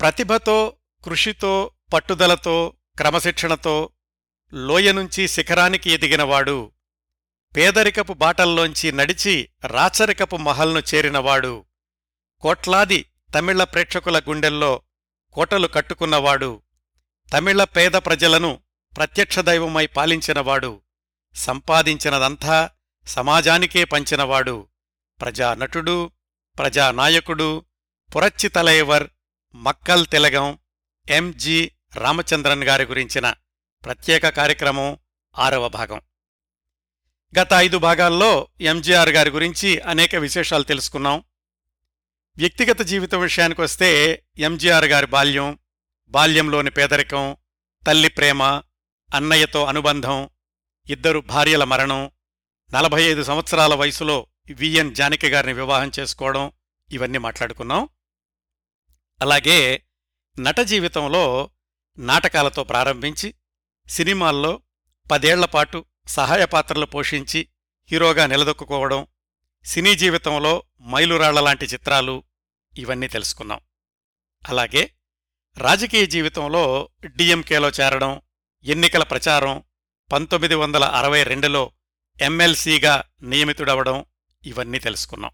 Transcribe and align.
ప్రతిభతో 0.00 0.58
కృషితో 1.04 1.54
పట్టుదలతో 1.92 2.56
క్రమశిక్షణతో 2.98 3.76
లోయనుంచి 4.52 5.22
శిఖరానికి 5.28 5.88
ఎదిగినవాడు 5.90 6.58
పేదరికపు 7.54 8.14
బాటల్లోంచి 8.14 8.88
నడిచి 8.92 9.34
రాచరికపు 9.64 10.36
మహల్ను 10.38 10.82
చేరినవాడు 10.90 11.54
కోట్లాది 12.42 13.00
తమిళ 13.34 13.62
ప్రేక్షకుల 13.64 14.18
గుండెల్లో 14.28 14.72
కోటలు 15.34 15.68
కట్టుకున్నవాడు 15.68 16.50
తమిళ 17.28 17.62
పేద 17.74 17.96
ప్రజలను 18.06 18.50
ప్రత్యక్ష 18.92 19.38
దైవమై 19.40 19.86
పాలించినవాడు 19.86 20.72
సంపాదించినదంతా 21.36 22.56
సమాజానికే 23.06 23.84
పంచినవాడు 23.84 24.56
ప్రజానటుడు 25.20 25.96
ప్రజానాయకుడు 26.56 27.50
పురచ్చితలైవర్ 28.10 29.06
మక్కల్ 29.54 30.06
తిలగం 30.06 30.58
ఎంజి 31.08 31.70
రామచంద్రన్ 31.96 32.64
గారి 32.64 32.84
గురించిన 32.84 33.34
ప్రత్యేక 33.84 34.28
కార్యక్రమం 34.28 34.98
ఆరవ 35.38 35.68
భాగం. 35.68 36.00
గత 37.40 37.48
ఐదు 37.52 37.78
భాగాల్లో 37.78 38.48
ఎంజీఆర్ 38.60 39.08
గారి 39.08 39.30
గురించి 39.30 39.80
అనేక 39.80 40.14
విశేషాలు 40.14 40.62
తెలుసుకున్నాం. 40.62 41.24
వ్యక్తిగత 42.36 42.82
జీవితం 42.82 43.20
విషయానికొస్తే 43.20 44.22
ఎంజీఆర్ 44.38 44.84
గారి 44.84 45.06
బాల్యం 45.06 45.58
బాల్యంలోని 46.08 46.70
పేదరికం 46.70 47.36
తల్లి 47.86 48.08
ప్రేమ 48.08 48.42
అన్నయ్యతో 49.14 49.64
అనుబంధం 49.64 50.30
ఇద్దరు 50.90 51.20
భార్యల 51.20 51.64
మరణం 51.64 52.10
నలభై 52.74 53.02
ఐదు 53.02 53.22
సంవత్సరాల 53.22 53.74
వయసులో 53.74 54.26
విఎన్ 54.50 54.94
జానకి 54.94 55.28
గారిని 55.28 55.52
వివాహం 55.52 55.90
చేసుకోవడం 55.98 56.52
ఇవన్నీ 56.92 57.18
మాట్లాడుకున్నాం. 57.18 57.88
అలాగే 59.22 59.84
నట 60.40 60.60
జీవితంలో 60.60 61.50
నాటకాలతో 61.98 62.64
ప్రారంభించి 62.64 63.34
సినిమాల్లో 63.88 64.62
పదేళ్ళపాటు 65.12 65.84
సహాయ 66.06 66.44
పాత్రలు 66.44 66.86
పోషించి 66.86 67.48
హీరోగా 67.90 68.26
నిలదొక్కుకోవడం 68.26 69.06
సినీ 69.64 69.94
జీవితంలో 69.94 70.62
మైలురాళ్ళలాంటి 70.82 71.64
చిత్రాలు 71.64 72.24
ఇవన్నీ 72.78 73.08
తెలుసుకున్నాం. 73.08 73.60
అలాగే 74.48 74.94
రాజకీయ 75.58 76.06
జీవితంలో 76.06 76.88
డిఎంకేలో 77.04 77.68
చేరడం 77.68 78.20
ఎన్నికల 78.64 79.02
ప్రచారం 79.02 79.62
పంతొమ్మిది 80.12 80.54
వందల 80.54 80.84
అరవై 80.84 81.22
రెండులో 81.22 81.72
ఎమ్మెల్సీగా 82.20 83.04
నియమితుడవడం 83.22 84.04
ఇవన్నీ 84.44 84.78
తెలుసుకున్నాం. 84.78 85.30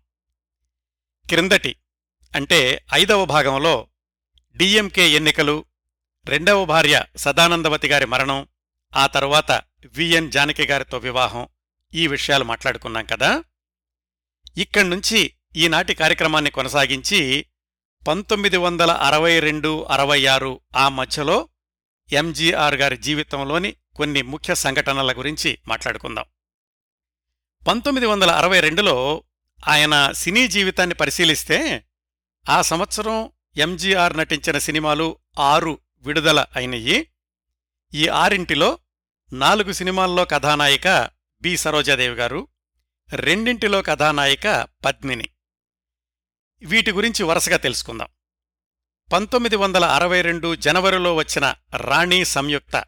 క్రిందటి 1.29 1.77
అంటే 2.37 2.85
ఐదవ 2.95 3.25
భాగంలో 3.25 3.89
డిఎంకే 4.57 5.11
ఎన్నికలు 5.11 5.65
రెండవ 6.27 6.65
భార్య 6.65 7.05
సదానందవతి 7.17 7.89
గారి 7.89 8.07
మరణం 8.07 8.49
ఆ 8.97 9.07
తరువాత 9.07 9.63
విఎన్ 9.93 10.33
జానకి 10.33 10.67
గారితో 10.67 10.99
వివాహం 10.99 11.49
ఈ 11.95 12.07
విషయాలు 12.07 12.45
మాట్లాడుకున్నాం 12.45 13.05
కదా. 13.05 13.45
ఇక్కడ్నుంచి 14.57 15.33
ఈనాటి 15.57 15.95
కార్యక్రమాన్ని 15.95 16.51
కొనసాగించి 16.51 17.47
పంతొమ్మిది 18.09 18.57
వందల 18.57 18.91
అరవై 18.91 19.41
రెండు 19.41 19.83
అరవై 19.83 20.27
ఆరు 20.27 20.61
ఆ 20.77 20.89
మధ్యలో 20.89 21.49
ఎంజీఆర్ 22.13 22.75
గారి 22.75 22.97
జీవితంలోని 22.97 23.77
కొన్ని 23.97 24.23
ముఖ్య 24.23 24.55
సంఘటనల 24.55 25.13
గురించి 25.13 25.59
మాట్లాడుకుందాం. 25.69 26.25
పంతొమ్మిది 27.69 28.07
వందల 28.07 28.31
అరవై 28.31 28.61
రెండులో 28.61 29.25
ఆయన 29.69 30.13
సినీ 30.13 30.49
జీవితాన్ని 30.49 30.95
పరిశీలిస్తే 30.95 31.85
ఆ 32.49 32.63
సంవత్సరం 32.63 33.31
ఎంజీఆర్ 33.57 34.17
నటించిన 34.17 34.59
సినిమాలు 34.59 35.19
ఆరు 35.39 35.79
విడుదల 35.99 36.47
అయినయి. 36.57 37.11
ఈ 37.95 38.09
ఆరింటిలో 38.09 38.79
నాలుగు 39.33 39.73
సినిమాల్లో 39.73 40.25
కథానాయిక 40.25 41.11
బి 41.41 41.57
సరోజాదేవి 41.57 42.15
గారు 42.15 42.49
రెండింటిలో 43.13 43.83
కథానాయిక 43.83 44.69
పద్మిని. 44.85 45.29
వీటి 46.65 46.93
గురించి 46.93 47.23
వరుసగా 47.23 47.57
తెలుసుకుందాం. 47.57 48.09
పంతొమ్మిది 49.13 49.57
వందల 49.57 49.85
అరవై 49.85 50.23
రెండు 50.23 50.55
జనవరిలో 50.55 51.15
వచ్చిన 51.15 51.55
రాణి 51.77 52.25
సంయుక్త 52.25 52.85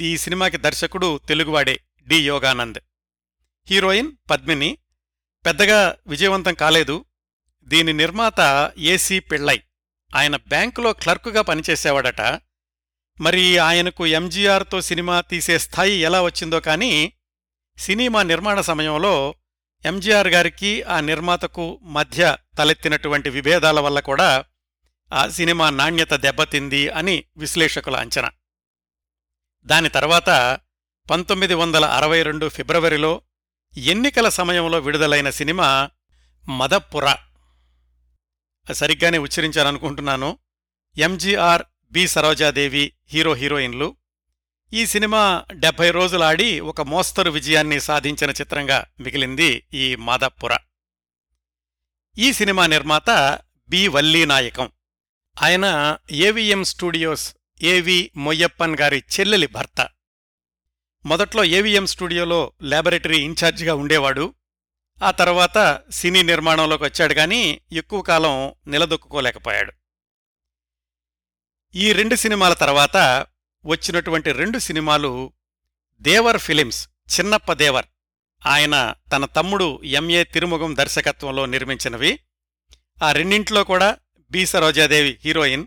ఈ 0.00 0.16
సినిమాకి 0.16 0.56
దర్శకుడు 0.56 1.20
తెలుగువాడే 1.28 1.80
డి 2.06 2.26
యోగానంద్. 2.26 2.78
హీరోయిన్ 3.66 4.12
పద్మిని 4.30 4.78
పెద్దగా 5.46 5.96
విజయవంతం 6.06 6.54
కాలేదు 6.54 7.04
దీని 7.68 7.92
నిర్మాత 7.92 8.72
ఏసీ 8.78 9.18
పిళ్ళై. 9.20 9.62
ఆయన 10.14 10.36
బ్యాంకులో 10.36 10.92
క్లర్కుగా 10.92 11.42
పనిచేసేవాడట. 11.42 12.20
మరి 13.20 13.58
ఆయనకు 13.58 14.06
ఎంజీఆర్తో 14.06 14.80
సినిమా 14.80 15.20
తీసే 15.20 15.58
స్థాయి 15.58 15.92
ఎలా 15.92 16.22
వచ్చిందో 16.22 16.60
కానీ 16.60 17.12
సినిమా 17.78 18.22
నిర్మాణ 18.22 18.60
సమయంలో 18.60 19.34
ఎంజీఆర్ 19.84 20.28
గారికి 20.28 20.82
ఆ 20.82 21.00
నిర్మాతకు 21.00 21.80
మధ్య 21.82 22.36
తలెత్తినటువంటి 22.58 23.30
విభేదాల 23.30 23.80
వల్ల 23.80 24.00
కూడా 24.00 24.44
ఆ 25.12 25.28
సినిమా 25.28 25.70
నాణ్యత 25.70 26.12
దెబ్బతింది 26.14 26.88
అని 26.88 27.24
విశ్లేషకుల 27.36 27.96
అంచనా. 27.96 28.30
దాని 29.66 29.88
తర్వాత 29.88 30.60
పంతొమ్మిది 31.10 31.54
వందల 31.54 31.84
అరవై 31.84 32.22
రెండు 32.22 32.48
ఫిబ్రవరిలో 32.48 33.22
ఎన్నికల 33.76 34.28
సమయంలో 34.28 34.78
విడుదలైన 34.78 35.30
సినిమా 35.30 35.90
మదపుర 36.48 37.14
సరిగ్గానే 38.72 39.18
ఉచ్చరించారనుకుంటున్నాను 39.18 40.38
ఎంజీఆర్ 40.98 41.62
బి 41.92 42.08
సరోజాదేవి 42.08 42.92
హీరో 43.08 43.34
హీరోయిన్లు. 43.34 43.96
ఈ 44.72 44.86
సినిమా 44.86 45.44
డెబ్బై 45.52 45.90
రోజులాడి 45.90 46.60
ఒక 46.60 46.80
మోస్తరు 46.80 47.30
విజయాన్ని 47.30 47.80
సాధించిన 47.80 48.30
చిత్రంగా 48.30 48.84
మిగిలింది 49.00 49.64
ఈ 49.74 49.96
మాదప్పుర 49.96 50.56
ఈ 52.18 52.32
సినిమా 52.32 52.66
నిర్మాత 52.66 53.38
బి. 53.68 53.88
వల్లీనాయకం 53.88 54.70
ఆయన 55.42 55.96
ఏవిఎం 56.10 56.64
స్టూడియోస్ 56.64 57.34
ఏవి 57.62 58.10
మొయ్యప్పన్ 58.16 58.76
గారి 58.80 59.04
చెల్లెలి 59.20 59.46
భర్త. 59.46 59.88
మొదట్లో 61.06 61.44
ఏవిఎం 61.44 61.86
స్టూడియోలో 61.86 62.52
ల్యాబొరేటరీ 62.62 63.18
ఇన్ఛార్జిగా 63.18 63.74
ఉండేవాడు. 63.74 64.34
ఆ 65.02 65.10
తర్వాత 65.10 65.82
సినీ 65.90 66.22
నిర్మాణంలోకి 66.22 66.84
వచ్చాడు 66.84 67.14
కానీ 67.14 67.60
ఎక్కువ 67.72 68.02
కాలం 68.02 68.54
నిలదొక్కుకోలేకపోయాడు. 68.66 69.72
ఈ 71.74 71.92
రెండు 71.92 72.14
సినిమాల 72.14 72.52
తర్వాత 72.52 73.26
వచ్చినటువంటి 73.64 74.32
రెండు 74.32 74.58
సినిమాలు 74.58 75.32
దేవర్ 76.00 76.38
ఫిలిమ్స్ 76.38 76.88
చిన్నప్ప 76.88 77.52
దేవర్ 77.52 77.86
ఆయన 78.46 78.94
తన 79.12 79.24
తమ్ముడు 79.24 79.80
ఎంఏ 79.82 80.24
తిరుముగం 80.24 80.76
దర్శకత్వంలో 80.76 81.46
నిర్మించినవి. 81.46 82.18
ఆ 83.02 83.12
రెండింట్లో 83.12 83.64
కూడా 83.64 83.96
బి 84.30 84.46
సరోజాదేవి 84.46 85.18
హీరోయిన్ 85.24 85.66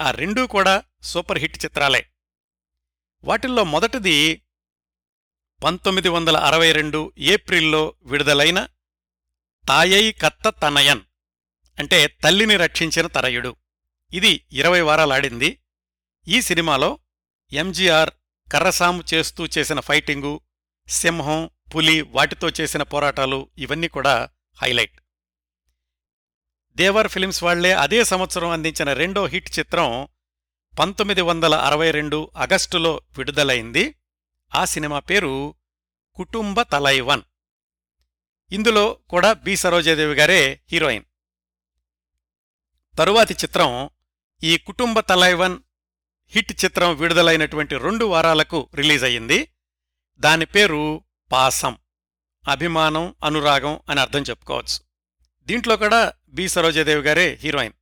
ఆ 0.00 0.10
రెండూ 0.10 0.46
కూడా 0.46 0.82
సూపర్ 1.02 1.38
హిట్ 1.38 1.64
చిత్రాలే. 1.64 2.08
వాటిల్లో 3.24 3.64
మొదటిది 3.64 4.42
పంతొమ్మిది 5.62 6.08
వందల 6.08 6.36
అరవై 6.36 6.72
రెండు 6.72 7.12
ఏప్రిల్లో 7.18 7.94
విడుదలైన 8.02 8.68
తాయై 9.68 10.12
కత్త 10.12 10.48
తనయన్ 10.48 11.00
అంటే 11.78 12.06
తల్లిని 12.06 12.56
రక్షించిన 12.56 13.06
తరయుడు. 13.06 13.56
ఇది 14.12 14.44
ఇరవై 14.52 14.80
వారాలాడింది. 14.80 15.58
ఈ 16.28 16.40
సినిమాలో 16.40 16.98
ఎంజీఆర్ 17.52 18.10
కర్రసాము 18.52 19.04
చేస్తూ 19.14 19.46
చేసిన 19.58 19.80
ఫైటింగు 19.80 20.40
సింహం 20.88 21.50
పులి 21.74 22.02
వాటితో 22.02 22.50
చేసిన 22.60 22.82
పోరాటాలు 22.82 23.48
ఇవన్నీ 23.58 23.88
కూడా 23.88 24.28
హైలైట్. 24.62 25.00
దేవర్ 26.74 27.08
ఫిలిమ్స్ 27.08 27.42
వాళ్ళే 27.42 27.72
అదే 27.72 28.04
సంవత్సరం 28.04 28.50
అందించిన 28.50 28.92
రెండో 28.92 29.26
హిట్ 29.26 29.58
చిత్రం 29.58 30.08
పంతొమ్మిది 30.78 31.20
వందల 31.20 31.54
అరవై 31.54 31.90
రెండు 31.90 32.30
ఆగస్టులో 32.36 33.00
విడుదలైంది. 33.18 33.94
ఆ 34.54 34.64
సినిమా 34.64 34.98
పేరు 34.98 35.54
కుటుంబ 36.14 36.62
తలైవన్. 36.62 37.22
ఇందులో 38.52 38.98
కూడా 39.08 39.32
బి. 39.32 39.56
సరోజాదేవి 39.56 40.14
గారే 40.14 40.60
హీరోయిన్. 40.72 41.04
తరువాతి 42.98 43.34
చిత్రం 43.34 43.90
ఈ 44.42 44.58
కుటుంబ 44.58 45.00
తలైవన్ 45.00 45.58
హిట్ 46.28 46.64
చిత్రం 46.64 46.96
విడుదలైనటువంటి 46.96 47.76
రెండు 47.76 48.04
వారాలకు 48.04 48.68
రిలీజ్ 48.74 49.04
అయ్యింది. 49.04 49.54
దాని 50.18 50.46
పేరు 50.46 51.04
పాసం. 51.32 51.78
అభిమానం 52.48 53.14
అనురాగం 53.24 53.80
అని 53.90 54.00
అర్థం 54.00 54.22
చెప్పుకోవచ్చు. 54.22 54.80
దీంట్లో 55.44 55.76
కూడా 55.76 56.12
బి. 56.28 56.48
సరోజాదేవి 56.48 57.02
గారే 57.02 57.38
హీరోయిన్. 57.42 57.74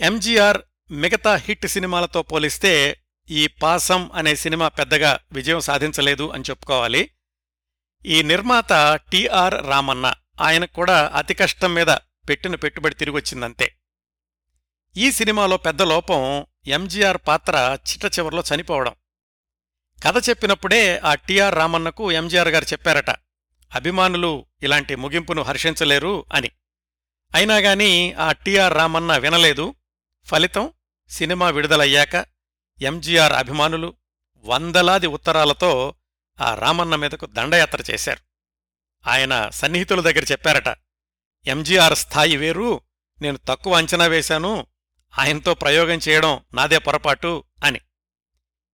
ఎంజీఆర్ 0.00 0.62
మిగతా 0.90 1.34
హిట్ 1.34 1.66
సినిమాలతో 1.66 2.22
పోలిస్తే 2.22 3.00
ఈ 3.30 3.46
పాసం 3.46 4.10
అనే 4.14 4.36
సినిమా 4.36 4.68
పెద్దగా 4.68 5.18
విజయం 5.32 5.60
సాధించలేదు 5.60 6.30
అని 6.30 6.44
చెప్పుకోవాలి. 6.50 7.10
ఈ 8.06 8.22
నిర్మాత 8.22 9.00
టిఆర్ 9.10 9.54
రామన్న 9.54 10.14
ఆయనకు 10.40 10.72
కూడా 10.72 11.12
అతి 11.14 11.34
కష్టం 11.34 11.74
మీద 11.74 11.86
పెట్టిన 12.28 12.54
పెట్టుబడి 12.54 12.94
తిరిగొచ్చిందంతే. 12.94 13.74
ఈ 14.96 15.12
సినిమాలో 15.12 15.56
పెద్ద 15.56 15.82
లోపం 15.82 16.46
ఎంజీఆర్ 16.66 17.18
పాత్ర 17.28 17.78
చిట్ట 17.90 18.18
చివరిలో 18.18 18.42
చనిపోవడం. 18.54 18.94
కథ 20.04 20.28
చెప్పినప్పుడే 20.28 20.98
ఆ 20.98 21.14
టిఆర్ 21.14 21.54
రామన్నకు 21.54 22.12
ఎంజీఆర్ 22.12 22.48
గారు 22.48 22.64
చెప్పారట 22.64 23.10
అభిమానులు 23.74 24.46
ఇలాంటి 24.62 24.94
ముగింపును 24.94 25.42
హర్షించలేరు 25.42 26.24
అని. 26.32 26.50
అయినాగాని 27.34 28.12
ఆ 28.12 28.32
టిఆర్ 28.32 28.74
రామన్న 28.74 29.16
వినలేదు. 29.16 29.74
ఫలితం 30.24 30.72
సినిమా 31.08 31.50
విడుదలయ్యాక 31.50 32.37
ఎంజీఆర్ 32.80 33.32
అభిమానులు 33.32 33.94
వందలాది 34.38 35.06
ఉత్తరాలతో 35.06 35.94
ఆ 36.40 36.54
రామన్న 36.54 36.94
మీదకు 36.94 37.26
దండయాత్ర 37.26 37.92
చేశారు. 37.92 38.20
ఆయన 39.08 39.48
సన్నిహితుల 39.48 40.00
దగ్గర 40.00 40.24
చెప్పారట 40.24 40.76
ఎంజీఆర్ 41.46 41.94
స్థాయి 41.94 42.36
వేరు 42.36 42.80
నేను 43.22 43.38
తక్కువ 43.48 43.76
అంచనా 43.76 44.06
వేశాను 44.06 44.66
ఆయనతో 45.18 45.54
ప్రయోగం 45.54 45.98
చేయడం 46.08 46.40
నాదే 46.54 46.78
పొరపాటు 46.78 47.44
అని. 47.64 47.80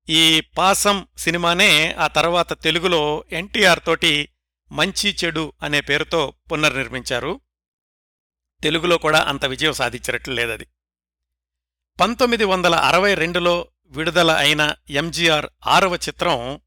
ఈ 0.09 0.41
పాసం 0.41 1.09
సినిమానే 1.19 1.93
ఆ 1.93 2.07
తర్వాత 2.07 2.63
తెలుగులో 2.63 3.25
ఎన్టీఆర్ 3.33 3.81
తోటి 3.87 4.29
మంచి 4.73 5.17
చెడు 5.25 5.53
అనే 5.63 5.81
పేరుతో 5.81 6.35
పునర్నిర్మించారు. 6.53 7.41
తెలుగులో 8.63 8.99
కూడా 8.99 9.21
అంత 9.21 9.45
విజయం 9.45 9.73
సాధించినట్లు 9.73 10.35
లేదది. 10.35 10.67
పంతొమ్మిది 12.01 12.45
వందల 12.45 12.75
అరవై 12.75 13.15
రెండులో 13.15 13.69
విడుదల 13.95 14.31
అయిన 14.31 14.75
ఎంజీఆర్ 14.91 15.47
ఆరవ 15.67 15.95
చిత్రం 15.95 16.61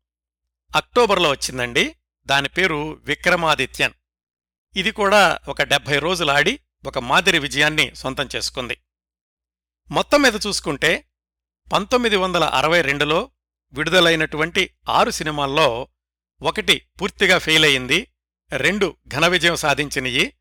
అక్టోబర్లో 0.75 1.29
వచ్చిందండి. 1.29 1.95
దాని 2.25 2.49
పేరు 2.49 3.01
విక్రమాదిత్యన్. 3.03 3.93
ఇది 4.75 4.91
కూడా 4.91 5.39
ఒక 5.47 5.61
డెబ్భై 5.61 5.99
రోజులు 5.99 6.31
ఆడి 6.31 6.59
ఒక 6.85 6.99
మాదిరి 6.99 7.39
విజయాన్ని 7.39 7.95
సొంతం 7.95 8.29
చేసుకుంది. 8.35 8.77
మొత్తం 9.91 10.21
మీద 10.21 10.33
చూసుకుంటే 10.47 11.09
పంతొమ్మిది 11.73 12.15
వందల 12.15 12.43
అరవై 12.43 12.81
రెండులో 12.81 13.31
విడుదలైనటువంటి 13.73 14.73
ఆరు 14.89 15.09
సినిమాల్లో 15.09 15.87
ఒకటి 16.41 16.87
పూర్తిగా 17.01 17.37
ఫెయిల్ 17.37 17.65
అయింది. 17.65 18.11
రెండు 18.51 18.97
ఘన 19.07 19.27
విజయం 19.27 19.55
సాధించినయి. 19.55 20.33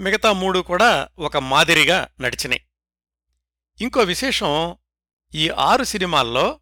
మిగతా 0.00 0.32
మూడు 0.32 0.58
కూడా 0.58 1.08
ఒక 1.18 1.36
మాదిరిగా 1.36 2.08
నడిచినాయి. 2.20 2.64
ఇంకో 3.80 4.00
విశేషం 4.00 4.76
ఈ 5.34 5.48
ఆరు 5.48 5.84
సినిమాల్లో 5.84 6.60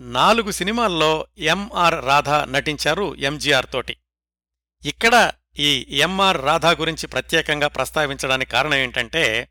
నాలుగు 0.00 0.50
సినిమాల్లో 0.50 1.26
ఎంఆర్ 1.38 2.04
రాధా 2.04 2.44
నటించారు 2.44 3.14
ఎంజీఆర్ 3.14 3.66
తోటి. 3.72 3.96
ఇక్కడ 4.84 5.32
ఈ 5.58 5.86
ఎంఆర్ 5.90 6.42
రాధా 6.42 6.70
గురించి 6.70 7.06
ప్రత్యేకంగా 7.06 7.68
ప్రస్తావించడానికి 7.68 8.50
కారణం 8.50 8.74
ఏంటంటే 8.74 9.48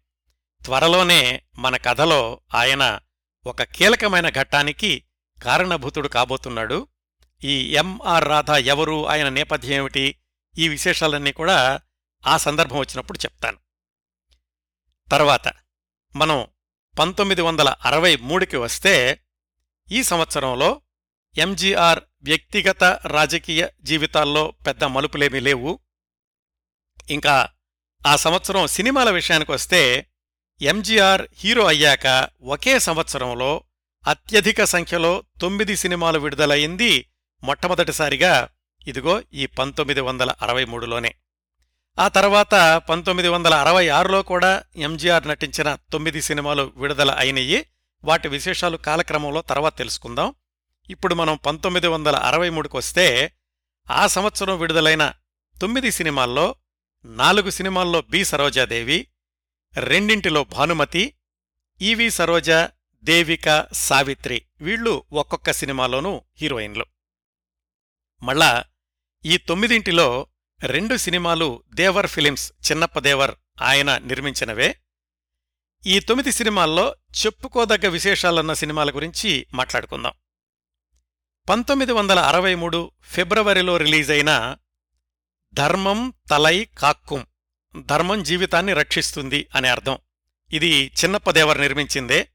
త్వరలోనే 0.66 1.42
మన 1.58 1.78
కథలో 1.78 2.42
ఆయన 2.56 3.00
ఒక 3.46 3.63
కీలకమైన 3.63 4.30
ఘట్టానికి 4.30 5.04
కారణభూతుడు 5.44 6.07
కాబోతున్నాడు. 6.07 6.88
ఈ 7.44 7.75
ఎంఆర్ 7.75 8.25
రాధా 8.25 8.57
ఎవరు 8.57 9.07
ఆయన 9.07 9.30
నేపథ్యం 9.30 9.72
ఏమిటి 9.72 10.16
ఈ 10.57 10.68
విశేషాలన్నీ 10.68 11.31
కూడా 11.31 11.80
ఆ 12.28 12.38
సందర్భం 12.38 12.78
వచ్చినప్పుడు 12.78 13.18
చెప్తాను. 13.18 13.57
తర్వాత 15.12 15.54
మనం 16.16 16.48
పంతొమ్మిది 17.00 17.42
వందల 17.42 17.70
అరవై 17.86 18.16
మూడుకి 18.16 18.58
వస్తే 18.58 19.20
ఈ 19.92 20.04
సంవత్సరంలో 20.04 20.82
ఎంజీఆర్ 21.38 22.00
వ్యక్తిగత 22.24 22.84
రాజకీయ 22.84 23.68
జీవితాల్లో 23.82 24.54
పెద్ద 24.68 24.84
మలుపులేమీ 24.84 25.40
లేవు. 25.40 25.80
ఇంకా 27.10 27.50
ఆ 28.08 28.16
సంవత్సరం 28.16 28.68
సినిమాల 28.68 29.10
విషయానికి 29.10 29.52
వస్తే 29.52 30.08
ఎంజీఆర్ 30.62 31.28
హీరో 31.34 31.66
అయ్యాక 31.66 32.30
ఒకే 32.42 32.80
సంవత్సరంలో 32.80 33.64
అత్యధిక 34.08 34.64
సంఖ్యలో 34.64 35.24
తొమ్మిది 35.42 35.76
సినిమాలు 35.76 36.20
విడుదలయింది 36.20 37.10
మొట్టమొదటిసారిగా 37.44 38.50
ఇదిగో 38.88 39.24
ఈ 39.34 39.46
పంతొమ్మిది 39.46 40.02
వందల 40.02 40.32
అరవై 40.42 40.66
మూడులోనే. 40.66 41.16
ఆ 42.01 42.07
తర్వాత 42.07 42.81
పంతొమ్మిది 42.89 43.30
వందల 43.30 43.53
అరవై 43.53 43.88
ఆరులో 43.88 44.21
కూడా 44.21 44.63
ఎంజీఆర్ 44.75 45.27
నటించిన 45.27 45.77
తొమ్మిది 45.92 46.21
సినిమాలు 46.21 46.74
విడుదల 46.75 47.12
అయినయి 47.12 47.65
వాటి 48.03 48.27
విశేషాలు 48.27 48.77
కాలక్రమంలో 48.77 49.42
తర్వాత 49.42 49.77
తెలుసుకుందాం. 49.77 50.36
ఇప్పుడు 50.89 51.15
మనం 51.15 51.36
పంతొమ్మిది 51.45 51.88
వందల 51.88 52.15
అరవై 52.15 52.50
మూడుకి 52.50 52.77
వస్తే 52.77 53.33
ఆ 53.92 54.07
సంవత్సరం 54.07 54.59
విడుదలైన 54.59 55.13
తొమ్మిది 55.62 55.92
సినిమాల్లో 55.92 56.56
నాలుగు 57.06 57.50
సినిమాల్లో 57.50 58.01
బి 58.01 58.25
సరోజాదేవి 58.25 59.07
రెండింటిలో 59.74 60.44
భానుమతి 60.44 61.13
ఈవి 61.81 62.09
సరోజ 62.09 62.50
దేవిక 63.04 63.68
సావిత్రి 63.74 64.45
వీళ్ళు 64.62 65.04
ఒక్కొక్క 65.13 65.51
సినిమాలోనూ 65.51 66.21
హీరోయిన్లు. 66.38 66.86
మళ్ళా 68.24 68.63
ఈ 69.25 69.38
తొమ్మిదింటిలో 69.38 70.27
రెండు 70.66 70.96
సినిమాలు 70.96 71.63
దేవర్ 71.74 72.08
ఫిలిమ్స్ 72.08 72.54
చిన్నప్పదేవర్ 72.72 73.36
ఆయన 73.62 73.98
నిర్మించినవే. 73.98 74.75
ఈ 75.86 76.00
తొమ్మిది 76.00 76.31
సినిమాల్లో 76.31 76.96
చెప్పుకోదగ్గ 77.25 77.88
విశేషాలున్న 77.88 78.54
సినిమాల 78.54 78.90
గురించి 78.90 79.48
మాట్లాడుకుందాం. 79.54 80.13
పంతొమ్మిది 81.50 81.92
వందల 81.92 82.19
అరవై 82.19 82.56
మూడు 82.56 82.92
ఫిబ్రవరిలో 83.04 83.78
రిలీజైన 83.78 84.58
ధర్మం 85.54 86.13
తలై 86.30 86.66
కాక్కుం 86.66 87.28
ధర్మం 87.86 88.24
జీవితాన్ని 88.24 88.74
రక్షిస్తుంది 88.74 89.48
అనే 89.56 89.69
అర్థం. 89.69 89.98
ఇది 90.54 90.92
Chinnappa Devar 91.04 91.62
నిర్మించిందే. 91.62 92.28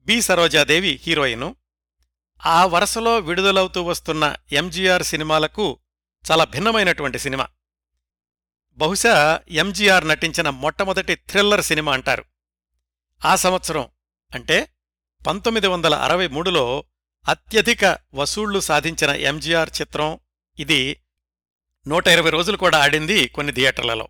B 0.00 0.22
Saroja Devi 0.22 1.00
heroine. 1.02 1.56
ఆ 2.46 2.64
వరుసలో 2.64 3.18
విడుదలవుతూ 3.18 3.82
వస్తున్న 3.82 4.36
ఎంజీఆర్ 4.52 5.02
సినిమాలకు 5.02 5.78
చాలా 6.30 6.44
భిన్నమైనటువంటి 6.44 7.18
సినిమా. 7.18 7.48
బహుశా 8.76 9.40
ఎంజీఆర్ 9.48 10.08
నటించిన 10.08 10.50
మొట్టమొదటి 10.50 11.14
థ్రిల్లర్ 11.14 11.62
సినిమా 11.62 11.92
అంటారు. 11.92 12.24
ఆ 13.24 13.36
సంవత్సరం 13.36 13.88
అంటే 14.34 14.68
పంతొమ్మిది 15.26 15.66
వందల 15.66 15.94
అరవై 15.94 16.28
మూడులో 16.28 16.84
అత్యధిక 17.28 17.98
వసూళ్ళు 18.14 18.60
సాధించిన 18.60 19.10
ఎంజీఆర్ 19.10 19.70
చిత్రం 19.80 20.18
ఇది 20.58 21.00
నూట 21.86 22.08
ఇరవై 22.08 22.30
రోజులు 22.30 22.56
కూడా 22.56 22.78
ఆడింది 22.82 23.28
కొన్ని 23.28 23.52
థియేటర్లలో. 23.52 24.08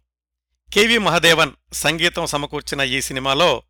కెవి 0.73 0.99
మహదేవన్ 0.99 1.53
సంగీతం 1.73 2.27
సమకూర్చిన 2.27 2.81
ఈ 2.81 3.01
సినిమాలో 3.01 3.63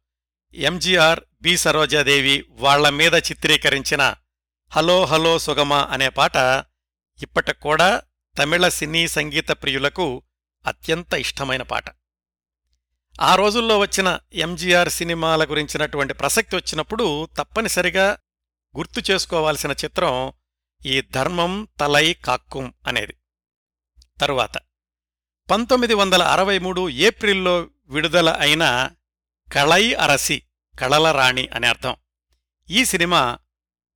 ఎంజీఆర్ 0.55 1.21
బి 1.43 1.57
సరోజాదేవి 1.57 2.45
వాళ్ళ 2.51 2.89
మీద 2.89 3.15
చిత్రీకరించిన 3.15 4.15
హలో 4.71 5.05
హలో 5.05 5.39
సుగమ 5.39 5.75
అనే 5.75 6.09
పాట 6.09 6.37
ఇప్పటికూడా 7.23 8.03
తమిళ 8.39 8.69
సినీ 8.69 9.09
సంగీత 9.09 9.49
ప్రియులకు 9.49 10.23
అత్యంత 10.67 11.15
ఇష్టమైన 11.15 11.63
పాట. 11.63 11.85
ఆ 13.21 13.35
రోజుల్లో 13.35 13.79
వచ్చిన 13.79 14.19
ఎంజీఆర్ 14.33 14.89
సినిమాల 14.89 15.45
గురించినటువంటి 15.45 16.15
ప్రసక్తి 16.15 16.57
వచ్చినప్పుడు 16.57 17.29
తప్పనిసరిగా 17.39 18.19
గుర్తు 18.77 19.13
చేసుకోవాల్సిన 19.13 19.71
చిత్రం 19.71 20.33
ఈ 20.87 21.01
ధర్మం 21.01 21.69
తలై 21.81 22.15
కాక్కుం 22.15 22.75
అనేది. 22.87 23.15
తరువాత 24.21 24.59
పంతొమ్మిది 25.51 25.95
వందల 25.95 26.23
అరవై 26.23 26.59
మూడు 26.59 26.89
ఏప్రిల్లో 26.89 27.69
విడుదల 27.87 28.37
అయిన 28.41 28.91
కళై 29.53 29.95
అరసి 29.95 30.43
కళల 30.81 31.11
రాణి 31.11 31.49
అనే 31.49 31.69
అర్థం. 31.69 31.97
ఈ 32.71 32.85
సినిమా 32.85 33.39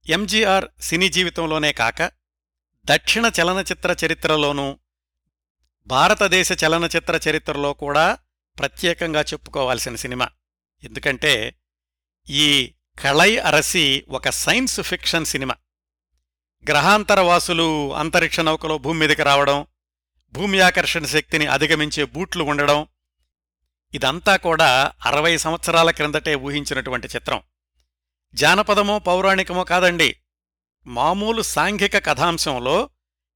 ఎంజీఆర్ 0.08 0.66
సినీ 0.80 1.08
జీవితంలోనే 1.08 1.72
కాక 1.72 2.21
దక్షిణ 2.84 3.30
చలనచిత్ర 3.40 3.96
చరిత్రలోనూ 4.06 4.78
భారతదేశ 5.86 6.64
చలనచిత్ర 6.64 7.20
చరిత్రలో 7.30 7.72
కూడా 7.72 8.18
ప్రత్యేకంగా 8.58 9.20
చెప్పుకోవాల్సిన 9.20 9.96
సినిమా. 9.96 10.28
ఎందుకంటే 10.84 11.58
ఈ 12.30 12.74
కళై 13.04 13.36
అరసి 13.36 14.04
ఒక 14.08 14.28
సైన్స్ 14.28 14.80
ఫిక్షన్ 14.80 15.24
సినిమా. 15.24 15.54
గ్రహాంతరవాసులు 16.68 17.94
అంతరిక్ష 17.94 18.40
నౌకలో 18.40 18.78
భూమి 18.78 19.00
మీదకి 19.00 19.22
రావడం 19.22 19.66
భూమి 20.32 20.60
ఆకర్షణ 20.60 21.04
శక్తిని 21.04 21.46
అధిగమించే 21.46 22.04
బూట్లు 22.04 22.44
ఉండడం 22.44 22.86
ఇదంతా 23.94 24.36
కూడా 24.36 24.92
అరవై 25.06 25.38
సంవత్సరాల 25.38 25.90
క్రిందటే 25.90 26.34
ఊహించినటువంటి 26.34 27.06
చిత్రం. 27.06 27.42
జానపదమో 28.34 28.98
పౌరాణికమో 28.98 29.64
కాదండి. 29.64 30.16
మామూలు 30.86 31.42
సాంఘిక 31.42 32.06
కథాంశంలో 32.06 32.90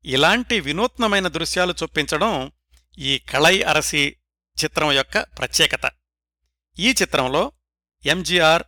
ఇలాంటి 0.04 0.60
వినూత్నమైన 0.60 1.28
దృశ్యాలు 1.28 1.74
చొప్పించడం 1.82 2.52
ఈ 2.98 3.18
కళై 3.18 3.62
అరసి 3.62 4.16
చిత్రం 4.64 4.92
యొక్క 4.92 5.18
ప్రత్యేకత. 5.18 5.90
ఈ 6.78 6.90
చిత్రంలో 6.90 7.52
ఎంజీఆర్ 8.06 8.62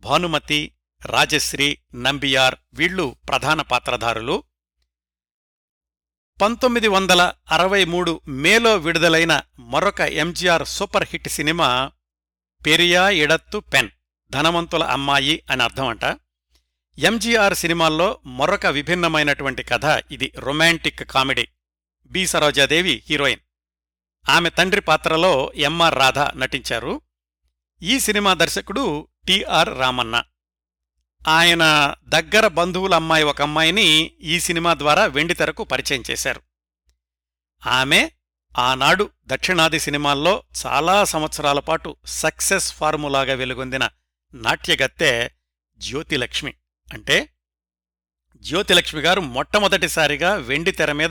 భానుమతి 0.00 0.74
రాజశ్రీ 1.06 1.78
నంబియార్ 1.94 2.54
వీళ్ళు 2.74 3.16
ప్రధాన 3.28 3.62
పాత్రధారులు. 3.62 4.42
పంతొమ్మిది 6.42 6.88
వందల 6.88 7.32
అరవై 7.50 7.84
మూడు 7.84 8.20
మేలో 8.28 8.76
విడుదలైన 8.76 9.42
మరొక 9.58 10.00
MGR 10.00 10.66
super 10.66 11.08
hit 11.10 11.28
cinema 11.28 11.90
Periya 12.66 13.08
Idathu 13.08 13.58
Penn 13.58 13.90
ధనవంతుల 14.30 14.84
అమ్మాయి 14.84 15.42
అని 15.50 15.62
అర్థమంట. 15.62 16.04
ఎంజీఆర్ 16.98 17.54
సినిమాల్లో 17.54 18.20
మరొక 18.26 18.66
విభిన్నమైనటువంటి 18.66 19.62
కథ 19.62 19.84
ఇది 20.10 20.32
romantic 20.36 21.10
comedy. 21.10 21.48
B 22.06 22.26
Saroja Devi 22.26 23.02
heroine. 23.06 23.40
ఆమె 24.30 24.50
తండ్రి 24.50 24.80
పాత్రలో 24.80 25.52
ఎంఆర్ 25.54 25.94
రాధ 25.94 26.18
నటించారు. 26.18 27.00
ఈ 27.82 28.00
సినిమా 28.00 28.34
దర్శకుడు 28.34 29.08
టిఆర్ 29.26 29.78
రామన్న. 29.78 30.24
ఆయన 31.28 31.94
దగ్గర 32.04 32.46
బంధువుల 32.46 32.94
అమ్మాయి 32.94 33.24
ఒక 33.24 33.42
అమ్మాయిని 33.42 34.10
ఈ 34.20 34.40
సినిమా 34.40 34.74
ద్వారా 34.74 35.04
వెండితెరకు 35.04 35.64
పరిచయం 35.64 36.02
చేశారు. 36.10 36.42
ఆమె 37.66 38.10
ఆనాడు 38.58 39.10
దక్షిణాది 39.26 39.78
సినిమాల్లో 39.78 40.42
చాలా 40.66 41.04
సంవత్సరాల 41.04 41.58
పాటు 41.58 41.96
సక్సెస్ 42.06 42.72
ఫార్ములాగా 42.72 43.34
వెలుగొందిన 43.34 43.88
నాట్యగత్తె 44.34 45.30
జ్యోతిలక్ష్మి. 45.78 46.54
అంటే 46.92 47.28
జ్యోతిలక్ష్మి 48.36 49.00
గారు 49.00 49.20
మొట్టమొదటిసారిగా 49.20 50.34
వెండి 50.34 50.72
తెర 50.72 50.92
మీద 50.92 51.10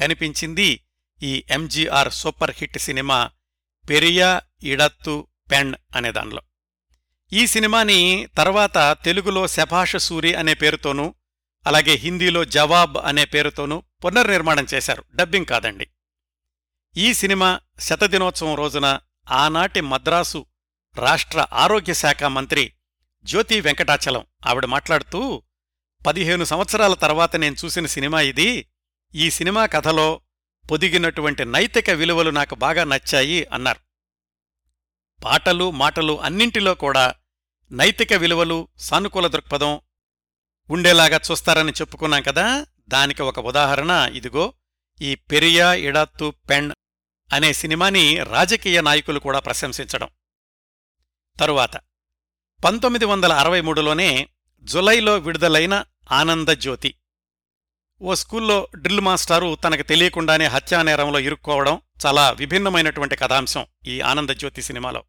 కనిపించింది 0.00 0.80
ఈ 1.22 1.44
MGR 1.50 2.12
super 2.12 2.54
hit 2.56 2.78
cinema 2.78 3.30
Periya 3.88 4.40
Idathu 4.62 5.26
Penn 5.50 5.76
అనే 5.96 6.12
దానిలో. 6.12 6.42
ఈ 7.32 7.46
సినిమాని 7.46 8.28
తర్వాత 8.36 8.96
తెలుగులో 9.04 9.46
శభాష 9.46 9.96
సూరి 9.96 10.34
అనే 10.34 10.54
పేరుతోనూ 10.54 11.14
అలాగే 11.66 11.92
హిందీలో 11.92 12.44
జవాబ్ 12.44 12.96
అనే 12.96 13.24
పేరుతోనూ 13.24 13.82
పునర్నిర్మాణం 14.04 14.66
చేశారు. 14.74 15.04
డబ్బింగ్ 15.14 15.46
కాదండి. 15.46 15.88
ఈ 16.96 17.14
సినిమా 17.14 17.60
శతదినోత్సవం 17.80 18.54
రోజున 18.54 19.00
ఆనాటి 19.30 19.80
మద్రాసు 19.80 20.46
రాష్ట్ర 20.96 21.46
ఆరోగ్య 21.52 21.94
శాఖ 21.94 22.24
మంత్రి 22.24 22.72
జ్యోతి 23.24 23.60
వెంకటాచలం. 23.60 24.26
ఆవిడ 24.46 24.64
మాట్లాడుతూ 24.64 25.42
పదిహేను 26.06 26.44
సంవత్సరాల 26.44 26.94
తర్వాత 26.94 27.36
నేను 27.36 27.56
చూసిన 27.64 27.86
సినిమా 27.86 28.20
ఇది. 28.20 28.68
ఈ 29.14 29.30
సినిమా 29.30 29.66
కథలో 29.66 30.20
పొదిగినటువంటి 30.70 31.44
నైతిక 31.44 31.90
విలువలు 31.90 32.30
నాకు 32.30 32.54
బాగా 32.54 32.84
నచ్చాయి 32.84 33.44
అన్నారు. 33.44 33.80
పాటలు 35.24 35.70
మాటలు 35.70 36.20
అన్నింటిలో 36.20 36.74
కూడా 36.74 37.14
నైతిక 37.72 38.12
విలువలు 38.12 38.68
సానుకూల 38.78 39.26
దృక్పథం 39.26 39.80
ఉండేలాగా 40.70 41.20
చూస్తారని 41.30 41.72
చెప్పుకున్నాం 41.72 42.22
కదా. 42.22 42.66
దానికి 42.88 43.22
ఒక 43.22 43.38
ఉదాహరణ 43.38 44.10
ఇదిగో 44.14 44.54
ఈ 45.00 45.14
పెరియా 45.14 45.74
ఇడాత్తు 45.74 46.34
పెణ్ 46.50 46.72
అనే 47.32 47.52
సినిమాని 47.52 48.22
రాజకీయ 48.22 48.80
నాయకులు 48.80 49.18
కూడా 49.18 49.38
ప్రశంసించడం. 49.38 50.08
తరువాత 51.40 51.76
పంతొమ్మిది 52.64 53.04
వందల 53.04 53.32
అరవై 53.32 53.60
మూడులోనే 53.60 54.28
జులైలో 54.62 55.18
విడుదలైన 55.18 55.84
ఆనందజ్యోతి 56.12 56.94
ఓ 58.02 58.14
స్కూల్లో 58.14 58.68
డ్రిల్ 58.76 59.00
మాస్టారు 59.00 59.54
తనకు 59.54 59.82
తెలియకుండానే 59.82 60.46
హత్యానేరంలో 60.46 61.18
ఇరుక్కోవడం 61.18 61.80
చాలా 62.06 62.30
విభిన్నమైనటువంటి 62.30 63.16
కథాంశం 63.16 63.66
ఈ 63.86 64.00
ఆనందజ్యోతి 64.00 64.62
సినిమాలో. 64.62 65.04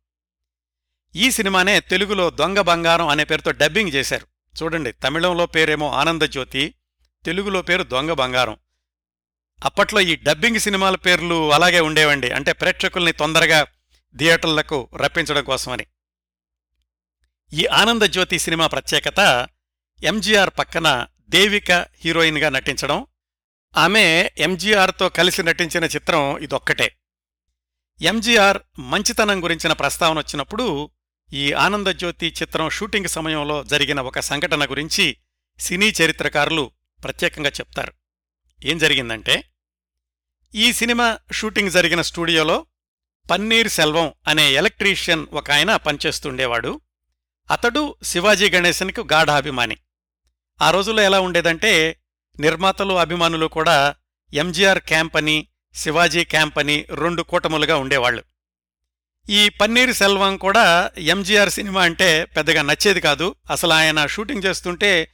ఈ 1.16 1.32
సినిమానే 1.32 1.80
తెలుగులో 1.80 2.30
దొంగ 2.30 2.60
బంగారం 2.60 3.08
అనే 3.08 3.24
పేరుతో 3.24 3.52
డబ్బింగ్ 3.52 3.90
చేశారు. 3.90 4.28
చూడండి 4.64 4.92
తమిళంలో 4.92 5.46
పేరేమో 5.46 5.92
ఆనందజ్యోతి 5.92 6.76
తెలుగులో 7.26 7.62
పేరు 7.62 7.84
దొంగ 7.84 8.12
బంగారం. 8.12 8.58
అప్పట్లో 9.64 10.02
ఈ 10.02 10.16
డబ్బింగ్ 10.16 10.60
సినిమాల 10.60 10.96
పేర్లు 10.96 11.54
అలాగే 11.54 11.80
ఉండేవండి. 11.80 12.32
అంటే 12.32 12.54
ప్రేక్షకుల్ని 12.54 13.12
తొందరగా 13.12 13.64
థియేటర్లకు 14.18 14.90
రప్పించడం 14.96 15.44
కోసమని. 15.44 15.86
ఈ 17.56 17.66
ఆనందజ్యోతి 17.66 18.40
సినిమా 18.40 18.68
ప్రత్యేకత 18.68 19.50
ఎంజీఆర్ 20.04 20.50
పక్కన 20.60 21.08
దేవిక 21.30 21.72
హీరోయిన్గా 21.72 22.50
నటించడం. 22.50 23.06
ఆమె 23.78 24.30
ఎంజీఆర్తో 24.38 25.10
కలిసి 25.10 25.44
నటించిన 25.44 25.84
చిత్రం 25.84 26.38
ఇదొక్కటే. 26.38 26.96
ఎంజీఆర్ 28.02 28.58
మంచితనం 28.80 29.44
గురించిన 29.44 29.74
ప్రస్తావన 29.74 30.18
వచ్చినప్పుడు 30.18 30.90
ఈ 31.34 31.54
ఆనందజ్యోతి 31.54 32.34
చిత్రం 32.42 32.70
షూటింగ్ 32.70 33.08
సమయంలో 33.08 33.64
జరిగిన 33.64 34.02
ఒక 34.02 34.20
సంఘటన 34.20 34.66
గురించి 34.66 35.18
సినీ 35.60 35.90
చరిత్రకారులు 35.90 36.72
ప్రత్యేకంగా 37.04 37.50
చెప్తారు. 37.50 37.94
ఏం 38.64 38.78
జరిగిందంటే 38.78 39.44
ఈ 40.56 40.74
సినిమా 40.74 41.18
షూటింగ్ 41.32 41.72
జరిగిన 41.72 42.02
స్టూడియోలో 42.02 42.66
పన్నీర్ 43.32 43.68
సెల్వం 43.68 44.14
అనే 44.28 44.54
ఎలక్ట్రీషియన్ 44.54 45.28
ఒక 45.34 45.52
ఆయన 45.52 45.76
పనిచేస్తుండేవాడు. 45.76 46.82
అతడు 47.52 47.96
శివాజీ 48.04 48.50
గణేశనికి 48.50 49.02
గాఢ 49.02 49.30
అభిమాని 49.30 49.78
ఆ 50.62 50.72
రోజుల్లో 50.72 51.04
ఎలా 51.04 51.20
ఉండేదంటే 51.20 52.02
నిర్మాతలు 52.40 52.94
అభిమానులు 52.94 53.46
కూడా 53.46 53.96
ఎంజీఆర్ 54.34 54.80
క్యాంప్ 54.80 55.16
అని 55.16 55.48
శివాజీ 55.76 56.24
క్యాంప్ 56.24 56.60
అని 56.60 56.86
రెండు 56.92 57.22
కూటములుగా 57.22 57.78
ఉండేవాళ్ళు 57.78 58.24
ఈ 59.30 59.50
పన్నీర్ 59.50 59.94
సెల్వం 59.94 60.38
కూడా 60.38 60.92
ఎంజీఆర్ 60.98 61.50
సినిమా 61.50 61.82
అంటే 61.82 62.26
పెద్దగా 62.26 62.62
నచ్చేది 62.62 63.02
కాదు. 63.02 63.36
అసలు 63.50 63.74
ఆయన 63.74 64.06
షూటింగ్ 64.06 64.44
చేస్తుంటే 64.46 65.12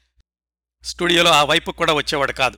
స్టూడియోలో 0.84 1.32
ఆ 1.32 1.44
వైపు 1.44 1.72
కూడా 1.72 1.94
వచ్చేవాడు 1.94 2.32
కాదు. 2.32 2.58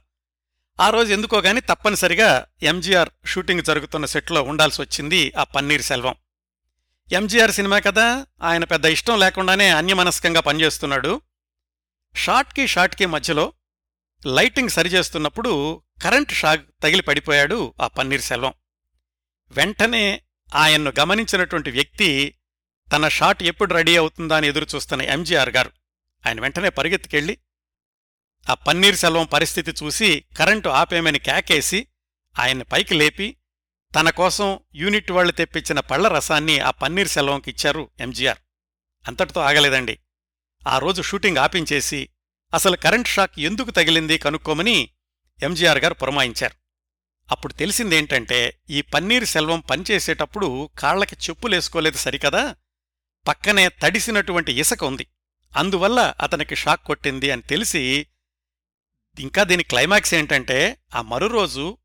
ఆ 0.80 0.90
రోజు 0.90 1.14
ఎందుకో 1.14 1.42
గాని 1.42 1.62
తప్పనిసరిగా 1.62 2.46
ఎంజీఆర్ 2.64 3.10
షూటింగ్ 3.26 3.62
జరుగుతున్న 3.62 4.06
సెట్లో 4.06 4.42
ఉండాల్సి 4.42 4.82
వచ్చింది 4.82 5.34
ఆ 5.38 5.44
పన్నీర్ 5.44 5.82
సెల్వం. 5.82 6.16
ఎంజీఆర్ 7.12 7.52
సినిమా 7.52 7.80
కదా 7.80 8.28
ఆయన 8.42 8.64
పెద్ద 8.64 8.86
ఇష్టం 8.86 9.20
లేకుండానే 9.20 9.70
అన్యమనస్కంగా 9.70 10.40
పనిచేస్తున్నాడు. 10.40 11.22
షాట్కి 12.16 12.68
షాట్కి 12.68 13.06
మధ్యలో 13.06 13.54
లైటింగ్ 14.26 14.70
సరిచేస్తున్నప్పుడు 14.70 15.84
కరెంట్ 16.02 16.32
షాక్ 16.32 16.66
తగిలి 16.84 17.02
పడిపోయాడు 17.02 17.74
ఆ 17.82 17.88
పన్నీర్ 17.88 18.22
సెల్వం. 18.22 18.54
వెంటనే 19.52 20.24
ఆయన్ను 20.56 20.94
గమనించినటువంటి 21.00 21.72
వ్యక్తి 21.72 22.40
తన 22.92 23.08
షాట్ 23.08 23.44
ఎప్పుడు 23.44 23.74
రెడీ 23.74 23.98
అవుతుందా 23.98 24.38
అని 24.38 24.48
ఎదురుచూస్తున్న 24.48 25.02
ఎంజీఆర్ 25.02 25.50
గారు 25.50 25.72
ఆయన 26.28 26.42
వెంటనే 26.42 26.70
పరిగెత్తుకెళ్ళి 26.70 27.38
ఆ 28.50 28.54
పన్నీర్ 28.54 28.96
సెల్వం 28.96 29.26
పరిస్థితి 29.26 29.72
చూసి 29.72 30.26
కరెంటు 30.38 30.70
ఆపేమని 30.70 31.20
కేకేసి 31.20 31.88
ఆయన్ని 32.40 32.64
పైకి 32.64 32.94
లేపి 32.94 33.38
తన 33.96 34.10
కోసం 34.10 34.60
యూనిట్ 34.76 35.12
వాళ్ళు 35.12 35.32
తెప్పించిన 35.32 35.80
పళ్ళ 35.80 36.08
రసాన్ని 36.08 36.60
ఆ 36.60 36.72
పన్నీర్ 36.72 37.08
సెల్వంకి 37.08 37.52
ఇచ్చారు 37.52 37.90
ఎంజీఆర్. 38.00 38.38
అంతటితో 39.08 39.42
ఆగలేదండి. 39.42 40.00
ఆ 40.68 40.78
రోజు 40.78 41.02
షూటింగ్ 41.02 41.38
ఆపించేసి 41.38 42.10
అసలు 42.54 42.78
కరెంట్ 42.78 43.08
షాక్ 43.08 43.40
ఎందుకు 43.40 43.72
తగిలింది 43.72 44.18
కనుక్కోమని 44.18 44.90
ఎంజీఆర్ 45.44 45.78
గారు 45.78 45.94
పురమాయించారు. 45.94 46.54
అప్పుడు 47.32 47.54
తెలిసిందేంటంటే 47.54 48.60
ఈ 48.70 48.82
పన్నీర్ 48.82 49.26
సెల్వం 49.26 49.60
పనిచేసేటప్పుడు 49.60 50.70
కాళ్ళకి 50.80 51.16
చెప్పులేసుకోలేదు 51.16 51.98
సరికదా? 51.98 52.56
పక్కనే 53.28 53.70
తడిసినటువంటి 53.70 54.60
ఇసక 54.60 54.84
ఉంది. 54.84 55.08
అందువల్ల 55.58 56.14
అతనికి 56.22 56.56
షాక్ 56.56 56.84
కొట్టింది 56.84 57.32
అని 57.32 57.42
తెలిసి 57.42 58.08
ఇంకా 59.20 59.44
దీని 59.44 59.64
క్లైమాక్స్ 59.64 60.14
ఏంటంటే 60.14 60.78
ఆ 60.96 61.02
మరురోజు 61.02 61.78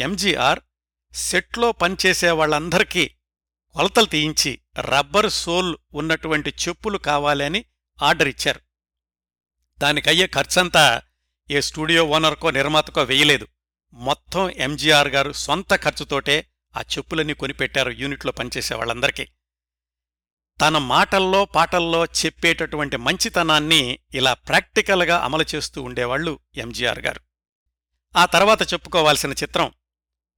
ఎంజీఆర్ 0.00 0.60
సెట్లో 1.16 1.72
పనిచేసే 1.72 2.30
వాళ్ళందరికీ 2.30 3.10
కొలతలు 3.72 4.06
తీయించి 4.06 4.60
రబ్బరు 4.80 5.28
సోల్ 5.28 5.76
ఉన్నటువంటి 5.94 6.50
చెప్పులు 6.50 6.98
కావాలని 6.98 7.64
ఆర్డర్ 8.02 8.28
ఇచ్చారు. 8.28 8.60
దానికయ్యే 9.78 10.26
ఖర్చంతా 10.26 11.02
ఏ 11.50 11.60
స్టూడియో 11.60 12.04
ఓనర్కో 12.04 12.50
నిర్మాతకో 12.50 13.02
వేయలేదు. 13.02 13.48
మొత్తం 13.92 14.50
ఎంజీఆర్ 14.50 15.08
గారు 15.08 15.32
సొంత 15.32 15.74
ఖర్చుతోటే 15.74 16.50
ఆ 16.76 16.80
చెప్పులన్నీ 16.80 17.34
కొనిపెట్టారు 17.34 17.90
యూనిట్లో 17.90 18.32
పనిచేసే 18.32 18.74
వాళ్ళందరికీ. 18.74 19.28
తన 20.60 20.78
మాటల్లో 20.78 21.44
పాటల్లో 21.44 22.04
చెప్పేటటువంటి 22.04 22.96
మంచితనాన్ని 22.96 23.98
ఇలా 24.14 24.34
ప్రాక్టికల్గా 24.34 25.18
అమలు 25.18 25.44
చేస్తూ 25.54 25.82
ఉండేవాళ్ళు 25.82 26.38
ఎంజీఆర్ 26.56 26.98
గారు. 26.98 27.20
ఆ 28.16 28.26
తర్వాత 28.26 28.72
చెప్పుకోవాల్సిన 28.72 29.32
చిత్రం 29.32 29.72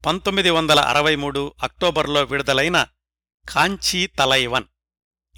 పంతొమ్మిది 0.07 0.51
వందల 0.51 0.81
అరవై 0.81 1.17
మూడు 1.17 1.55
అక్టోబర్లో 1.63 2.23
విడుదలైన 2.23 2.87
కాంచీ 3.49 4.07
తలైవన్. 4.07 4.65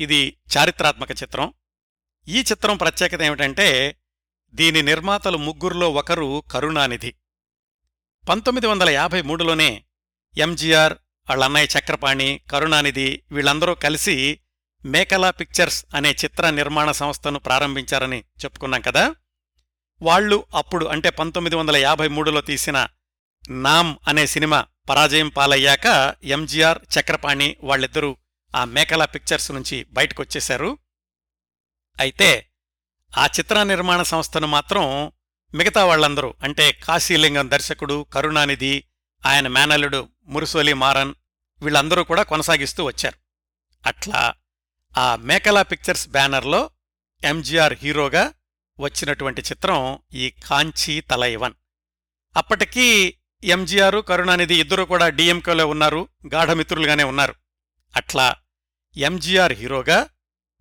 ఇది 0.00 0.36
చారిత్రాత్మక 0.56 1.10
చిత్రం. 1.10 1.52
ఈ 2.28 2.40
చిత్రం 2.40 2.76
ప్రత్యేకత 2.76 3.22
ఏమిటంటే 3.22 3.96
దీని 4.54 4.82
నిర్మాతలు 4.82 5.38
ముగ్గురులో 5.38 5.90
ఒకరు 5.90 6.42
కరుణానిధి. 6.50 7.14
పంతొమ్మిది 8.28 8.66
వందల 8.66 8.90
యాభై 8.90 9.22
మూడులోనే 9.22 9.84
ఎంజీఆర్ 10.38 10.92
వాళ్ళ 11.30 11.44
అన్నయ్య 11.44 11.78
చక్రపాణి 11.78 12.40
కరుణానిధి 12.50 13.22
వీళ్ళందరూ 13.32 13.74
కలిసి 13.74 14.40
మేకలా 14.84 15.30
పిక్చర్స్ 15.30 15.84
అనే 15.94 16.10
చిత్ర 16.10 16.50
నిర్మాణ 16.50 16.90
సంస్థను 16.90 17.38
ప్రారంభించారని 17.38 18.18
చెప్పుకున్నాం 18.44 18.80
కదా. 18.80 19.14
వాళ్ళు 20.02 20.44
అప్పుడు 20.54 20.86
అంటే 20.86 21.10
పంతొమ్మిది 21.10 21.56
వందల 21.56 21.76
యాభై 21.76 22.08
మూడులో 22.08 22.40
తీసిన 22.40 22.86
నామ్ 23.48 23.96
అనే 24.08 24.26
సినిమా 24.26 24.66
పరాజయం 24.88 25.28
పాలయ్యాక 25.28 26.16
ఎంజీఆర్ 26.24 26.78
చక్రపాణి 26.78 27.56
వాళ్ళిద్దరూ 27.62 28.16
ఆ 28.56 28.64
మేకలా 28.64 29.04
పిక్చర్స్ 29.04 29.50
నుంచి 29.50 29.84
బయటకొచ్చేశారు. 29.84 30.78
అయితే 32.00 32.50
ఆ 33.18 33.26
చిత్ర 33.26 33.62
నిర్మాణ 33.62 34.02
సంస్థను 34.02 34.46
మాత్రం 34.46 35.12
మిగతా 35.54 35.84
వాళ్ళందరూ 35.84 36.34
అంటే 36.42 36.72
కాశీలింగం 36.72 37.50
దర్శకుడు 37.50 38.06
కరుణానిధి 38.12 38.84
ఆయన 39.26 39.48
మేనల్లుడు 39.48 40.08
మురుసోలి 40.22 40.72
మారన్ 40.72 41.14
వీళ్ళందరూ 41.62 42.04
కూడా 42.04 42.22
కొనసాగిస్తూ 42.22 42.84
వచ్చారు. 42.84 43.18
అట్లా 43.86 44.34
ఆ 44.98 45.16
మేకలా 45.16 45.62
పిక్చర్స్ 45.62 46.08
బ్యానర్లో 46.08 46.70
ఎంజీఆర్ 47.24 47.74
హీరోగా 47.74 48.34
వచ్చినటువంటి 48.80 49.42
చిత్రం 49.42 49.98
ఈ 50.14 50.30
కాంచీ 50.30 51.00
తలైవన్ 51.00 51.54
అప్పటికీ 52.36 53.16
ఎంజీఆర్ 53.44 54.04
కరుణానిధి 54.04 54.60
ఇద్దరు 54.60 54.82
కూడా 54.82 55.08
డిఎంకేలో 55.08 55.66
ఉన్నారు 55.66 56.08
గాఢమిత్రులుగానే 56.34 57.04
ఉన్నారు. 57.04 57.34
అట్లా 57.96 58.34
ఎంజీఆర్ 58.96 59.52
హీరోగా 59.52 60.08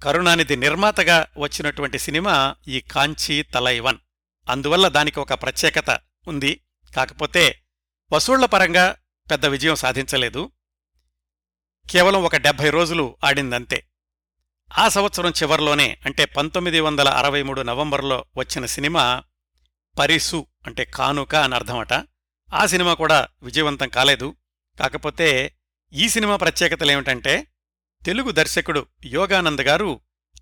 కరుణానిధి 0.03 0.55
నిర్మాతగా 0.55 1.27
వచ్చినటువంటి 1.38 2.00
సినిమా 2.00 2.55
ఈ 2.67 2.81
కాంచీ 2.81 3.41
తలైవన్. 3.41 3.98
అందువల్ల 4.50 4.88
దానికి 4.88 5.19
ఒక 5.19 5.33
ప్రత్యేకత 5.33 6.00
ఉంది. 6.27 6.62
కాకపోతే 6.95 7.62
వసూళ్ళ 8.13 8.45
పరంగా 8.45 8.95
పెద్ద 9.31 9.45
విజయం 9.45 9.75
సాధించలేదు. 9.75 10.51
కేవలం 11.89 12.24
ఒక 12.24 12.36
డెబ్భై 12.36 12.69
రోజులు 12.69 13.17
ఆడిందంతే. 13.24 13.88
ఆ 14.77 14.89
సంవత్సరం 14.89 15.29
చివర్లోనే 15.29 15.98
అంటే 16.05 16.25
పంతొమ్మిది 16.25 16.79
వందల 16.79 17.09
అరవై 17.09 17.43
మూడు 17.43 17.62
నవంబర్లో 17.62 18.25
వచ్చిన 18.38 18.65
సినిమా 18.65 19.24
పరిసు 20.00 20.48
అంటే 20.67 20.86
కానుక 20.86 21.36
అని 21.36 21.55
అర్థమట. 21.55 21.93
ఆ 22.53 22.65
సినిమా 22.65 22.94
కూడా 22.94 23.27
విజయవంతం 23.44 23.89
కాలేదు. 23.89 24.36
కాకపోతే 24.79 25.56
ఈ 25.94 26.10
సినిమా 26.10 26.36
ప్రత్యేకతలేమిటంటే 26.36 27.48
తెలుగు 28.06 28.32
దర్శకుడు 28.32 28.86
యోగానంద్ 29.06 29.62
గారు 29.62 30.01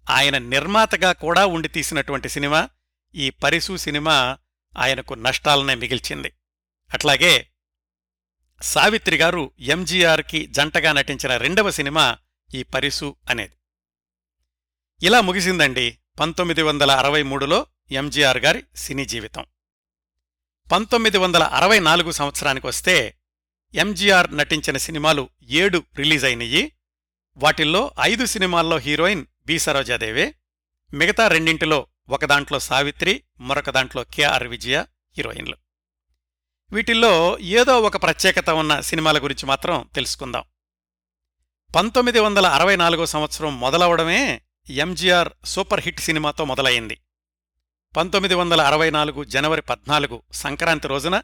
ఆయన 0.09 0.37
నిర్మాతగా 0.37 1.11
కూడా 1.11 1.45
ఉండి 1.45 1.67
తీసినటువంటి 1.67 2.29
సినిమా 2.29 2.69
ఈ 3.15 3.29
పరిసు 3.29 3.77
సినిమా 3.77 4.37
ఆయనకు 4.77 5.13
నష్టాలనే 5.13 5.75
మిగిల్చింది. 5.75 6.33
అట్లాగే 6.93 7.49
సావిత్రి 8.61 9.17
గారు 9.17 9.51
ఎంజీఆర్కి 9.59 10.45
జంటగా 10.45 10.91
నటించిన 10.91 11.37
రెండవ 11.37 11.71
సినిమా 11.71 12.17
ఈ 12.53 12.63
పరిసు 12.63 13.15
అనేది. 13.29 13.55
ఇలా 15.03 15.21
ముగిసిందండి 15.21 15.97
పంతొమ్మిది 16.19 16.61
వందల 16.61 16.91
అరవై 16.91 17.23
మూడులో 17.23 17.65
ఎంజీఆర్ 17.91 18.37
గారి 18.37 18.63
సినీ 18.75 19.05
జీవితం. 19.05 19.45
పంతొమ్మిది 20.71 21.17
వందల 21.17 21.43
అరవై 21.43 21.79
నాలుగు 21.79 22.11
సంవత్సరానికి 22.11 22.67
వస్తే 22.67 23.17
ఎంజీఆర్ 23.73 24.37
నటించిన 24.37 24.77
సినిమాలు 24.77 25.29
ఏడు 25.43 25.83
రిలీజ్ 25.95 26.25
అయినయి 26.25 26.71
వాటిల్లో 27.37 27.91
ఐదు 28.01 28.25
సినిమాల్లో 28.25 28.77
హీరోయిన్ 28.77 29.25
బి 29.45 29.59
సరోజాదేవే 29.59 30.35
మిగతా 30.93 31.27
రెండింటిలో 31.27 31.87
ఒకదాంట్లో 32.09 32.59
సావిత్రి 32.59 33.23
మరొక 33.39 33.69
దాంట్లో 33.69 34.03
కెఆర్ 34.03 34.47
విజయ 34.47 34.85
హీరోయిన్లు. 35.17 35.57
వీటిల్లో 36.71 37.39
ఏదో 37.39 37.81
ఒక 37.81 38.03
ప్రత్యేకత 38.03 38.49
ఉన్న 38.49 38.79
సినిమాల 38.79 39.23
గురించి 39.23 39.45
మాత్రం 39.45 39.89
తెలుసుకుందాం. 39.95 40.43
పంతొమ్మిది 41.75 42.19
వందల 42.19 42.47
అరవై 42.47 42.75
నాలుగో 42.75 43.05
సంవత్సరం 43.05 43.59
మొదలవడమే 43.59 44.41
ఎంజీఆర్ 44.69 45.29
సూపర్ 45.45 45.81
హిట్ 45.81 45.99
సినిమాతో 45.99 46.45
మొదలైంది 46.45 46.97
పంతొమ్మిది 47.97 48.35
వందల 48.35 48.61
అరవై 48.61 48.89
నాలుగు 48.89 49.23
జనవరి 49.23 49.61
పద్నాలుగు 49.61 50.23
సంక్రాంతి 50.33 50.87
రోజున 50.87 51.23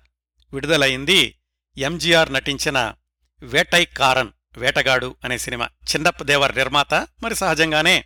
విడుదలైంది 0.53 1.39
ఎంజీఆర్ 1.77 2.33
నటించిన 2.33 2.93
వేటై 3.41 3.85
కారన్ 3.85 4.31
వేటగాడు 4.57 5.15
అనే 5.23 5.37
సినిమా. 5.37 5.65
చిన్నప్ప 5.65 6.23
దేవర్ 6.23 6.57
నిర్మాత 6.57 6.93
మరి 6.93 7.35
సహజంగానే 7.35 8.03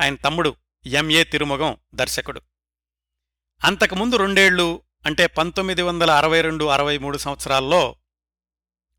ఆయన 0.00 0.14
తమ్ముడు 0.14 0.56
ఎంఏ 0.86 1.24
తిరుమగం 1.24 1.76
దర్శకుడు. 1.94 2.42
అంతకుముందు 3.64 4.16
రెండేళ్ళు 4.16 4.82
అంటే 5.06 5.26
పంతొమ్మిది 5.26 5.82
వందల 5.82 6.10
అరవై 6.10 6.40
రెండు 6.40 6.64
అరవై 6.64 6.98
మూడు 6.98 7.18
సంవత్సరాల్లో 7.18 7.96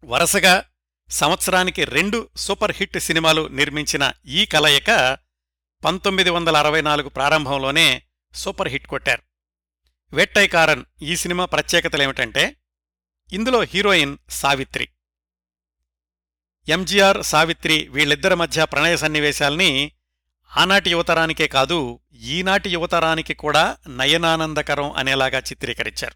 వరుసగా 0.03 0.63
సంవత్సరానికి 1.10 1.86
రెండు 1.86 2.29
సూపర్ 2.38 2.71
హిట్ 2.71 2.99
సినిమాలు 2.99 3.47
నిర్మించిన 3.47 4.12
ఈ 4.25 4.45
కలయిక 4.45 5.17
పంతొమ్మిది 5.84 6.29
వందల 6.29 6.58
అరవై 6.58 6.82
నాలుగు 6.82 7.10
ప్రారంభంలోనే 7.10 8.03
సూపర్ 8.33 8.67
హిట్ 8.67 8.87
కొట్టారు. 8.87 9.21
వెట్టైకారన్ 10.15 10.85
ఈ 11.01 11.15
సినిమా 11.15 11.45
ప్రత్యేకతలేమిటంటే 11.45 12.55
ఇందులో 13.33 13.61
హీరోయిన్ 13.61 14.17
సావిత్రి. 14.29 14.89
ఎంజీఆర్ 16.69 17.23
సావిత్రి 17.23 17.87
వీళ్ళిద్దరి 17.87 18.35
మధ్య 18.35 18.65
ప్రణయ 18.65 18.97
సన్నివేశాల్ని 18.97 19.91
ఆనాటి 20.57 20.89
యువతరానికే 20.89 21.47
కాదు 21.47 21.99
ఈనాటి 22.13 22.69
యువతరానికి 22.69 23.33
కూడా 23.33 23.77
నయనానందకరం 23.87 24.91
అనేలాగా 24.91 25.39
చిత్రీకరించారు. 25.39 26.15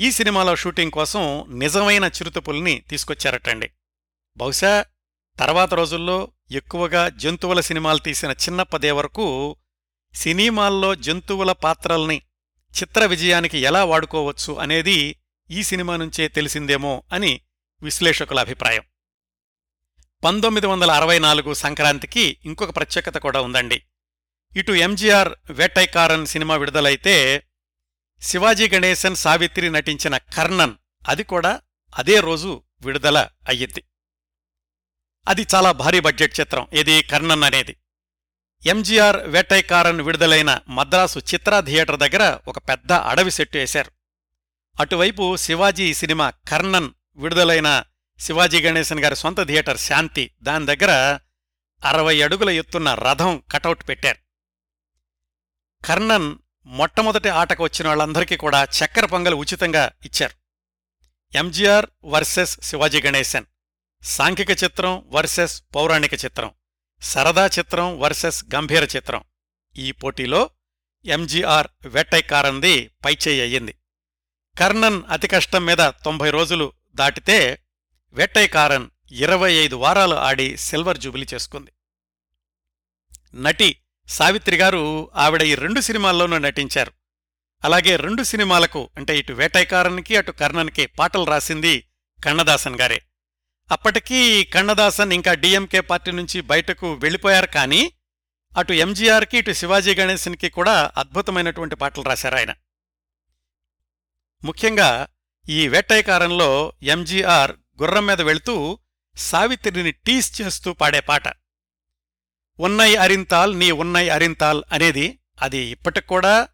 ఈ 0.00 0.10
సినిమాలో 0.10 0.56
షూటింగ్ 0.56 0.90
కోసం 0.90 1.46
నిజమైన 1.58 2.04
చిరుతపుల్ని 2.04 2.80
తీసుకొచ్చారటండి. 2.80 3.70
బహుశా 4.36 4.84
తర్వాత 5.38 5.74
రోజుల్లో 5.74 6.32
ఎక్కువగా 6.50 7.08
జంతువుల 7.08 7.60
సినిమాలు 7.60 7.98
తీసిన 7.98 8.30
చిన్నప్పదే 8.30 8.90
వరకు 8.90 9.56
సినిమాల్లో 10.16 10.94
జంతువుల 10.94 11.52
పాత్రల్ని 11.52 12.22
చిత్ర 12.82 13.06
విజయానికి 13.06 13.58
ఎలా 13.58 13.84
వాడుకోవచ్చు 13.84 14.54
అనేది 14.54 15.16
ఈ 15.50 15.62
సినిమా 15.62 15.96
నుంచే 15.96 16.28
తెలిసిందేమో 16.28 17.02
అని 17.12 17.40
విశ్లేషకుల 17.82 18.40
అభిప్రాయం. 18.40 18.82
పంతొమ్మిది 20.24 20.66
వందల 20.66 20.90
అరవై 20.90 21.18
నాలుగు 21.18 21.54
సంక్రాంతికి 21.54 22.38
ఇంకొక 22.44 22.76
ప్రత్యేకత 22.76 23.16
కూడా 23.16 23.40
ఉందండి. 23.40 23.82
ఇటు 24.56 24.72
ఎంజీఆర్ 24.72 25.34
వేటైకారన్ 25.50 26.26
సినిమా 26.26 26.56
విడుదలైతే 26.56 27.42
శివాజీ 28.22 28.68
గణేశన్ 28.68 29.16
సావిత్రి 29.16 29.70
నటించిన 29.70 30.16
కర్ణన్ 30.16 30.74
అది 31.08 31.24
కూడా 31.24 31.62
అదే 31.96 32.20
రోజు 32.20 32.62
విడుదల 32.80 33.28
అయ్యింది 33.48 33.82
అది 35.28 35.46
చాలా 35.54 35.72
భారీ 35.72 36.00
బడ్జెట్ 36.00 36.40
చిత్రం. 36.40 36.66
ఇది 36.72 37.02
కర్ణన్ 37.02 37.42
అనేది? 37.42 37.76
ఎంజీఆర్ 38.66 39.16
వేటైకారన్ 39.16 40.00
విడుదలైన 40.00 40.60
మద్రాసు 40.68 41.18
చిత్రా 41.18 41.60
థియేటర్ 41.60 41.98
దగ్గర 42.00 42.38
ఒక 42.48 42.58
పెద్ద 42.58 42.92
అడవి 42.92 43.30
సెట్టు 43.30 43.58
వేశారు. 43.58 43.90
అటువైపు 44.80 45.36
శివాజీ 45.36 45.94
సినిమా 45.94 46.30
కర్ణన్ 46.30 46.90
విడుదలైన 47.16 47.84
శివాజీ 48.18 48.60
గణేశన్ 48.62 49.00
గారి 49.00 49.16
సొంత 49.16 49.46
థియేటర్ 49.46 49.78
శాంతి 49.78 50.30
దాని 50.42 50.66
దగ్గర 50.66 51.18
అరవై 51.84 52.22
అడుగుల 52.22 52.50
ఎత్తున్న 52.50 52.94
రథం 52.94 53.42
కటౌట్ 53.52 53.88
పెట్టారు. 53.88 54.18
కర్ణన్ 55.84 56.36
మొట్టమొదటి 56.66 57.28
ఆటకు 57.28 57.62
వచ్చిన 57.64 57.88
వాళ్ళందరికీ 57.88 58.36
కూడా 58.36 58.64
చక్కెర 58.64 59.04
పొంగల్ 59.04 59.34
ఉచితంగా 59.34 59.90
ఇచ్చారు. 60.04 60.34
ఎంజీఆర్ 61.38 61.86
వర్సెస్ 62.04 62.60
శివాజీ 62.60 63.02
గణేశన్ 63.02 63.44
సాంఘిక 64.02 64.50
చిత్రం 64.50 65.04
వర్సెస్ 65.06 65.62
పౌరాణిక 65.74 66.24
చిత్రం. 66.24 66.50
సరదా 67.02 67.46
చిత్రం 67.46 67.98
వర్సెస్ 67.98 68.44
గంభీర 68.54 68.88
చిత్రం. 68.96 69.24
ఈ 69.76 69.92
పోటీలో 69.92 70.50
ఎంజీఆర్ 71.04 71.66
వెట్టైకారంది 71.86 72.90
పైచేయి 73.04 73.40
అయ్యింది. 73.40 73.74
కర్ణన్ 74.58 75.02
అతి 75.10 75.28
కష్టం 75.28 75.64
మీద 75.64 75.78
తొంభై 75.78 76.30
రోజులు 76.30 76.72
దాటితే 76.94 77.62
వెట్టైకారన్ 78.12 78.90
ఇరవై 79.12 79.52
ఐదు 79.52 79.76
వారాలు 79.76 80.14
ఆడి 80.14 80.56
సిల్వర్ 80.56 80.98
జూబిలీ 80.98 81.26
చేసుకుంది. 81.34 81.72
నటి 83.34 83.80
సావిత్రి 84.08 84.56
గారు 84.56 85.10
ఆవిడ 85.14 85.42
ఈ 85.42 85.54
రెండు 85.54 85.80
సినిమాల్లోనూ 85.80 86.38
నటించారు. 86.38 86.92
అలాగే 87.64 87.96
రెండు 87.96 88.22
సినిమాలకు 88.22 88.90
అంటే 88.96 89.18
ఇటు 89.18 89.32
వేటైకారన్కి 89.32 90.16
అటు 90.16 90.32
కర్ణన్కి 90.32 90.86
పాటలు 90.86 91.24
రాసింది 91.24 91.88
కన్నదాసన్ 92.24 92.80
గారే. 92.80 93.02
అప్పటికీ 93.70 94.44
కన్నదాసన్ 94.44 95.12
ఇంకా 95.12 95.34
డిఎంకే 95.34 95.80
పార్టీ 95.80 96.10
నుంచి 96.10 96.40
బయటకు 96.40 96.94
వెళ్ళిపోయారు 96.94 97.46
కానీ 97.46 97.92
అటు 98.58 98.72
ఎంజీఆర్కి 98.72 99.38
ఇటు 99.38 99.52
శివాజీ 99.52 99.94
గణేశన్కి 99.94 100.48
కూడా 100.48 100.90
అద్భుతమైనటువంటి 100.96 101.76
పాటలు 101.76 102.04
రాశారు 102.04 102.34
ఆయన. 102.34 102.52
ముఖ్యంగా 104.44 105.08
ఈ 105.48 105.68
వేటైకారంలో 105.68 106.72
ఎంజీఆర్ 106.82 107.52
గుర్రం 107.82 108.06
మీద 108.06 108.20
వెళుతూ 108.20 108.78
సావిత్రిని 109.16 109.92
టీస్ 109.92 110.42
చేస్తూ 110.42 110.72
పాడే 110.72 111.00
పాట. 111.00 111.28
ఉన్నై 112.58 112.96
అరింతాల్ 112.96 113.58
నీ 113.58 113.70
ఉన్నై 113.70 114.08
అరింతాల్ 114.08 114.62
అనేది 114.72 115.18
అది 115.42 115.58
ఇప్పటికూడా 115.58 116.48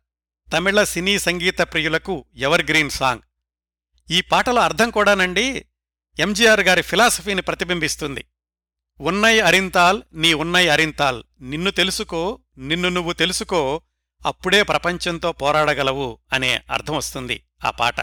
తమిళ 0.52 0.84
సినీ 0.84 1.18
సంగీత 1.18 1.60
ప్రియులకు 1.60 2.24
ఎవర్ 2.36 2.62
గ్రీన్ 2.62 2.90
సాంగ్. 2.90 3.22
ఈ 4.10 4.20
పాటల 4.20 4.58
అర్థం 4.58 4.90
కూడానండి 4.90 5.66
ఎంజీఆర్ 6.18 6.60
గారి 6.60 6.82
ఫిలాసఫీని 6.82 7.42
ప్రతిబింబిస్తుంది. 7.42 8.24
ఉన్నై 9.00 9.40
అరింతాల్ 9.40 10.02
నీ 10.12 10.34
ఉన్నై 10.34 10.68
అరింతాల్. 10.68 11.24
నిన్ను 11.40 11.70
తెలుసుకో 11.70 12.40
నిన్ను 12.58 12.88
నువ్వు 12.88 13.12
తెలుసుకో 13.12 13.82
అప్పుడే 14.26 14.62
ప్రపంచంతో 14.62 15.32
పోరాడగలవు 15.32 16.18
అనే 16.32 16.62
అర్థం 16.70 16.96
వస్తుంది 16.96 17.46
ఆ 17.64 17.70
పాట. 17.70 17.94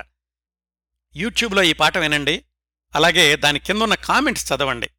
యూట్యూబ్లో 1.15 1.63
ఈ 1.63 1.74
పాట 1.74 1.98
వినండి. 1.98 2.45
అలాగే 2.95 3.36
దాని 3.36 3.60
కిందున్న 3.60 3.95
కామెంట్స్ 3.95 4.54
చదవండి. 4.54 4.89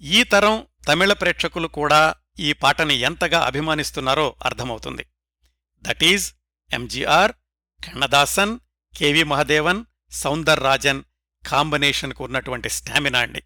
ఈ 0.00 0.22
తరం 0.22 0.66
తమిళ 0.88 1.12
ప్రేక్షకులు 1.12 1.68
కూడా 1.68 2.14
ఈ 2.40 2.52
పాటని 2.52 2.94
ఎంతగా 2.94 3.40
అభిమానిస్తున్నారో 3.40 4.36
అర్థమవుతుంది. 4.44 5.06
That 5.82 6.04
is 6.04 6.32
MGR 6.72 7.32
Kannadasan 7.84 8.58
K V 8.96 9.22
Mahadevan 9.22 9.84
Soundar 10.10 10.60
Rajan 10.60 11.02
కాంబినేషన్కు 11.46 12.24
ఉన్నటువంటి 12.24 12.70
స్టామినా 12.70 13.18
అండి. 13.18 13.42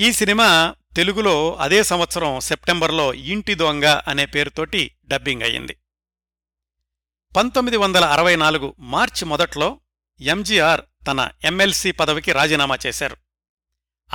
ఈ 0.00 0.12
సినిమా 0.12 0.74
తెలుగులో 0.96 1.56
అదే 1.56 1.82
సంవత్సరం 1.82 2.40
సెప్టెంబర్లో 2.40 3.14
ఇంటి 3.14 3.54
దొంగ 3.54 4.00
అనే 4.08 4.26
పేరుతోటి 4.26 4.94
డబ్బింగ్ 5.06 5.42
అయ్యింది. 5.42 5.76
పంతొమ్మిది 7.36 7.76
వందల 7.76 8.04
అరవై 8.04 8.36
నాలుగు 8.36 8.74
మార్చి 8.78 9.24
మొదట్లో 9.24 9.80
ఎంజీఆర్ 10.20 10.80
తన 11.06 11.30
ఎమ్మెల్సీ 11.44 11.90
పదవికి 11.90 12.32
రాజీనామా 12.32 12.78
చేశారు. 12.86 13.16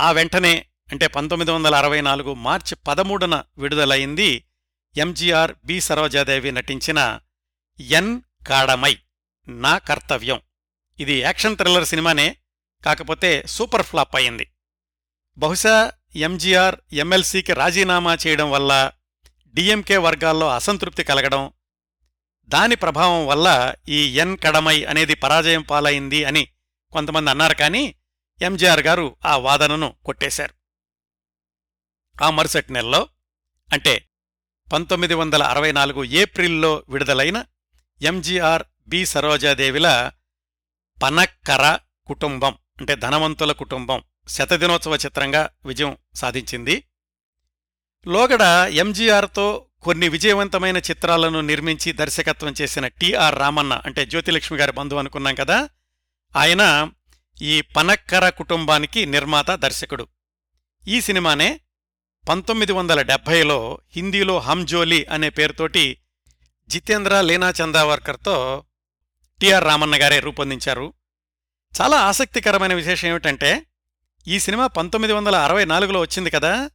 ఆ 0.00 0.10
వెంటనే 0.12 0.66
అంటే 0.92 1.06
పంతొమ్మిది 1.06 1.50
వందల 1.50 1.74
అరవై 1.74 2.00
నాలుగు 2.00 2.34
మార్చి 2.34 2.74
పదమూడున 2.74 3.42
విడుదలయింది 3.58 4.44
ఎంజీఆర్ 4.96 5.52
బి 5.64 5.80
సరోజాదేవి 5.80 6.52
నటించిన 6.52 7.20
ఎన్ 7.80 8.20
కాడమై 8.46 8.98
నా 9.48 9.78
కర్తవ్యం. 9.78 10.40
ఇది 11.00 11.14
యాక్షన్ 11.14 11.56
థ్రిల్లర్ 11.56 11.86
సినిమానే 11.86 12.36
కాకపోతే 12.84 13.46
సూపర్ 13.46 13.82
ఫ్లాప్ 13.82 14.16
అయింది 14.16 14.50
బహుశా 15.38 15.92
ఎంజీఆర్ 16.16 16.76
ఎమ్మెల్సీకి 16.92 17.54
రాజీనామా 17.54 18.16
చేయడం 18.26 18.50
వల్ల 18.50 18.92
డిఎంకే 19.54 19.96
వర్గాల్లో 19.96 20.48
అసంతృప్తి 20.48 21.04
కలగడం 21.04 21.52
దాని 22.48 22.76
ప్రభావం 22.76 23.26
వల్ల 23.26 23.74
ఈ 23.88 24.18
ఎన్ 24.18 24.38
కడమై 24.38 24.84
అనేది 24.84 25.14
పరాజయం 25.14 25.62
పాలైంది 25.62 26.24
అని 26.24 26.48
కొంతమంది 26.92 27.30
అన్నారు 27.30 27.54
కానీ 27.54 27.94
ఎంజీఆర్ 28.42 28.80
గారు 28.80 29.16
ఆ 29.26 29.36
వాదనను 29.36 29.94
కొట్టేశారు. 30.04 30.54
ఆ 32.22 32.30
మరుసటి 32.30 32.72
నెలలో 32.72 33.08
అంటే 33.72 34.08
పంతొమ్మిది 34.72 35.14
వందల 35.14 35.42
అరవై 35.42 35.72
నాలుగు 35.72 36.04
ఏప్రిల్లో 36.04 36.84
విడుదలైన 36.88 37.44
ఎంజీఆర్ 38.02 38.62
బి. 38.88 39.04
సరోజాదేవిల 39.04 40.10
పనక్కర 41.02 41.78
కుటుంబం 42.06 42.58
అంటే 42.80 42.96
ధనవంతుల 42.96 43.52
కుటుంబం 43.52 44.02
శతదినోత్సవ 44.28 44.94
చిత్రంగా 44.94 45.50
విజయం 45.66 45.96
సాధించింది. 46.14 46.84
లోగడ 48.06 48.42
ఎంజీఆర్తో 48.72 49.66
కొన్ని 49.82 50.08
విజయవంతమైన 50.08 50.76
చిత్రాలను 50.76 51.40
నిర్మించి 51.40 51.92
దర్శకత్వం 51.92 52.54
చేసిన 52.60 52.86
టిఆర్ 52.86 53.38
రామన్న 53.38 53.72
అంటే 53.86 54.06
జ్యోతిలక్ష్మి 54.06 54.58
గారి 54.58 54.72
బంధువు 54.72 54.98
అనుకున్నాం 54.98 55.34
కదా 55.34 55.68
ఆయన 56.36 56.90
ఈ 57.42 57.60
పనక్కర 57.60 58.28
కుటుంబానికి 58.28 59.06
నిర్మాత 59.06 59.50
దర్శకుడు. 59.50 60.08
ఈ 60.88 61.00
సినిమానే 61.00 61.60
పంతొమ్మిది 62.28 62.72
వందల 62.72 63.02
డెబ్భైలో 63.02 63.78
హిందీలో 63.96 64.38
హంజోలి 64.38 65.04
అనే 65.04 65.30
పేరుతోటి 65.30 65.98
జితేంద్ర 66.68 67.20
లీనా 67.20 67.50
చందావర్కర్తో 67.50 68.64
టిఆర్ 69.40 69.64
రామన్న 69.64 70.02
గారే 70.02 70.20
రూపొందించారు. 70.20 70.92
చాలా 71.80 71.96
ఆసక్తికరమైన 71.96 72.74
విశేషం 72.74 73.08
ఏమిటంటే 73.08 73.66
ఈ 74.28 74.38
సినిమా 74.38 74.66
పంతొమ్మిది 74.66 75.12
వందల 75.12 75.36
అరవై 75.36 75.64
నాలుగులో 75.64 76.00
వచ్చింది 76.00 76.30
కదా? 76.30 76.70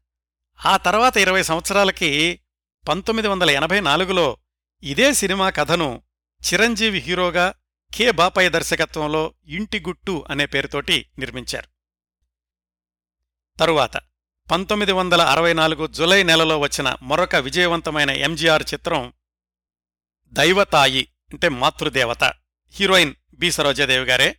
ఆ 0.65 0.77
తర్వాత 0.77 1.17
ఇరవై 1.17 1.43
సంవత్సరాలకి 1.43 2.39
పంతొమ్మిది 2.87 3.27
వందల 3.27 3.49
ఎనభై 3.49 3.79
నాలుగులో 3.79 4.37
ఇదే 4.83 5.13
సినిమా 5.13 5.49
కథను 5.49 6.01
చిరంజీవి 6.41 6.99
హీరోగా 6.99 7.53
కె 7.95 8.11
బాపయ్య 8.11 8.49
దర్శకత్వంలో 8.49 9.33
ఇంటి 9.47 9.79
గుట్టు 9.79 10.25
అనే 10.29 10.45
పేరుతోటి 10.45 11.05
నిర్మించారు. 11.19 11.67
తరువాత 13.59 13.97
పంతొమ్మిది 14.51 14.91
వందల 14.91 15.21
అరవై 15.21 15.53
నాలుగు 15.53 15.87
జులై 15.87 16.23
నెలలో 16.23 16.59
వచ్చిన 16.59 16.95
మరొక 17.01 17.35
విజయవంతమైన 17.35 18.09
ఎంజీఆర్ 18.09 18.63
చిత్రం 18.73 19.13
దైవతాయి 20.33 21.07
అంటే 21.33 21.49
మాతృదేవత 21.49 22.23
హీరోయిన్ 22.71 23.15
బి. 23.33 23.51
సరోజాదేవి 23.51 24.05
గారే 24.05 24.35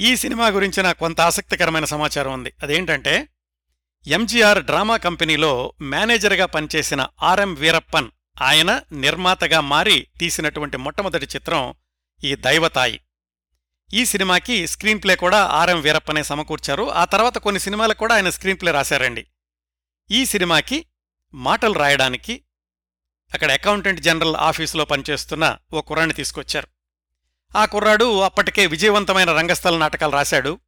ఈ 0.00 0.16
సినిమా 0.16 0.48
గురించిన 0.48 0.92
కొంత 0.92 1.20
ఆసక్తికరమైన 1.20 1.84
సమాచారం 1.84 2.32
ఉంది. 2.32 2.52
అదేంటంటే 2.62 3.28
ఎంజీఆర్ 4.06 4.64
డ్రామా 4.64 4.96
కంపెనీలో 4.96 5.72
మేనేజర్గా 5.80 6.46
పనిచేసిన 6.46 7.06
ఆర్ఎం 7.22 7.54
వీరప్పన్ 7.54 8.10
ఆయన 8.42 8.80
నిర్మాతగా 8.92 9.60
మారి 9.60 10.06
తీసినటువంటి 10.18 10.76
మొట్టమొదటి 10.76 11.26
చిత్రం 11.26 11.74
ఈ 12.24 12.34
దైవతాయి. 12.34 13.00
ఈ 13.94 14.04
సినిమాకి 14.04 14.66
స్క్రీన్ 14.66 15.02
ప్లే 15.02 15.16
కూడా 15.16 15.38
ఆర్ఎం 15.38 15.80
వీరప్పనే 15.80 16.22
సమకూర్చారు. 16.22 16.90
ఆ 16.90 17.04
తర్వాత 17.04 17.38
కొన్ని 17.38 17.60
సినిమాలకు 17.60 17.98
కూడా 17.98 18.14
ఆయన 18.14 18.30
స్క్రీన్ 18.30 18.60
ప్లే 18.60 18.72
రాశారండి. 18.72 19.26
ఈ 20.10 20.26
సినిమాకి 20.26 20.86
మాటలు 21.34 21.72
రాయడానికి 21.72 22.42
అక్కడ 23.34 23.50
అకౌంటెంట్ 23.50 24.00
జనరల్ 24.00 24.36
ఆఫీసులో 24.36 24.84
పనిచేస్తున్న 24.84 25.58
ఓ 25.72 25.80
కుర్రాన్ని 25.80 26.14
తీసుకొచ్చారు. 26.14 26.71
ఆ 27.56 27.64
కుర్రాడు 27.64 28.20
అప్పటికే 28.20 28.66
విజయవంతమైన 28.66 29.32
రంగస్థల 29.32 29.78
నాటకాలు 29.78 30.12
రాశాడు. 30.12 30.60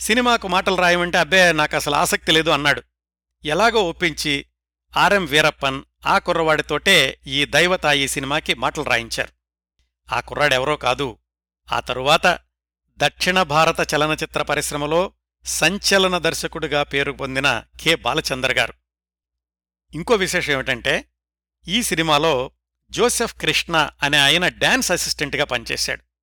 సినిమాకు 0.00 0.48
మాటలు 0.48 0.76
రాయమంటే 0.76 1.18
అబ్బే 1.18 1.52
నాకు 1.52 1.76
అసలు 1.76 1.94
ఆసక్తి 1.94 2.32
లేదు 2.32 2.50
అన్నాడు. 2.50 2.82
ఎలాగో 3.44 3.88
ఒప్పించి 3.88 4.46
ఆర్ఎం 4.96 5.24
వీరప్పన్ 5.24 5.82
ఆ 6.06 6.18
కుర్రవాడితోటే 6.18 7.18
ఈ 7.26 7.44
దైవతాయి 7.44 8.08
సినిమాకి 8.08 8.54
మాటలు 8.54 8.84
రాయించారు. 8.84 9.28
ఆ 10.14 10.20
కుర్రాడెవరో 10.20 10.76
కాదు. 10.76 11.18
ఆ 11.72 11.80
తరువాత 11.80 12.38
దక్షిణ 12.98 13.42
భారత 13.42 13.94
చలనచిత్ర 13.94 14.42
పరిశ్రమలో 14.42 15.12
సంచలన 15.44 16.18
దర్శకుడిగా 16.18 16.82
పేరు 16.82 17.12
పొందిన 17.12 17.62
కె. 17.80 17.94
బాలచందర్ 17.94 18.52
గారు. 18.52 18.74
ఇంకో 19.94 20.14
విశేషం 20.14 20.52
ఏమిటంటే 20.52 21.04
ఈ 21.68 21.82
సినిమాలో 21.82 22.50
జోసెఫ్ 22.90 23.34
కృష్ణ 23.34 23.90
అనే 24.02 24.18
ఆయన 24.18 24.48
డాన్స్ 24.48 24.92
అసిస్టెంట్గా 24.92 25.44
పనిచేశాడు. 25.44 26.13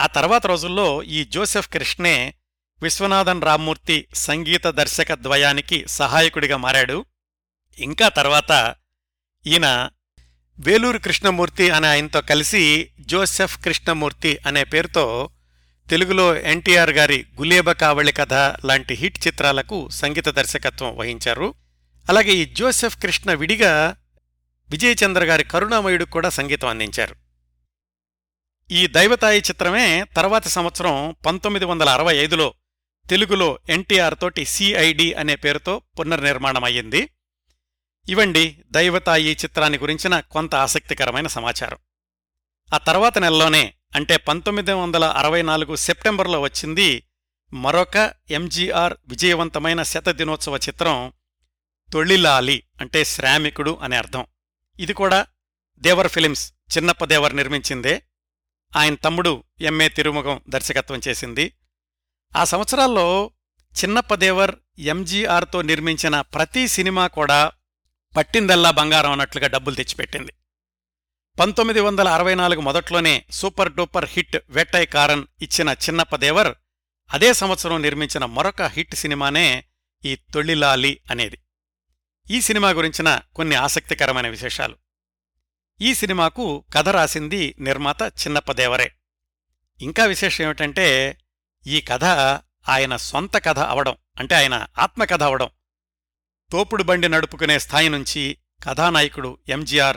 ఆ 0.00 0.06
తర్వాత 0.06 0.46
రోజుల్లో 0.46 1.02
ఈ 1.02 1.24
జోసెఫ్ 1.24 1.68
కృష్ణే 1.68 2.34
విశ్వనాథన్ 2.82 3.42
రామ్మూర్తి 3.42 4.06
సంగీత 4.14 4.66
దర్శక 4.66 5.14
ద్వయానికి 5.14 5.88
సహాయకుడిగా 5.88 6.56
మారాడు. 6.56 7.04
ఇంకా 7.78 8.08
తర్వాత 8.08 8.74
ఈయన 9.46 9.90
వేలూరు 10.60 10.98
కృష్ణమూర్తి 10.98 11.70
అనే 11.70 11.88
ఆయనతో 11.88 12.20
కలిసి 12.20 12.90
జోసెఫ్ 13.00 13.64
కృష్ణమూర్తి 13.64 14.38
అనే 14.46 14.64
పేరుతో 14.64 15.30
తెలుగులో 15.90 16.36
ఎన్టీఆర్ 16.36 16.90
గారి 16.90 17.26
గులేబ 17.38 17.72
కావళి 17.72 18.12
కథ 18.12 18.32
లాంటి 18.34 18.94
హిట్ 18.94 19.26
చిత్రాలకు 19.26 19.88
సంగీత 19.88 20.28
దర్శకత్వం 20.28 20.96
వహించారు. 20.96 21.54
అలాగే 22.08 22.30
ఈ 22.30 22.44
జోసెఫ్ 22.44 22.96
కృష్ణ 22.96 23.32
విడిగా 23.32 23.96
విజయచంద్ర 24.70 25.24
గారి 25.24 25.44
కరుణామయుడు 25.44 26.04
కూడా 26.04 26.28
సంగీతం 26.28 26.68
అందించారు. 26.68 27.27
ఈ 28.70 28.86
దైవతాయి 28.86 29.38
చిత్రమే 29.38 30.04
తర్వాతి 30.04 30.48
సంవత్సరం 30.48 31.14
పంతొమ్మిది 31.26 31.64
వందల 31.64 31.88
అరవై 31.88 32.16
ఐదులో 32.16 32.54
తెలుగులో 33.10 33.58
ఎన్టీఆర్ 33.68 34.14
తోటి 34.20 34.44
సిఐడి 34.44 35.14
అనే 35.14 35.36
పేరుతో 35.36 35.82
పునర్నిర్మాణమయ్యింది. 35.98 37.10
ఇవండి 38.08 38.62
దైవతాయి 38.70 39.32
చిత్రాన్ని 39.32 39.78
గురించిన 39.78 40.20
కొంత 40.20 40.54
ఆసక్తికరమైన 40.54 41.26
సమాచారం. 41.26 41.78
ఆ 42.74 42.78
తర్వాత 42.78 43.18
నెలలోనే 43.18 43.74
అంటే 43.94 44.16
పంతొమ్మిది 44.16 44.72
వందల 44.72 45.04
అరవై 45.04 45.42
నాలుగు 45.42 45.76
సెప్టెంబర్లో 45.76 46.40
వచ్చింది 46.40 47.08
మరొక 47.52 48.12
ఎంజీఆర్ 48.30 48.94
విజయవంతమైన 49.08 49.82
శతదినోత్సవ 49.82 50.56
చిత్రం 50.56 51.12
తొళిలాలి 51.92 52.62
అంటే 52.80 53.04
శ్రామికుడు 53.04 53.78
అనే 53.82 53.96
అర్థం. 53.96 54.26
ఇది 54.80 54.92
కూడా 54.92 55.26
దేవర్ 55.78 56.08
ఫిలిమ్స్ 56.08 56.52
చిన్నప్పదేవర్ 56.76 57.36
నిర్మించిందే. 57.36 58.02
ఆయన 58.76 58.94
తమ్ముడు 58.94 59.44
ఎంఏ 59.60 59.88
తిరుముఖం 59.88 60.40
దర్శకత్వం 60.48 61.00
చేసింది. 61.08 61.52
ఆ 62.36 62.44
సంవత్సరాల్లో 62.44 63.30
చిన్నప్పదేవర్ 63.84 64.54
ఎంజీఆర్తో 64.78 65.62
నిర్మించిన 65.62 66.20
ప్రతి 66.20 66.68
సినిమా 66.68 67.06
కూడా 67.06 67.52
పట్టిందల్లా 68.16 68.70
బంగారం 68.70 69.12
అన్నట్లుగా 69.12 69.48
డబ్బులు 69.48 69.74
తెచ్చిపెట్టింది. 69.74 70.32
పంతొమ్మిది 71.40 71.80
వందల 71.80 72.08
అరవై 72.08 72.34
నాలుగు 72.34 72.60
మొదట్లోనే 72.60 73.24
సూపర్ 73.30 73.72
డూపర్ 73.72 74.04
హిట్ 74.08 74.36
వెట్టై 74.50 74.86
కారన్ 74.86 75.24
ఇచ్చిన 75.42 75.68
చిన్నప్పదేవర్ 75.68 76.54
అదే 77.12 77.32
సంవత్సరం 77.32 77.82
నిర్మించిన 77.82 78.24
మరొక 78.24 78.62
హిట్ 78.62 78.94
సినిమానే 78.94 79.64
ఈ 80.04 80.14
తొళ్ళిలాలి 80.14 81.00
అనేది. 81.10 81.38
ఈ 82.30 82.40
సినిమా 82.40 82.70
గురించిన 82.70 83.20
కొన్ని 83.34 83.56
ఆసక్తికరమైన 83.56 84.28
విశేషాలు. 84.28 84.76
ఈ 85.80 85.94
సినిమాకు 85.94 86.64
కథ 86.74 86.88
రాసింది 86.88 87.54
నిర్మాత 87.60 88.02
చిన్నప్పదేవరే. 88.02 88.92
ఇంకా 89.80 90.04
విశేషం 90.04 90.44
ఏమిటంటే 90.44 91.16
ఈ 91.66 91.80
కథ 91.80 92.04
ఆయన 92.68 92.96
సొంత 92.96 93.44
కథ 93.44 93.58
అవడం 93.58 93.96
అంటే 94.18 94.34
ఆయన 94.34 94.66
ఆత్మకథ 94.78 95.22
అవడం. 95.22 95.48
తోపుడు 96.52 96.82
బండి 96.82 97.08
నడుపుకునే 97.08 97.58
స్థాయి 97.58 97.88
నుంచి 97.88 98.38
కథానాయకుడు 98.64 99.38
ఎంజీఆర్ 99.48 99.96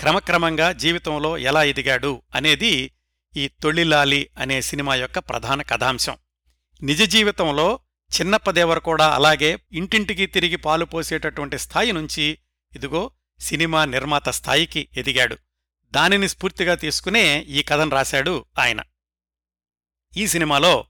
క్రమక్రమంగా 0.00 0.72
జీవితంలో 0.72 1.38
ఎలా 1.38 1.62
ఎదిగాడు 1.62 2.22
అనేది 2.34 2.92
ఈ 3.36 3.48
తొళ్ళిలాలి 3.48 4.30
అనే 4.38 4.62
సినిమా 4.62 4.94
యొక్క 4.94 5.18
ప్రధాన 5.18 5.62
కథాంశం. 5.62 6.16
నిజ 6.82 7.02
జీవితంలో 7.02 7.80
చిన్నప్పదేవర్ 8.20 8.80
కూడా 8.80 9.14
అలాగే 9.14 9.58
ఇంటింటికి 9.72 10.26
తిరిగి 10.26 10.56
పాలు 10.56 10.84
పోసేటటువంటి 10.84 11.58
స్థాయి 11.58 11.92
నుంచి 11.92 12.38
ఇదిగో 12.74 13.10
సినిమా 13.40 13.84
నిర్మాత 13.84 14.28
స్థాయికి 14.28 14.88
ఎదిగాడు. 14.96 15.38
దానిని 15.90 16.28
స్ఫూర్తిగా 16.28 16.74
తీసుకునే 16.74 17.40
ఈ 17.40 17.62
కథను 17.62 17.90
రాశాడు 17.90 18.44
ఆయన. 18.58 18.82
ఈ 20.16 20.26
సినిమాలో 20.26 20.86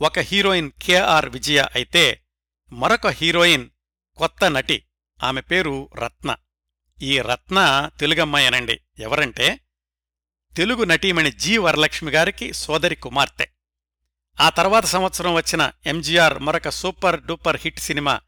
ఒక 0.00 0.18
హీరోయిన్ 0.18 0.70
కెఆర్ 0.82 1.28
విజయ 1.28 1.66
అయితే 1.74 2.24
మరొక 2.72 3.06
హీరోయిన్ 3.06 3.70
కొత్త 4.16 4.44
నటి 4.44 4.84
ఆమె 5.22 5.40
పేరు 5.40 5.90
రత్న. 5.94 6.36
ఈ 7.02 7.20
రత్న 7.20 7.90
తెలుగమ్మాయనండి. 8.00 8.80
ఎవరంటే 8.98 9.60
తెలుగు 10.56 10.84
నటీమణి 10.84 11.32
జి 11.32 11.58
వరలక్ష్మి 11.58 12.12
గారికి 12.12 12.52
సోదరి 12.52 12.96
కుమార్తె. 12.96 13.48
ఆ 14.40 14.48
తర్వాత 14.48 14.84
సంవత్సరం 14.84 15.34
వచ్చిన 15.34 15.72
ఎంజీఆర్ 15.86 16.38
మరొక 16.38 16.68
super 16.68 17.22
duper 17.22 17.60
hit 17.60 17.78
cinema 17.78 18.20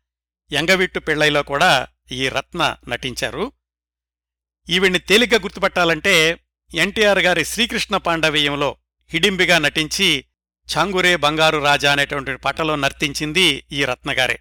Enga Veettu 0.53 0.99
పెళ్ళైలో 0.99 1.43
కూడా 1.43 1.89
ఈ 2.13 2.29
రత్న 2.29 2.77
నటించారు. 2.89 3.53
ఈవిడ్ని 4.69 4.99
తేలిగ్గా 4.99 5.41
గుర్తుపట్టాలంటే 5.41 6.41
ఎన్టీఆర్ 6.75 7.19
గారి 7.19 7.45
శ్రీకృష్ణ 7.45 7.97
పాండవీయంలో 7.97 8.77
హిడింబిగా 9.13 9.59
నటించి 9.59 10.25
ఛాంగురే 10.77 11.17
బంగారు 11.17 11.59
రాజా 11.59 11.93
అనేటువంటి 11.93 12.37
పాటలో 12.37 12.77
నర్తించింది 12.77 13.65
ఈ 13.73 13.85
రత్నగారే. 13.85 14.39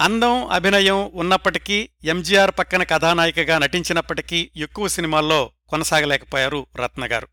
అందం 0.00 0.46
అభినయం 0.46 1.10
ఉన్నప్పటికీ 1.14 1.88
ఎంజీఆర్ 2.04 2.50
పక్కన 2.58 2.82
కథానాయికగా 2.82 3.58
నటించినప్పటికీ 3.58 4.50
ఎక్కువ 4.56 4.88
సినిమాల్లో 4.88 5.52
కొనసాగలేకపోయారు 5.68 6.66
రత్నగారు. 6.76 7.28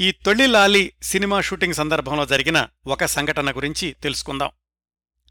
ఈ 0.00 0.10
తొలి 0.10 0.46
లాలి 0.46 0.92
సినిమా 1.02 1.40
షూటింగ్ 1.40 1.74
సందర్భంలో 1.74 2.26
జరిగిన 2.26 2.68
ఒక 2.86 3.04
సంఘటన 3.04 3.50
గురించి 3.50 3.92
తెలుసుకుందాం. 3.92 4.50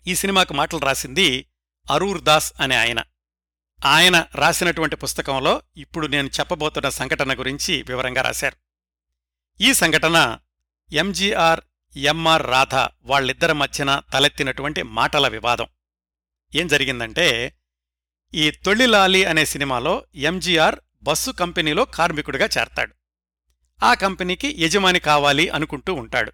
ఈ 0.08 0.16
సినిమాకు 0.16 0.54
మాటలు 0.54 0.80
రాసింది 0.80 1.46
అరూర్ 1.92 2.22
దాస్ 2.22 2.54
అనే 2.60 2.76
ఆయన. 2.76 3.04
ఆయన 3.86 4.26
రాసినటువంటి 4.36 4.96
పుస్తకంలో 4.96 5.62
ఇప్పుడు 5.78 6.08
నేను 6.08 6.28
చెప్పబోతున్న 6.28 6.90
సంఘటన 6.90 7.40
గురించి 7.40 7.84
వివరంగా 7.84 8.22
రాశారు. 8.22 8.56
ఈ 9.64 9.74
సంఘటన 9.74 10.40
ఎంజీఆర్ 10.94 11.60
ఎంఆర్ 11.98 12.48
రాధ 12.48 12.76
వాళ్ళిద్దరి 13.02 13.54
మధ్యన 13.54 14.02
తలెత్తినటువంటి 14.14 14.84
మాటల 14.84 15.28
వివాదం. 15.28 15.68
ఏం 16.56 16.68
జరిగిందంటే 16.68 17.54
ఈ 18.34 18.52
తొళ్ళిలాలి 18.52 19.26
అనే 19.26 19.46
సినిమాలో 19.46 20.06
ఎంజీఆర్ 20.16 20.76
బస్సు 21.04 21.32
కంపెనీలో 21.32 21.86
కార్మికుడిగా 21.86 22.50
చేరతాడు. 22.58 22.96
ఆ 23.84 23.94
కంపెనీకి 23.94 24.56
యజమాని 24.60 25.00
కావాలి 25.00 25.50
అనుకుంటూ 25.50 25.94
ఉంటాడు. 25.94 26.32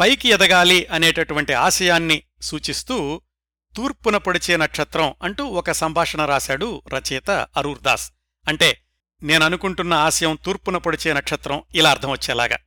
పైకి 0.00 0.28
ఎదగాలి 0.28 0.86
అనేటటువంటి 0.86 1.52
ఆశయాన్ని 1.52 2.22
సూచిస్తూ 2.42 3.22
తూర్పున 3.76 4.16
పొడిచే 4.16 4.56
నక్షత్రం 4.56 5.14
అంటూ 5.22 5.44
ఒక 5.44 5.70
సంభాషణ 5.70 6.24
రాశాడు 6.24 6.82
రచయిత 6.94 7.30
అరూర్దాస్ 7.30 8.12
అంటే 8.48 8.82
నేననుకుంటున్న 9.22 9.94
ఆశయం 9.94 10.38
తూర్పున 10.44 10.76
పొడిచే 10.76 11.12
నక్షత్రం 11.12 11.62
ఇలా 11.74 11.90
అర్థం 11.90 12.10
వచ్చేలాగా. 12.10 12.58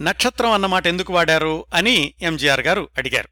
నక్షత్రం 0.00 0.52
అన్నమాట 0.52 0.86
ఎందుకు 0.86 1.12
వాడారు 1.12 1.66
అని 1.74 2.14
ఎంజీఆర్ 2.22 2.60
గారు 2.60 2.88
అడిగారు. 2.98 3.28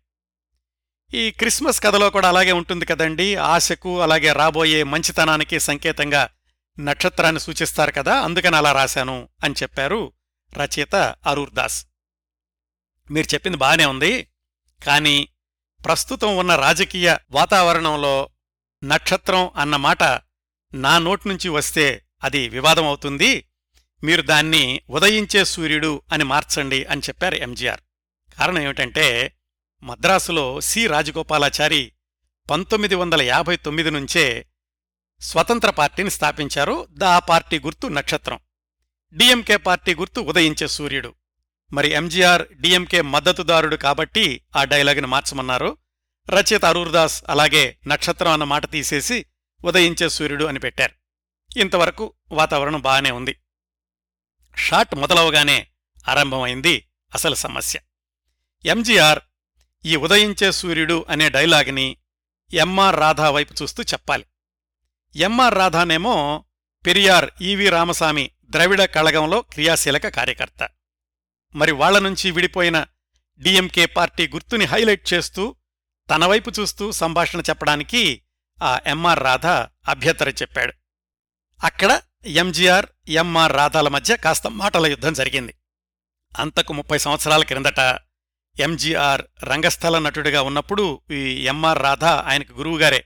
ఈ 1.15 1.31
క్రిస్మస్ 1.31 1.81
కథలో 1.81 2.11
కూడా 2.11 2.29
అలాగే 2.29 2.53
ఉంటుంది 2.53 2.87
కదండి 2.87 3.37
ఆశకు 3.37 4.03
అలాగే 4.03 4.33
రాబోయే 4.33 4.83
మంచితనానికి 4.83 5.61
సంకేతంగా 5.61 6.29
నక్షత్రాన్ని 6.79 7.41
సూచిస్తారు 7.41 7.93
కదా 7.93 8.21
అందుకని 8.21 8.57
అలా 8.57 8.73
రాశాను 8.73 9.29
అని 9.45 9.55
చెప్పారు 9.63 10.13
రచయిత 10.57 10.97
అరూర్దాస్ 11.27 11.87
మీరు 13.11 13.35
చెప్పింది 13.35 13.57
బాగానే 13.57 13.85
ఉంది 13.85 14.29
కానీ 14.87 15.29
ప్రస్తుతం 15.87 16.37
ఉన్న 16.37 16.57
రాజకీయ 16.57 17.17
వాతావరణంలో 17.31 18.31
నక్షత్రం 18.85 19.51
అన్న 19.57 19.77
మాట 19.77 20.03
నా 20.75 20.99
నోట్నుంచి 20.99 21.49
వస్తే 21.49 22.03
అది 22.25 22.49
వివాదం 22.49 22.87
అవుతుంది 22.87 23.49
మీరు 24.05 24.23
దాన్ని 24.23 24.81
ఉదయించే 24.91 25.45
సూర్యుడు 25.45 26.03
అని 26.13 26.25
మార్చండి 26.25 26.85
అని 26.85 27.01
చెప్పారు 27.01 27.35
ఎంజీఆర్. 27.35 27.81
కారణం 28.39 28.63
ఏమిటంటే 28.63 29.37
మద్రాసులో 29.83 30.61
సి. 30.61 30.87
రాజగోపాలాచారి 30.87 31.93
పంతొమ్మిది 32.51 32.95
వందల 32.95 33.23
యాభై 33.23 33.57
తొమ్మిది 33.57 33.91
నుంచే 33.91 34.47
స్వతంత్ర 35.21 35.71
పార్టీని 35.71 36.11
స్థాపించారు. 36.11 36.87
దా 36.91 37.19
పార్టీ 37.19 37.59
గుర్తు 37.59 37.87
నక్షత్రం. 37.87 38.39
డిఎంకే 39.13 39.57
పార్టీ 39.57 39.95
గుర్తు 39.95 40.21
ఉదయించే 40.21 40.69
సూర్యుడు. 40.69 41.15
మరి 41.73 41.89
ఎంజీఆర్ 41.89 42.49
డిఎంకే 42.61 43.03
మద్దతుదారుడు 43.03 43.77
కాబట్టి 43.77 44.41
ఆ 44.57 44.65
డైలాగుని 44.65 45.07
మార్చమన్నారు. 45.07 45.77
రచయిత 46.31 46.65
అరూర్దాస్ 46.65 47.25
అలాగే 47.29 47.79
నక్షత్రం 47.87 48.33
అన్న 48.33 48.45
మాట 48.45 48.71
తీసేసి 48.71 49.27
ఉదయించే 49.65 50.09
సూర్యుడు 50.09 50.45
అని 50.45 50.59
పెట్టారు. 50.59 50.93
ఇంతవరకు 51.59 52.15
వాతావరణం 52.33 52.81
బాగానే 52.81 53.11
ఉంది. 53.11 53.37
షాట్ 54.57 54.95
మొదలవగానే 54.95 55.67
ఆరంభమైంది 56.09 56.89
అసలు 57.15 57.35
సమస్య. 57.35 57.81
ఎంజీఆర్ 58.65 59.19
ఈ 59.85 59.97
ఉదయించే 59.97 60.53
సూర్యుడు 60.53 61.07
అనే 61.09 61.29
డైలాగ్ని 61.29 61.97
ఎంఆర్ 62.55 62.97
రాధా 62.97 63.31
వైపు 63.31 63.55
చూస్తూ 63.63 63.83
చెప్పాలి. 63.83 64.25
ఎంఆర్ 65.17 65.55
రాధానేమో 65.55 66.45
పెరియార్ 66.87 67.31
ఈవి 67.43 67.69
రామస్వామి 67.69 68.31
ద్రవిడ 68.51 68.85
కళగంలో 68.85 69.43
క్రియాశీలక 69.43 70.09
కార్యకర్త. 70.09 70.76
మరి 71.57 71.73
వాళ్ళ 71.73 71.99
నుంచి 71.99 72.31
విడిపోయిన 72.31 72.87
డిఎంకే 73.39 73.87
పార్టీ 73.87 74.29
గుర్తుని 74.29 74.65
హైలైట్ 74.65 75.13
చేస్తూ 75.13 75.57
తన 76.11 76.27
వైపు 76.27 76.53
చూస్తూ 76.61 76.93
సంభాషణ 76.93 77.41
చెప్పడానికి 77.41 78.23
ఆ 78.63 78.81
ఎంఆర్ 78.87 79.21
రాధ 79.21 79.47
అభ్యర్థన 79.91 80.29
చెప్పాడు. 80.29 80.73
అక్కడ 81.65 82.01
ఎంజీఆర్ 82.27 82.87
ఎంఆర్ 83.09 83.53
రాధాల 83.53 83.89
మధ్య 83.89 84.17
కాస్త 84.17 84.47
మాటల 84.47 84.87
యుద్ధం 84.87 85.13
జరిగింది. 85.13 85.55
అంతకు 86.39 86.73
ముప్పై 86.73 86.99
సంవత్సరాల 86.99 87.43
క్రిందట 87.43 87.79
ఎంజీఆర్ 88.61 89.23
రంగస్థల 89.45 89.99
నటుడిగా 89.99 90.43
ఉన్నప్పుడు 90.43 91.01
ఈ 91.11 91.47
ఎంఆర్ 91.47 91.83
రాధ 91.83 92.05
ఆయనకు 92.05 92.53
గురువుగారే. 92.53 93.05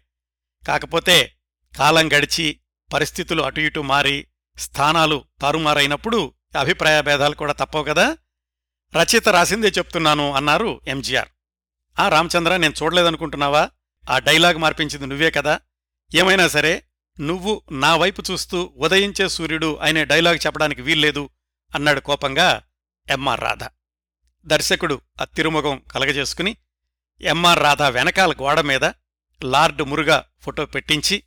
కాకపోతే 0.69 1.37
కాలం 1.79 2.13
గడిచి 2.13 2.61
పరిస్థితులు 2.93 3.43
అటు 3.43 3.61
ఇటు 3.61 3.81
మారి 3.81 4.27
స్థానాలు 4.59 5.25
తారుమారైనప్పుడు 5.41 6.35
అభిప్రాయ 6.59 7.01
భేదాలు 7.01 7.35
కూడా 7.35 7.53
తప్పవు 7.53 7.85
కదా. 7.85 8.17
రచయిత 8.97 9.29
రాసిందే 9.29 9.69
చెప్తున్నాను 9.69 10.33
అన్నారు 10.33 10.81
ఎంజీఆర్. 10.87 11.29
ఆ 12.01 12.09
రామచంద్ర 12.09 12.57
నేను 12.57 12.75
చూడలేదనుకుంటున్నావా? 12.83 13.71
ఆ 14.11 14.19
డైలాగ్ 14.19 14.59
మార్పించింది 14.59 15.07
నువ్వే 15.07 15.31
కదా? 15.31 15.61
ఏమైనా 16.15 16.49
సరే 16.49 16.85
నువ్వు 17.21 17.63
నా 17.73 17.97
వైపు 17.97 18.23
చూస్తూ 18.31 18.73
ఉదయించే 18.77 19.29
సూర్యుడు 19.29 19.77
అనే 19.77 20.05
డైలాగ్ 20.05 20.47
చెప్పడానికి 20.47 20.83
వీల్లేదు 20.83 21.31
అన్నాడు 21.75 22.01
కోపంగా 22.01 22.63
ఎంఆర్ 23.11 23.41
రాధ. 23.41 23.65
దర్శకుడు 24.47 25.01
ఆ 25.21 25.25
తిరుముఖం 25.25 25.83
కలగజేసుకుని 25.91 26.57
ఎంఆర్ 27.21 27.59
రాధ 27.59 27.83
వెనకాల 27.83 28.33
గోడ 28.33 28.61
మీద 28.61 28.85
లార్డ్ 29.45 29.83
మురుగా 29.83 30.25
ఫోటో 30.41 30.67
పెట్టించి 30.67 31.23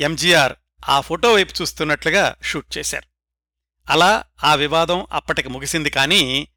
ఎంజీఆర్ 0.00 0.52
ఆ 0.88 1.00
ఫోటో 1.00 1.32
వైపు 1.32 1.62
చూస్తున్నట్లుగా 1.62 2.36
షూట్ 2.42 2.78
చేశారు. 2.78 3.06
అలా 3.92 4.24
ఆ 4.44 4.54
వివాదం 4.54 5.06
అప్పటికి 5.12 5.48
ముగిసింది 5.48 5.90
కానీ 5.90 6.48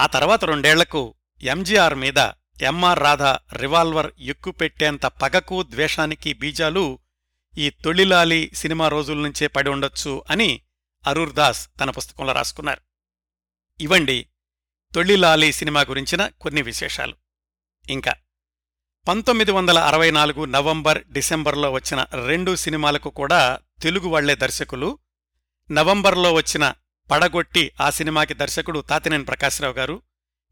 ఆ 0.00 0.06
తర్వాత 0.06 0.44
రెండేళ్ళకు 0.44 1.14
ఎంజీఆర్ 1.42 1.94
మీద 1.94 2.18
ఎంఆర్ 2.62 2.98
రాధ 2.98 3.22
రివాల్వర్ 3.56 4.12
ఎక్కుపెట్టేంత 4.18 5.06
పగకు 5.06 5.62
ద్వేషానికి 5.62 6.32
బీజాలు 6.32 6.98
ఈ 7.58 7.70
తొళిలాలి 7.70 8.50
సినిమా 8.54 8.88
రోజుల 8.88 9.16
నుంచే 9.16 9.46
పడి 9.46 9.70
ఉండొచ్చు 9.70 10.24
అని 10.30 10.60
అరూర్ 11.06 11.32
దాస్ 11.32 11.68
తన 11.80 11.90
పుస్తకంలో 11.90 12.32
రాసుకున్నారు. 12.32 12.80
ఇవండి 13.80 14.26
తొళ్ళిలాలి 14.94 15.52
సినిమా 15.52 15.80
గురించిన 15.80 16.28
కొన్ని 16.28 16.62
విశేషాలు. 16.62 17.14
ఇంకా 17.90 18.14
పంతొమ్మిది 19.08 19.52
వందల 19.52 19.78
అరవై 19.78 20.10
నాలుగు 20.10 20.44
నవంబర్ 20.44 21.04
డిసెంబర్లో 21.04 21.70
వచ్చిన 21.70 22.06
రెండు 22.26 22.56
సినిమాలకు 22.56 23.10
కూడా 23.10 23.58
తెలుగు 23.82 24.08
వాళ్ళే 24.08 24.34
దర్శకులు. 24.34 24.98
నవంబర్లో 25.70 26.32
వచ్చిన 26.32 26.74
పడగొట్టి 27.10 27.72
ఆ 27.80 27.90
సినిమాకి 27.90 28.34
దర్శకుడు 28.34 28.80
తాతినేని 28.80 29.24
ప్రకాశ్రావు 29.24 29.74
గారు. 29.74 30.02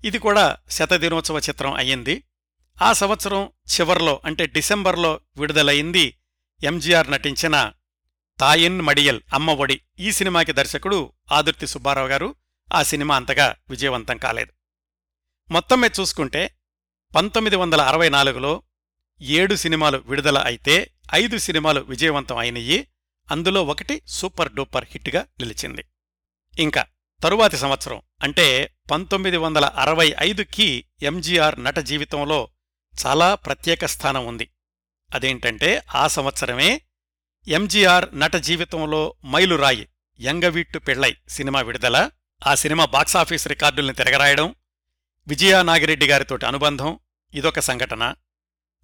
ఇది 0.04 0.18
కూడా 0.18 0.56
శతదినోత్సవ 0.70 1.38
చిత్రం 1.38 1.72
అయ్యింది. 1.72 2.24
ఆ 2.82 2.92
సంవత్సరం 2.92 3.44
చివర్లో 3.44 4.20
అంటే 4.24 4.46
డిసెంబర్లో 4.46 5.20
విడుదలయింది 5.36 6.18
ఎంజీఆర్ 6.62 7.10
నటించిన 7.10 7.72
తాయిన్ 8.40 8.82
మడియల్ 8.82 9.20
అమ్మ 9.34 9.50
ఒడి. 9.50 9.80
ఈ 9.98 10.12
సినిమాకి 10.12 10.52
దర్శకుడు 10.52 11.12
ఆదుర్తి 11.32 11.66
సుబ్బారావు 11.66 12.08
గారు. 12.08 12.34
ఆ 12.74 12.82
సినిమా 12.82 13.16
అంతగా 13.16 13.56
విజయవంతం 13.70 14.18
కాలేదు. 14.18 14.52
మొత్తం 15.52 15.80
మీద 15.80 15.90
చూసుకుంటే 16.00 16.54
పంతొమ్మిది 17.16 17.56
వందల 17.56 17.80
అరవై 17.80 18.08
నాలుగులో 18.08 18.62
ఏడు 19.22 19.54
సినిమాలు 19.54 20.02
విడుదల 20.06 20.38
అయితే 20.38 20.90
ఐదు 21.14 21.38
సినిమాలు 21.38 21.80
విజయవంతం 21.80 22.36
అయినయి 22.36 22.88
అందులో 23.30 23.64
ఒకటి 23.64 24.02
సూపర్ 24.06 24.52
డూపర్ 24.52 24.84
హిట్గా 24.90 25.26
నిలిచింది. 25.40 25.84
ఇంకా 26.58 26.86
తరువాతి 27.22 27.56
సంవత్సరం 27.56 28.02
అంటే 28.22 28.74
పంతొమ్మిది 28.90 29.36
వందల 29.36 29.64
అరవై 29.64 30.14
ఐదుకి 30.20 30.84
ఎంజీఆర్ 31.02 31.64
నట 31.64 31.78
జీవితంలో 31.78 32.48
చాలా 33.06 33.34
ప్రత్యేక 33.34 33.84
స్థానం 33.84 34.26
ఉంది. 34.26 34.50
అదేంటంటే 35.14 35.82
ఆ 35.94 36.06
సంవత్సరమే 36.06 36.80
ఎంజీఆర్ 37.48 38.18
నట 38.18 38.36
జీవితంలో 38.36 39.14
మైలురాయి 39.26 39.88
యంగవీట్టు 40.20 40.78
పెళ్ళై 40.78 41.16
సినిమా 41.28 41.60
విడుదల 41.60 42.10
ఆ 42.46 42.54
సినిమా 42.54 42.84
బాక్సాఫీస్ 42.84 43.48
రికార్డుల్ని 43.48 43.94
తిరగరాయడం 43.94 44.54
విజయానాగిరెడ్డి 45.28 46.06
గారితోటి 46.06 46.46
అనుబంధం 46.46 46.98
ఇదొక 47.34 47.60
సంఘటన. 47.60 48.14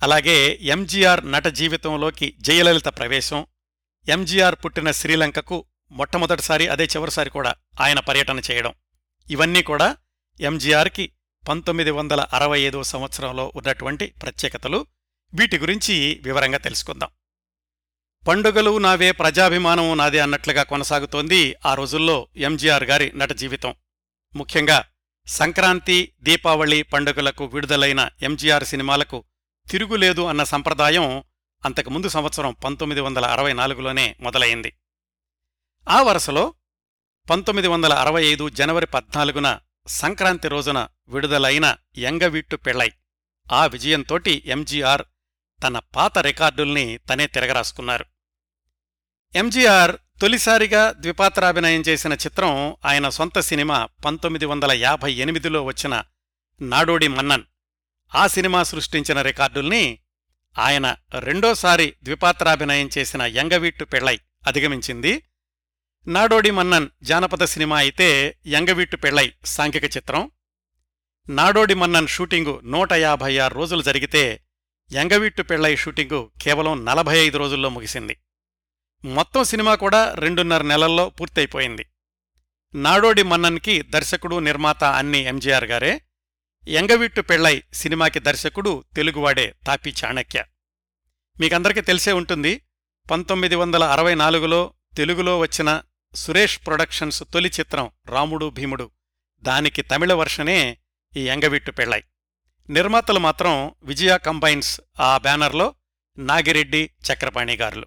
అలాగే 0.02 0.58
ఎంజీఆర్ 0.62 1.32
నట 1.32 1.46
జీవితంలోకి 1.46 2.34
జయలలిత 2.40 2.84
ప్రవేశం 2.84 3.46
ఎంజీఆర్ 4.08 4.54
పుట్టిన 4.64 4.90
శ్రీలంకకు 4.90 5.64
మొట్టమొదటిసారి 5.90 6.68
అదే 6.68 6.84
చివరిసారి 6.84 7.30
కూడా 7.30 7.54
ఆయన 7.80 8.00
పర్యటన 8.00 8.40
చేయడం. 8.50 8.74
ఇవన్నీ 9.30 9.62
కూడా 9.62 9.96
ఎంజీఆర్కి 10.40 11.12
పంతొమ్మిది 11.48 11.90
వందల 11.90 12.20
అరవై 12.20 12.60
ఐదో 12.60 12.82
సంవత్సరంలో 12.82 13.52
ఉన్నటువంటి 13.56 14.06
ప్రత్యేకతలు. 14.06 14.86
వీటి 15.34 15.58
గురించి 15.58 16.20
వివరంగా 16.22 16.58
తెలుసుకుందాం. 16.58 17.08
పండుగలు 18.28 18.78
నావే 18.78 19.12
ప్రజాభిమానం 19.12 19.96
నాదే 19.96 20.18
అన్నట్లుగా 20.18 20.62
కొనసాగుతోంది 20.62 21.54
ఆ 21.66 21.74
రోజుల్లో 21.74 22.28
ఎంజీఆర్ 22.36 22.84
గారి 22.84 23.12
నట 23.14 23.30
జీవితం. 23.32 23.74
ముఖ్యంగా 24.36 24.84
సంక్రాంతి 25.26 26.12
దీపావళి 26.20 26.82
పండుగలకు 26.82 27.44
విడుదలైన 27.44 28.10
ఎంజీఆర్ 28.22 28.64
సినిమాలకు 28.64 29.24
తిరుగులేదు 29.70 30.26
అన్న 30.26 30.44
సంప్రదాయం 30.44 31.24
అంతకుముందు 31.64 32.08
సంవత్సరం 32.08 32.56
పంతొమ్మిది 32.64 33.00
వందల 33.00 33.24
అరవై 33.24 33.52
నాలుగులోనే 33.52 34.16
మొదలైంది. 34.20 34.72
ఆ 35.88 36.02
వరుసలో 36.02 36.54
పంతొమ్మిది 37.30 37.68
వందల 37.68 37.92
అరవై 37.92 38.24
ఐదు 38.24 38.48
జనవరి 38.48 38.86
పద్నాలుగున 38.86 39.58
సంక్రాంతి 39.86 40.48
రోజున 40.48 40.88
విడుదలైన 41.08 41.76
యంగవీట్టు 41.98 42.56
పెళ్ళై. 42.56 42.92
ఆ 43.52 43.66
విజయంతోటి 43.66 44.42
ఎంజీఆర్ 44.46 45.02
తన 45.62 45.78
పాత 45.78 46.18
రికార్డుల్ని 46.18 46.98
తనే 46.98 47.26
తిరగరాసుకున్నారు. 47.26 48.04
ఎంజీఆర్ 49.34 49.96
తొలిసారిగా 50.20 50.92
ద్విపాత్రాభినయం 50.92 51.80
చేసిన 51.80 52.12
చిత్రం 52.12 52.76
ఆయన 52.84 53.08
సొంత 53.08 53.38
సినిమా 53.38 53.88
పంతొమ్మిది 54.04 54.46
వందల 54.46 54.72
యాభై 54.72 55.12
ఎనిమిదిలో 55.12 55.62
వచ్చిన 55.62 56.02
నాడోడి 56.60 57.08
మన్నన్. 57.08 57.44
ఆ 58.14 58.26
సినిమా 58.26 58.62
సృష్టించిన 58.62 59.22
రికార్డుల్ని 59.22 59.98
ఆయన 60.58 60.96
రెండోసారి 61.18 61.94
ద్విపాత్రాభినయం 62.02 62.90
చేసిన 62.98 63.22
యంగవీట్టు 63.22 63.84
పెళ్ళై 63.84 64.20
అధిగమించింది 64.46 65.22
నాడోడి 66.06 66.50
మన్నన్ 66.50 66.88
జానపద 67.02 67.44
సినిమా 67.44 67.78
అయితే 67.78 68.36
యంగవీట్టు 68.46 68.96
పెళ్ళై 68.96 69.32
సాంఘిక 69.44 69.84
చిత్రం. 69.84 70.30
నాడోడి 71.28 71.74
మన్నన్ 71.74 72.08
షూటింగు 72.08 72.60
నూట 72.64 72.92
యాభై 72.92 73.38
ఆరు 73.38 73.54
రోజులు 73.54 73.82
జరిగితే 73.82 74.44
యంగవీట్టు 74.92 75.42
పెళ్ళై 75.42 75.76
షూటింగు 75.76 76.30
కేవలం 76.42 76.84
నలభై 76.84 77.18
ఐదు 77.18 77.38
రోజుల్లో 77.38 77.68
ముగిసింది. 77.68 78.16
మొత్తం 79.04 79.44
సినిమా 79.44 79.74
కూడా 79.74 80.14
రెండున్నర 80.14 80.62
నెలల్లో 80.62 81.08
పూర్తయిపోయింది. 81.08 81.86
నాడోడి 82.74 83.22
మన్నన్కి 83.22 83.82
దర్శకుడు 83.82 84.38
నిర్మాత 84.38 84.84
అన్ని 84.84 85.18
ఎంజీఆర్ 85.18 85.64
గారే. 85.64 86.00
యంగవీట్టు 86.68 87.20
పెళ్ళై 87.20 87.62
సినిమాకి 87.74 88.18
దర్శకుడు 88.18 88.84
తెలుగువాడే 88.96 89.54
తాపి 89.66 89.94
చాణక్య. 90.04 90.44
మీకందరికీ 91.40 91.80
తెలిసే 91.80 92.12
ఉంటుంది 92.12 92.62
పంతొమ్మిది 93.10 93.54
వందల 93.54 93.84
అరవై 93.84 94.14
నాలుగులో 94.14 94.74
తెలుగులో 94.96 95.38
వచ్చిన 95.38 95.82
సురేష్ 96.14 96.60
ప్రొడక్షన్స్ 96.66 97.22
తొలి 97.32 97.50
చిత్రం 97.60 97.90
రాముడు 98.06 98.50
భీముడు. 98.50 98.90
దానికి 99.42 99.82
తమిళ 99.82 100.12
వర్షనే 100.12 100.78
ఈ 101.16 101.28
యంగవీట్టు 101.28 101.70
పెళ్ళాయి. 101.70 102.04
నిర్మాతలు 102.70 103.18
మాత్రం 103.18 103.74
విజయ 103.82 104.18
కంబైన్స్ 104.18 104.80
ఆ 105.00 105.18
బ్యానర్లో 105.18 105.74
నాగిరెడ్డి 106.18 106.90
చక్రపాణి 107.12 107.56
గారులు. 107.56 107.86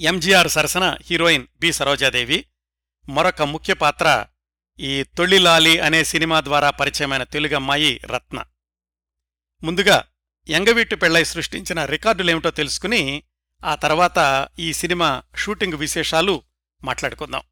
ఎంజీఆర్ 0.00 0.48
సరసన 0.48 0.96
హీరోయిన్ 1.10 1.46
బి 1.60 1.72
సరోజాదేవి. 1.72 2.46
మరొక 3.08 3.42
ముఖ్య 3.42 3.74
పాత్ర 3.74 4.26
ఈ 4.80 5.02
తొళ్ళిలాలి 5.02 5.78
అనే 5.78 6.04
సినిమా 6.04 6.40
ద్వారా 6.40 6.70
పరిచయమైన 6.70 7.22
తెలుగమ్మాయి 7.22 8.00
రత్న. 8.06 8.44
ముందుగా 9.62 10.04
ఎంగవీట్టు 10.48 10.96
పెళ్ళై 10.96 11.24
సృష్టించిన 11.24 11.84
రికార్డులేమిటో 11.84 12.50
తెలుసుకుని 12.50 13.22
ఆ 13.64 13.74
తర్వాత 13.74 14.48
ఈ 14.58 14.72
సినిమా 14.72 15.22
షూటింగ్ 15.36 15.74
విశేషాలు 15.74 16.42
మాట్లాడుకుందాం. 16.84 17.42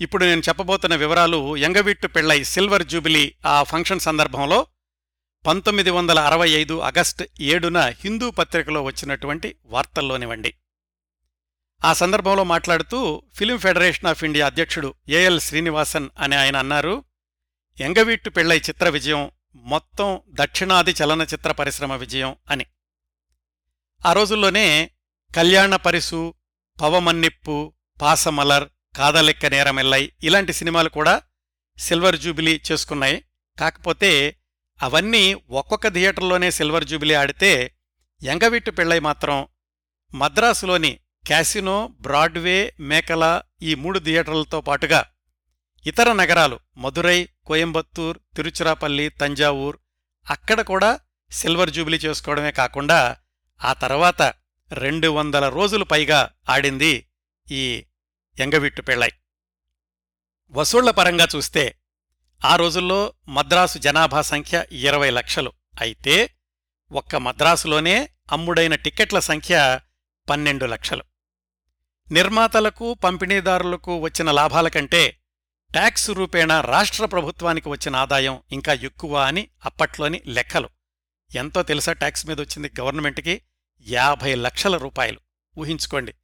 ఇప్పుడు 0.00 0.24
నేను 0.24 0.40
చెప్పబోతున్న 0.40 0.94
వివరాలు 0.94 1.56
యంగవీట్టు 1.56 2.06
పెళ్ళై 2.06 2.44
సిల్వర్ 2.44 2.86
జూబిలీ 2.86 3.34
ఆ 3.46 3.62
ఫంక్షన్ 3.62 4.00
సందర్భంలో 4.00 4.66
పంతొమ్మిది 5.46 5.90
వందల 5.90 6.20
అరవై 6.20 6.50
ఐదు 6.50 6.80
ఆగస్టు 6.80 7.28
ఏడున 7.40 7.78
హిందూ 7.78 8.30
పత్రికలో 8.30 8.82
వచ్చినటువంటి 8.82 9.56
వార్తల్లోనివ్వండి. 9.64 10.54
ఆ 11.84 11.92
సందర్భంలో 11.92 12.44
మాట్లాడుతూ 12.44 13.22
ఫిలిం 13.34 13.58
ఫెడరేషన్ 13.58 14.06
ఆఫ్ 14.06 14.24
ఇండియా 14.24 14.46
అధ్యక్షుడు 14.46 14.94
ఏఎల్ 15.08 15.40
శ్రీనివాసన్ 15.40 16.08
అని 16.18 16.36
ఆయన 16.36 16.56
అన్నారు 16.56 17.04
ఎంగవీట్టు 17.80 18.30
పెళ్ళై 18.30 18.58
చిత్ర 18.58 18.88
విజయం 18.88 19.30
మొత్తం 19.54 20.20
దక్షిణాది 20.28 20.94
చలనచిత్ర 21.04 21.52
పరిశ్రమ 21.52 21.92
విజయం 21.92 22.36
అని. 22.50 22.66
ఆ 24.06 24.12
రోజుల్లోనే 24.12 24.90
కళ్యాణ 25.36 25.76
పరిసు 25.76 26.34
పవమన్నిప్పు 26.80 27.74
పాసమలర్ 28.02 28.66
కాదలెక్క 28.96 29.46
నేరమెల్లై 29.46 30.02
ఇలాంటి 30.22 30.52
సినిమాలు 30.52 30.88
కూడా 30.88 31.12
సిల్వర్ 31.78 32.16
జూబిలీ 32.16 32.54
చేసుకున్నాయి. 32.68 33.18
కాకపోతే 33.58 34.10
అవన్నీ 34.80 35.24
ఒక్కొక్క 35.60 35.86
థియేటర్లోనే 35.88 36.48
సిల్వర్ 36.50 36.88
జూబిలీ 36.90 37.14
ఆడితే 37.14 37.50
ఎంగవీట్టు 38.22 38.70
పెళ్ళై 38.70 38.98
మాత్రం 39.08 39.38
మద్రాసులోని 40.12 40.92
క్యాసినో 41.26 41.76
బ్రాడ్వే 42.00 42.58
మేకల 42.90 43.24
ఈ 43.62 43.72
మూడు 43.74 43.98
థియేటర్లతో 43.98 44.58
పాటుగా 44.60 45.00
ఇతర 45.86 46.08
నగరాలు 46.12 46.56
మదురై 46.78 47.18
కోయంబత్తూర్ 47.46 48.18
తిరుచిరాపల్లి 48.36 49.06
తంజావూర్ 49.20 49.76
అక్కడ 50.26 50.60
కూడా 50.62 50.90
సిల్వర్ 51.30 51.70
జూబిలీ 51.70 51.98
చేసుకోవడమే 51.98 52.52
కాకుండా 52.52 52.98
ఆ 53.60 53.72
తర్వాత 53.82 54.22
రెండు 54.70 55.08
వందల 55.08 55.44
రోజులు 55.48 55.84
పైగా 55.84 56.20
ఆడింది 56.48 56.92
ఈ 57.46 57.64
ఎంగవీట్టు 58.38 58.82
పెళ్ళాయి. 58.82 59.12
వసూళ్ళ 60.50 60.90
పరంగా 60.90 61.28
చూస్తే 61.36 61.78
ఆ 62.44 62.56
రోజుల్లో 62.56 63.14
మద్రాసు 63.28 63.78
జనాభా 63.78 64.22
సంఖ్య 64.22 64.66
ఇరవై 64.72 65.10
లక్షలు. 65.10 65.52
అయితే 65.80 66.34
ఒక్క 66.92 67.16
మద్రాసులోనే 67.16 68.08
అమ్ముడైన 68.32 68.74
టిక్కెట్ల 68.74 69.18
సంఖ్య 69.18 69.80
పన్నెండు 70.30 70.66
లక్షలు. 70.66 71.04
నిర్మాతలకు 72.12 72.94
పంపిణీదారులకు 72.94 73.98
వచ్చిన 73.98 74.30
లాభాల 74.30 74.68
కంటే 74.68 75.18
ట్యాక్స్ 75.72 76.10
రూపేణా 76.10 76.60
రాష్ట్ర 76.60 77.06
ప్రభుత్వానికి 77.06 77.68
వచ్చిన 77.68 77.96
ఆదాయం 77.96 78.42
ఇంకా 78.52 78.72
ఎక్కువ 78.72 79.22
అని 79.22 79.48
అప్పట్లోని 79.64 80.22
లెక్కలు. 80.26 80.68
ఎంతో 81.34 81.62
తెలుసా 81.62 81.92
ట్యాక్స్ 81.92 82.26
మీద 82.26 82.40
వచ్చింది 82.40 82.70
గవర్నమెంట్కి? 82.80 83.42
యాభై 83.80 84.34
లక్షల 84.34 84.76
రూపాయలు. 84.76 85.20
ఊహించుకోండి. 85.58 86.14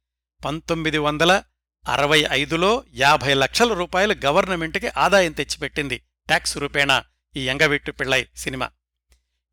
పంతొమ్మిది 0.45 0.97
వందల 0.97 1.43
అరవై 1.87 2.25
ఐదులో 2.31 2.83
యాభై 2.93 3.33
లక్షల 3.33 3.73
రూపాయలు 3.73 4.15
గవర్నమెంట్కి 4.25 4.91
ఆదాయం 4.97 5.31
తెచ్చిపెట్టింది 5.31 5.97
ట్యాక్స్ 5.97 6.57
రూపేణా 6.57 7.03
ఈ 7.35 7.49
ఎంగవిట్టు 7.49 7.91
పిళ్ళై 7.91 8.27
సినిమా. 8.35 8.69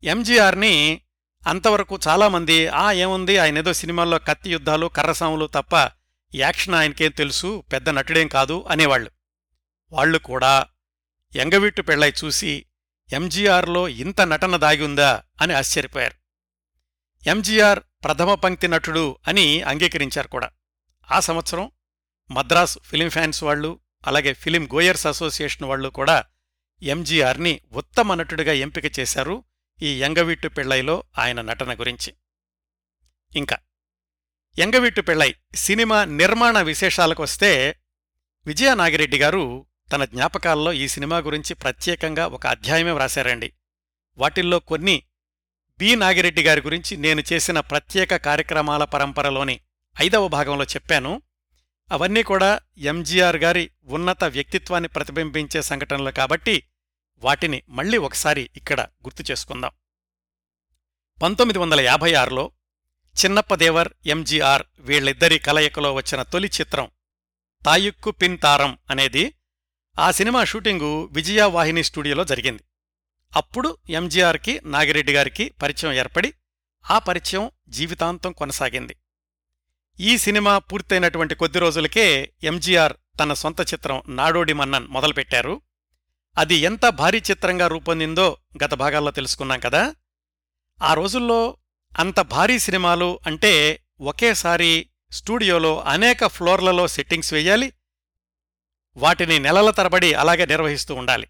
ఎంజీఆర్ని 0.03 1.01
అంతవరకు 1.47 1.99
చాలామంది 2.07 2.67
ఆ 2.67 2.91
ఏముంది? 2.91 3.37
ఆయన 3.37 3.57
ఏదో 3.57 3.73
సినిమాల్లో 3.73 4.19
కత్తి 4.19 4.51
యుద్ధాలు 4.51 4.87
కర్రసాములు 4.87 5.45
తప్ప 5.45 5.91
యాక్షన్ 6.35 6.75
ఆయనకేం 6.75 7.11
తెలుసు? 7.11 7.63
పెద్ద 7.73 7.89
నటుడేం 7.89 8.27
కాదు 8.27 8.65
అనేవాళ్ళు 8.69 9.11
వాళ్ళు 9.91 10.17
కూడా 10.17 10.65
ఎంగవీట్టు 11.35 11.81
పెళ్ళై 11.81 12.13
చూసి 12.25 12.65
ఎంజీఆర్లో 13.13 13.87
ఇంత 13.87 14.21
నటన 14.21 14.57
దాగుందా 14.57 15.23
అని 15.41 15.53
ఆశ్చర్యపోయారు. 15.53 16.15
ఎంజీఆర్ 17.29 17.79
ప్రథమ 17.79 18.33
పంక్తి 18.33 18.67
నటుడు 18.67 19.17
అని 19.27 19.61
అంగీకరించారు 19.61 20.27
కూడా. 20.27 20.49
ఆ 21.11 21.19
సంవత్సరం 21.19 21.71
మద్రాస్ 22.31 22.77
ఫిలిం 22.83 23.09
ఫ్యాన్స్ 23.09 23.43
వాళ్ళు 23.43 23.79
అలాగే 24.07 24.33
ఫిలిం 24.33 24.65
గోయర్స్ 24.65 25.07
అసోసియేషన్ 25.07 25.67
వాళ్ళు 25.67 25.89
కూడా 25.89 26.23
ఎంజీఆర్ని 26.83 27.61
ఉత్తమ 27.71 28.13
నటుడిగా 28.13 28.53
ఎంపిక 28.53 28.99
చేశారు 28.99 29.43
ఈ 29.81 30.03
ఎంగవీట్టు 30.03 30.47
పెళ్ళైలో 30.47 31.03
ఆయన 31.17 31.41
నటన 31.41 31.73
గురించి. 31.73 32.13
ఇంకా 33.35 33.57
ఎంగవీట్టు 34.59 35.01
పెళ్ళై 35.01 35.35
సినిమా 35.55 36.05
నిర్మాణ 36.05 36.61
విశేషాలకొస్తే 36.61 37.79
విజయ 38.45 38.75
నాగిరెడ్డి 38.75 39.17
గారు 39.17 39.65
తన 39.91 40.05
జ్ఞాపకాల్లో 40.05 40.73
ఈ 40.73 40.87
సినిమా 40.87 41.17
గురించి 41.17 41.53
ప్రత్యేకంగా 41.53 42.27
ఒక 42.27 42.47
అధ్యాయమే 42.47 42.91
వ్రాశారండి. 42.91 43.53
వాటిల్లో 44.17 44.59
కొన్ని 44.59 45.03
బి 45.79 45.95
నాగిరెడ్డి 45.95 46.43
గారి 46.43 46.61
గురించి 46.61 46.97
నేను 46.97 47.23
చేసిన 47.33 47.59
ప్రత్యేక 47.59 48.15
కార్యక్రమాల 48.15 48.83
పరంపరలోని 48.83 49.59
ఐదవ 50.01 50.27
భాగంలో 50.27 50.63
చెప్పాను. 50.63 51.21
అవన్నీ 51.91 52.23
కూడా 52.23 52.59
ఎంజీఆర్ 52.77 53.35
గారి 53.35 53.71
ఉన్నత 53.85 54.23
వ్యక్తిత్వాన్ని 54.23 54.87
ప్రతిబింబించే 54.87 55.61
సంఘటనలు 55.61 56.11
కాబట్టి 56.11 56.63
వాటిని 57.17 57.63
మళ్ళీ 57.69 57.97
ఒకసారి 57.97 58.49
ఇక్కడ 58.55 58.81
గుర్తు 58.81 59.31
చేసుకుందాం. 59.31 59.71
పంతొమ్మిది 61.21 61.59
వందల 61.59 61.79
యాభై 61.79 62.13
ఆరులో 62.13 62.51
చిన్నప్పదేవర్ 63.25 63.93
ఎంజీఆర్ 64.05 64.63
వీళ్ళిద్దరి 64.79 65.39
కలయికలో 65.39 65.93
వచ్చిన 65.93 66.23
తొలి 66.23 66.47
చిత్రం 66.47 66.91
తాయుక్కు 67.65 68.11
పిన్ 68.11 68.37
తారం 68.43 68.77
అనేది 68.89 69.33
ఆ 69.99 70.11
సినిమా 70.11 70.43
షూటింగు 70.43 71.09
విజయవాహిని 71.11 71.83
స్టూడియోలో 71.83 72.23
జరిగింది. 72.23 72.63
అప్పుడు 73.35 73.77
ఎంజీఆర్కి 73.89 74.61
నాగిరెడ్డి 74.65 75.13
గారికి 75.13 75.49
పరిచయం 75.49 75.93
ఏర్పడి 75.93 76.33
ఆ 76.91 76.99
పరిచయం 76.99 77.51
జీవితాంతం 77.69 78.31
కొనసాగింది. 78.31 78.95
ఈ 79.99 80.17
సినిమా 80.17 80.57
పూర్తయినటువంటి 80.57 81.35
కొద్ది 81.35 81.59
రోజులకే 81.59 82.33
ఎంజీఆర్ 82.43 82.93
తన 83.19 83.33
సొంత 83.33 83.61
చిత్రం 83.61 84.01
నాడోడి 84.07 84.53
మన్నన్ 84.53 84.87
మొదలుపెట్టారు. 84.87 85.61
అది 86.37 86.55
ఎంత 86.55 86.89
భారీ 86.89 87.21
చిత్రంగా 87.31 87.67
రూపొందిందో 87.67 88.37
గత 88.63 88.73
భాగాల్లో 88.73 89.11
తెలుసుకున్నాం 89.11 89.59
కదా. 89.59 89.95
ఆ 90.83 90.93
రోజుల్లో 90.93 91.57
అంత 91.99 92.19
భారీ 92.19 92.59
సినిమాలు 92.59 93.19
అంటే 93.25 93.83
ఒకేసారి 94.01 94.89
స్టూడియోలో 95.11 95.81
అనేక 95.81 96.27
ఫ్లోర్లలో 96.27 96.87
సెట్టింగ్స్ 96.87 97.33
వేయాలి 97.33 97.73
వాటిని 98.97 99.39
నెలల 99.39 99.69
తరబడి 99.69 100.13
అలాగే 100.13 100.45
నిర్వహిస్తూ 100.45 100.95
ఉండాలి. 100.95 101.27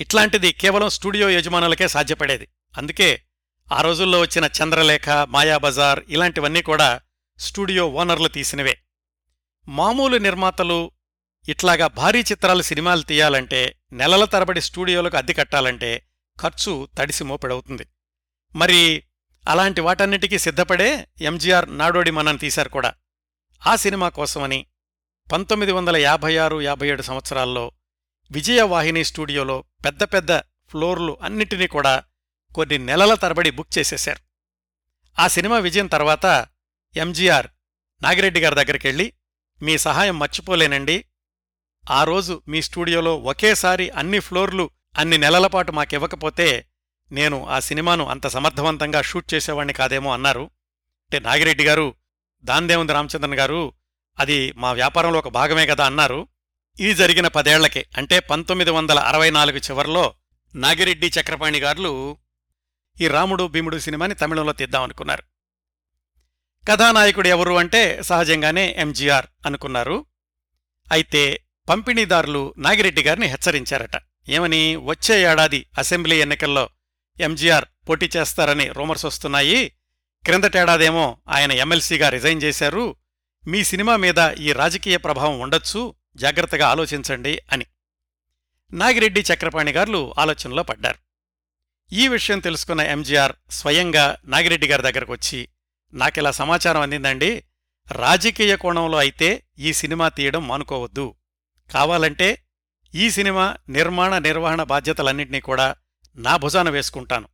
ఇట్లాంటిది 0.00 0.52
కేవలం 0.52 0.88
స్టూడియో 0.88 1.30
యజమానులకే 1.30 1.88
సాధ్యపడేది. 1.88 2.48
అందుకే 2.76 3.22
ఆ 3.72 3.80
రోజుల్లో 3.80 4.20
వచ్చిన 4.20 4.44
చంద్రలేఖ 4.44 5.10
మాయాబజార్ 5.10 6.00
ఇలాంటివన్నీ 6.08 6.62
కూడా 6.62 7.00
స్టూడియో 7.38 7.88
ఓనర్లు 7.88 8.28
తీసినవే. 8.28 8.78
మామూలు 9.68 10.16
నిర్మాతలు 10.16 10.90
ఇట్లాగా 11.48 11.86
భారీ 11.86 12.20
చిత్రాలు 12.20 12.62
సినిమాలు 12.62 13.02
తీయాలంటే 13.02 13.78
నెలల 13.92 14.24
తరబడి 14.24 14.60
స్టూడియోలకు 14.60 15.16
అద్దె 15.16 15.32
కట్టాలంటే 15.32 16.06
ఖర్చు 16.40 16.88
తడిసి 16.98 17.24
మోపెడవుతుంది. 17.24 17.86
మరి 18.54 19.02
అలాంటి 19.48 19.80
వాటన్నిటికీ 19.80 20.38
సిద్ధపడే 20.38 21.08
ఎంజీఆర్ 21.20 21.78
నాడోడి 21.78 22.10
మనని 22.10 22.38
తీశారు 22.38 22.68
కూడా. 22.68 22.94
ఆ 23.66 23.76
సినిమా 23.76 24.08
కోసమని 24.08 24.66
పంతొమ్మిది 25.32 25.72
వందల 25.72 25.96
యాభై 25.96 26.36
ఆరు 26.36 26.60
యాభై 26.60 26.88
ఏడు 26.88 27.02
సంవత్సరాల్లో 27.02 27.72
విజయవాహిని 28.30 29.04
స్టూడియోలో 29.04 29.64
పెద్ద 29.84 30.02
పెద్ద 30.02 30.38
ఫ్లోర్లు 30.38 31.18
అన్నిటినీ 31.22 31.66
కూడా 31.66 32.04
కొన్ని 32.54 32.78
నెలల 32.78 33.14
తరబడి 33.14 33.50
బుక్ 33.50 33.78
చేసేశారు. 33.78 34.20
ఆ 35.18 35.28
సినిమా 35.28 35.58
విజయం 35.58 35.86
తర్వాత 35.86 36.46
ఎంజీఆర్ 36.96 37.46
నాగిరెడ్డి 38.02 38.40
గారి 38.40 38.54
దగ్గరికెళ్ళి 38.54 39.12
మీ 39.62 39.78
సహాయం 39.78 40.18
మర్చిపోలేనండి. 40.18 41.04
ఆ 41.90 42.04
రోజు 42.04 42.42
మీ 42.48 42.62
స్టూడియోలో 42.62 43.16
ఒకేసారి 43.16 43.90
అన్ని 43.90 44.20
ఫ్లోర్లు 44.20 44.70
అన్ని 44.98 45.18
నెలలపాటు 45.18 45.72
మాకివ్వకపోతే 45.72 46.66
నేను 47.12 47.46
ఆ 47.46 47.60
సినిమాను 47.60 48.06
అంత 48.06 48.26
సమర్థవంతంగా 48.26 49.02
షూట్ 49.02 49.34
చేసేవాణ్ణి 49.34 49.72
కాదేమో 49.72 50.12
అన్నారు. 50.12 50.40
అంటే 51.04 51.18
నాగిరెడ్డి 51.18 51.64
గారు 51.64 51.94
దాందేముంది 52.44 52.92
రామచంద్రన్ 52.92 53.34
గారు 53.34 53.72
అది 54.18 54.52
మా 54.52 54.72
వ్యాపారంలో 54.72 55.18
ఒక 55.18 55.28
భాగమే 55.28 55.66
కదా 55.66 55.86
అన్నారు. 55.86 56.28
ఇది 56.80 56.94
జరిగిన 56.94 57.26
పదేళ్ళకే 57.26 57.86
అంటే 57.96 58.20
పంతొమ్మిది 58.20 58.70
వందల 58.70 58.98
అరవై 58.98 59.30
నాలుగు 59.30 59.56
చివరిలో 59.56 60.14
నాగిరెడ్డి 60.54 61.12
చక్రపాణి 61.20 61.60
గారు 61.60 62.16
ఈ 63.00 63.08
రాముడు 63.08 63.46
భీముడు 63.46 63.78
సినిమాని 63.78 64.14
తమిళంలో 64.14 64.52
తీద్దామనుకున్నారు. 64.52 65.35
కథానాయకుడు 66.68 67.28
ఎవరు 67.28 67.54
అంటే 67.54 68.02
సహజంగానే 68.02 68.74
ఎంజీఆర్ 68.78 69.26
అనుకున్నారు. 69.46 70.06
అయితే 70.92 71.40
పంపిణీదారులు 71.68 72.54
నాగిరెడ్డి 72.58 73.02
గారిని 73.02 73.26
హెచ్చరించారట. 73.26 74.02
ఏమని 74.28 74.76
వచ్చే 74.76 75.22
ఏడాది 75.22 75.66
అసెంబ్లీ 75.78 76.20
ఎన్నికల్లో 76.20 76.68
ఎంజీఆర్ 77.20 77.64
పోటీ 77.88 78.10
చేస్తారని 78.16 78.68
రూమర్స్ 78.68 79.04
వస్తున్నాయి. 79.04 79.68
క్రిందటేడాదేమో 80.24 81.18
ఆయన 81.28 81.52
ఎమ్మెల్సీగా 81.52 82.08
రిజైన్ 82.08 82.42
చేశారు. 82.42 82.96
మీ 83.46 83.64
సినిమా 83.64 83.96
మీద 83.96 84.18
ఈ 84.18 84.52
రాజకీయ 84.52 84.96
ప్రభావం 84.96 85.40
ఉండొచ్చు 85.40 85.94
జాగ్రత్తగా 86.16 86.68
ఆలోచించండి 86.68 87.42
అని. 87.52 87.66
నాగిరెడ్డి 88.72 89.24
చక్రపాణి 89.34 89.72
గారు 89.72 90.14
ఆలోచనలో 90.18 90.62
పడ్డారు. 90.62 90.98
ఈ 91.92 92.08
విషయం 92.08 92.38
తెలుసుకున్న 92.38 92.80
ఎంజీఆర్ 92.80 93.32
స్వయంగా 93.50 94.16
నాగిరెడ్డి 94.24 94.66
గారి 94.66 94.82
దగ్గరకొచ్చి 94.82 95.48
నాకిలా 95.96 96.30
సమాచారం 96.30 96.80
అందిందండి. 96.80 97.44
రాజకీయ 97.92 98.56
కోణంలో 98.56 98.98
అయితే 98.98 99.42
ఈ 99.58 99.72
సినిమా 99.72 100.08
తీయడం 100.08 100.48
మానుకోవద్దు. 100.48 101.14
కావాలంటే 101.70 102.42
ఈ 102.94 103.10
సినిమా 103.10 103.56
నిర్మాణ 103.68 104.18
నిర్వహణ 104.18 104.62
బాధ్యతలన్నింటినీ 104.62 105.40
కూడా 105.40 105.76
నా 106.16 106.36
భుజాన 106.36 106.68
వేసుకుంటాను. 106.68 107.28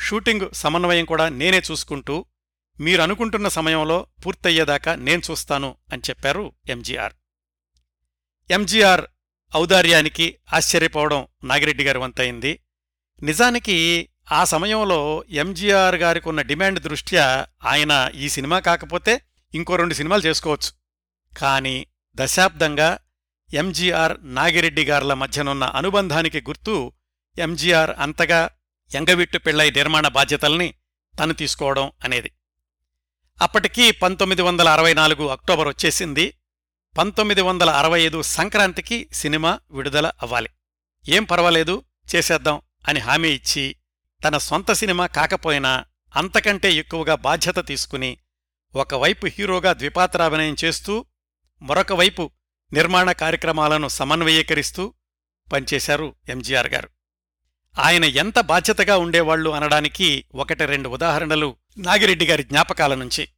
షూటింగ్ 0.00 0.54
సమన్వయం 0.54 1.04
కూడా 1.04 1.28
నేనే 1.28 1.62
చూసుకుంటూ 1.70 2.24
మీరనుకుంటున్న 2.80 3.48
సమయంలో 3.48 4.06
పూర్తయ్యేదాకా 4.26 4.94
నేను 4.94 5.22
చూస్తాను 5.30 5.76
అని 5.92 6.02
చెప్పారు 6.10 6.52
ఎంజీఆర్. 6.68 7.12
ఎంజీఆర్ 8.50 9.06
ఔదార్యానికి 9.56 10.38
ఆశ్చర్యపోవడం 10.52 11.26
నాగిరెడ్డి 11.44 11.84
గారి 11.84 11.98
వంతైంది 11.98 12.60
నిజానికి 13.22 14.08
ఆ 14.32 14.44
సమయంలో 14.44 15.24
ఎంజీఆర్ 15.30 15.94
గారికి 15.94 16.28
ఉన్న 16.28 16.42
డిమాండ్ 16.42 16.80
దృష్ట్యా 16.80 17.46
ఆయన 17.64 18.10
ఈ 18.14 18.28
సినిమా 18.28 18.58
కాకపోతే 18.58 19.22
ఇంకో 19.54 19.76
రెండు 19.76 19.94
సినిమాలు 19.94 20.22
చేసుకోవచ్చు. 20.22 20.70
కాని 21.38 21.86
దశాబ్దంగా 22.14 22.98
ఎంజీఆర్ 23.54 24.34
నాగిరెడ్డి 24.34 24.84
గార్ల 24.84 25.14
మధ్యనున్న 25.14 25.64
అనుబంధానికి 25.64 26.40
గుర్తు 26.40 26.92
ఎంజీఆర్ 27.38 27.90
అంతగా 27.98 28.50
ఎంగవిట్టు 28.94 29.38
పెళ్ళై 29.38 29.70
నిర్మాణ 29.70 30.08
బాధ్యతల్ని 30.08 30.74
తను 31.18 31.32
తీసుకోవడం 31.32 31.92
అనేది. 32.04 32.30
అప్పటికీ 33.42 33.90
పంతొమ్మిది 33.90 34.42
వందల 34.42 34.68
అరవై 34.68 34.94
నాలుగు 34.94 35.28
అక్టోబర్ 35.28 35.68
వచ్చేసింది. 35.68 36.34
పంతొమ్మిది 36.98 37.40
వందల 37.40 37.70
అరవై 37.70 38.02
ఐదు 38.02 38.22
సంక్రాంతికి 38.22 39.08
సినిమా 39.12 39.60
విడుదల 39.70 40.06
అవ్వాలి. 40.06 40.48
ఏం 41.08 41.24
పర్వాలేదు 41.24 41.84
చేసేద్దాం 42.14 42.60
అని 42.88 43.00
హామీ 43.00 43.28
ఇచ్చి 43.28 43.76
తన 44.24 44.38
సొంత 44.38 44.72
సినిమా 44.72 45.06
కాకపోయినా 45.06 45.84
అంతకంటే 46.16 46.72
ఎక్కువగా 46.72 47.14
బాధ్యత 47.14 47.66
తీసుకుని 47.66 48.18
ఒకవైపు 48.74 49.26
హీరోగా 49.26 49.72
ద్విపాత్రాభినయం 49.72 50.56
చేస్తూ 50.64 51.06
మరొకవైపు 51.62 52.30
నిర్మాణ 52.72 53.12
కార్యక్రమాలను 53.12 53.88
సమన్వయీకరిస్తూ 53.88 54.94
పనిచేశారు 55.52 56.14
ఎంజీఆర్ 56.28 56.68
గారు. 56.68 56.88
ఆయన 57.78 58.04
ఎంత 58.04 58.40
బాధ్యతగా 58.40 58.96
ఉండేవాళ్ళు 58.96 59.50
అనడానికి 59.50 60.24
ఒకటి 60.34 60.66
రెండు 60.66 60.88
ఉదాహరణలు 60.88 61.56
నాగిరెడ్డి 61.78 62.26
గారి 62.26 62.42
జ్ఞాపకాల 62.42 62.94
నుంచి. 62.94 63.28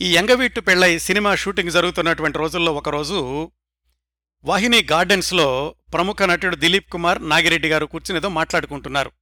ఈ 0.00 0.16
ఎంగవీట్టు 0.16 0.60
పెళ్ళై 0.60 0.98
సినిమా 0.98 1.34
షూటింగ్ 1.34 1.70
జరుగుతున్నటువంటి 1.70 2.38
రోజుల్లో 2.38 2.74
ఒకరోజు 2.74 3.52
వాహిని 4.44 4.82
గార్డెన్స్లో 4.92 5.74
ప్రముఖ 5.92 6.22
నటుడు 6.22 6.56
దిలీప్ 6.56 6.90
కుమార్ 6.90 7.28
నాగిరెడ్డి 7.28 7.68
గారు 7.68 7.86
కూర్చునేదో 7.86 8.28
మాట్లాడుకుంటున్నారు. 8.28 9.12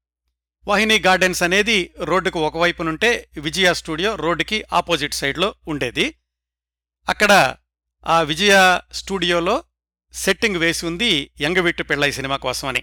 వాహిని 0.67 0.99
గార్డెన్స్ 0.99 1.43
అనేది 1.43 1.95
రోడ్డుకు 2.05 2.41
ఒకవైపునుంటే 2.41 3.29
విజయ 3.37 3.75
స్టూడియో 3.75 4.17
రోడ్డుకి 4.17 4.65
ఆపోజిట్ 4.73 5.15
సైడ్లో 5.15 5.55
ఉండేది. 5.69 6.15
అక్కడ 7.09 7.57
ఆ 8.07 8.23
విజయ 8.23 8.81
స్టూడియోలో 8.93 9.65
సెట్టింగ్ 10.15 10.57
వేసి 10.57 10.87
ఉంది 10.87 11.31
ఎంగవిట్టు 11.41 11.83
పెళ్ళై 11.83 12.11
సినిమా 12.11 12.37
కోసమని. 12.37 12.83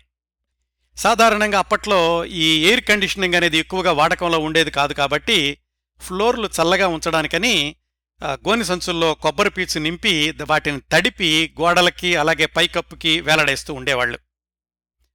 సాధారణంగా 0.96 1.60
అప్పట్లో 1.60 2.26
ఈ 2.26 2.68
ఎయిర్ 2.68 2.84
కండిషనింగ్ 2.84 3.36
అనేది 3.36 3.58
ఎక్కువగా 3.58 3.92
వాడకంలో 3.92 4.40
ఉండేది 4.40 4.72
కాదు 4.72 4.94
కాబట్టి 4.94 5.58
ఫ్లోర్లు 6.02 6.48
చల్లగా 6.48 6.88
ఉంచడానికని 6.88 7.76
గోని 8.24 8.66
సంచుల్లో 8.66 9.14
కొబ్బరి 9.14 9.50
పీచు 9.50 9.80
నింపి 9.80 10.36
వాటిని 10.50 10.82
తడిపి 10.92 11.54
గోడలకి 11.62 12.16
అలాగే 12.16 12.46
పైకప్పుకి 12.46 13.22
వేలాడేస్తూ 13.22 13.74
ఉండేవాళ్ళు 13.74 14.20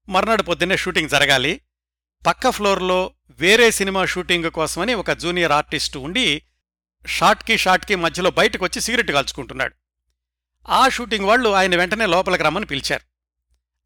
మర్నాడు 0.08 0.42
పొద్దున్నే 0.42 0.76
షూటింగ్ 0.76 1.08
జరగాలి. 1.08 1.60
పక్క 2.26 2.50
ఫ్లోర్లో 2.50 3.14
వేరే 3.30 3.70
సినిమా 3.70 4.04
షూటింగ్ 4.04 4.50
కోసమని 4.50 4.94
ఒక 4.94 5.12
జూనియర్ 5.12 5.52
ఆర్టిస్టు 5.52 5.98
ఉండి 5.98 6.42
షాట్కి 7.06 7.58
షాట్కి 7.58 7.94
మధ్యలో 7.94 8.30
బయటకు 8.30 8.64
వచ్చి 8.64 8.80
సిగరెట్ 8.80 9.10
కాల్చుకుంటున్నాడు. 9.10 9.74
ఆ 10.68 10.88
షూటింగ్ 10.88 11.24
వాళ్ళు 11.24 11.48
ఆయన 11.48 11.76
వెంటనే 11.76 12.06
లోపలికి 12.06 12.44
రమ్మని 12.44 12.66
పిలిచారు. 12.66 13.02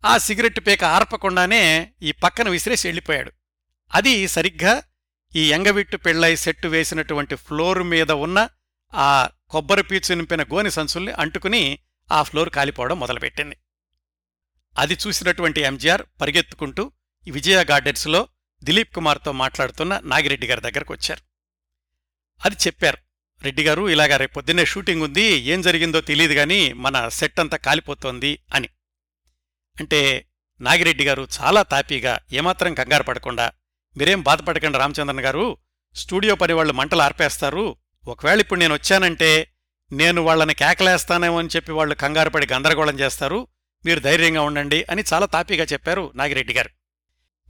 ఆ 0.07 0.19
సిగరెట్ 0.19 0.67
పేక 0.67 0.85
ఆర్పకుండానే 0.85 1.93
ఈ 2.03 2.13
పక్కన 2.13 2.49
విసిరేసి 2.49 2.89
వెళ్ళిపోయాడు. 2.89 3.33
అది 3.95 4.29
సరిగ్గా 4.29 4.83
ఈ 5.37 5.53
ఎంగవిట్టు 5.53 5.97
పెళ్ళై 5.97 6.37
సెట్టు 6.37 6.69
వేసినటువంటి 6.69 7.35
ఫ్లోర్ 7.35 7.83
మీద 7.83 8.13
ఉన్న 8.13 8.49
ఆ 8.95 9.31
కొబ్బరి 9.51 9.83
పీచు 9.83 10.15
నింపిన 10.15 10.43
గోని 10.43 10.71
సంచుల్ని 10.71 11.13
అంటుకుని 11.13 11.79
ఆ 12.13 12.23
ఫ్లోర్ 12.23 12.51
కాలిపోవడం 12.51 13.01
మొదలుపెట్టింది. 13.01 13.57
అది 14.79 14.99
చూసినటువంటి 15.07 15.61
ఎంజీఆర్ 15.61 16.03
పరిగెత్తుకుంటూ 16.21 16.93
విజయ 17.31 17.65
గార్డెన్స్లో 17.71 18.29
దిలీప్ 18.65 18.95
కుమార్తో 18.95 19.33
మాట్లాడుతున్న 19.33 20.01
నాగిరెడ్డి 20.05 20.47
గారి 20.47 20.61
దగ్గరకు 20.61 20.93
వచ్చారు. 20.93 21.23
అది 22.45 22.57
చెప్పారు 22.67 22.99
రెడ్డి 23.43 23.65
గారు 23.65 23.89
ఇలాగా 23.89 24.27
పొద్దున్నే 24.27 24.65
షూటింగ్ 24.65 25.03
ఉంది 25.03 25.23
ఏం 25.23 25.61
జరిగిందో 25.61 26.01
తెలియదు 26.01 26.35
కానీ 26.35 26.73
మన 26.73 27.09
సెట్ 27.09 27.41
అంతా 27.41 27.57
కాలిపోతోంది 27.57 28.39
అని. 28.55 28.69
అంటే 29.81 30.27
నాగిరెడ్డి 30.61 31.05
గారు 31.05 31.29
చాలా 31.41 31.63
తాపీగా 31.63 32.19
ఏమాత్రం 32.33 32.75
కంగారు 32.75 33.03
పడకుండా 33.03 33.53
మీరేం 33.97 34.23
బాధపడకండి 34.23 34.79
రామచంద్రన్ 34.79 35.21
గారు 35.21 35.59
స్టూడియో 35.95 36.35
పని 36.35 36.53
వాళ్ళు 36.53 36.73
మంటలు 36.73 37.03
ఆర్పేస్తారు 37.03 37.77
ఒకవేళ 38.07 38.41
ఇప్పుడు 38.41 38.61
నేను 38.61 38.75
వచ్చానంటే 38.75 39.53
నేను 39.93 40.23
వాళ్ళని 40.23 40.55
కేకలేస్తానేమో 40.55 41.39
అని 41.39 41.49
చెప్పి 41.57 41.73
వాళ్ళు 41.73 41.95
కంగారుపడి 41.95 42.47
గందరగోళం 42.53 43.01
చేస్తారు 43.01 43.49
మీరు 43.85 44.01
ధైర్యంగా 44.01 44.43
ఉండండి 44.43 44.87
అని 44.91 45.05
చాలా 45.13 45.27
తాపీగా 45.27 45.65
చెప్పారు 45.65 46.13
నాగిరెడ్డి 46.15 46.55
గారు. 46.55 46.71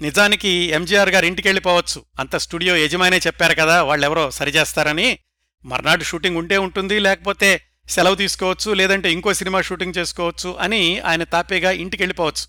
నిజానికి 0.00 0.48
ఎంజీఆర్ 0.48 1.10
గారు 1.10 1.26
ఇంటికి 1.26 1.48
వెళ్ళిపోవచ్చు 1.48 2.04
అంత 2.20 2.36
స్టూడియో 2.36 2.76
యజమానే 2.76 3.18
చెప్పారు 3.26 3.54
కదా 3.54 3.82
వాళ్ళెవరో 3.82 4.30
సరిచేస్తారని. 4.30 5.18
మర్నాడు 5.64 6.04
షూటింగ్ 6.04 6.36
ఉంటే 6.36 6.56
ఉంటుంది 6.56 6.98
లేకపోతే 6.98 7.62
సెలవు 7.88 8.14
తీసుకోవచ్చు 8.14 8.74
లేదంటే 8.74 9.12
ఇంకో 9.12 9.32
సినిమా 9.32 9.60
షూటింగ్ 9.60 9.94
చేసుకోవచ్చు 9.98 10.50
అని 10.60 11.00
ఆయన 11.00 11.24
తాపేగా 11.24 11.70
ఇంటికి 11.70 12.02
వెళ్ళిపోవచ్చు 12.02 12.46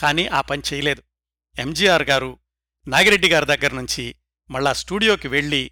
కానీ 0.00 0.26
ఆ 0.26 0.40
పని 0.40 0.62
చేయలేదు. 0.72 1.02
ఎంజీఆర్ 1.58 2.02
గారు 2.02 2.38
నాగిరెడ్డి 2.88 3.28
గారి 3.28 3.46
దగ్గర 3.46 3.72
నుంచి 3.74 4.14
మళ్ళా 4.50 4.72
స్టూడియోకి 4.72 5.28
వెళ్ళి 5.28 5.70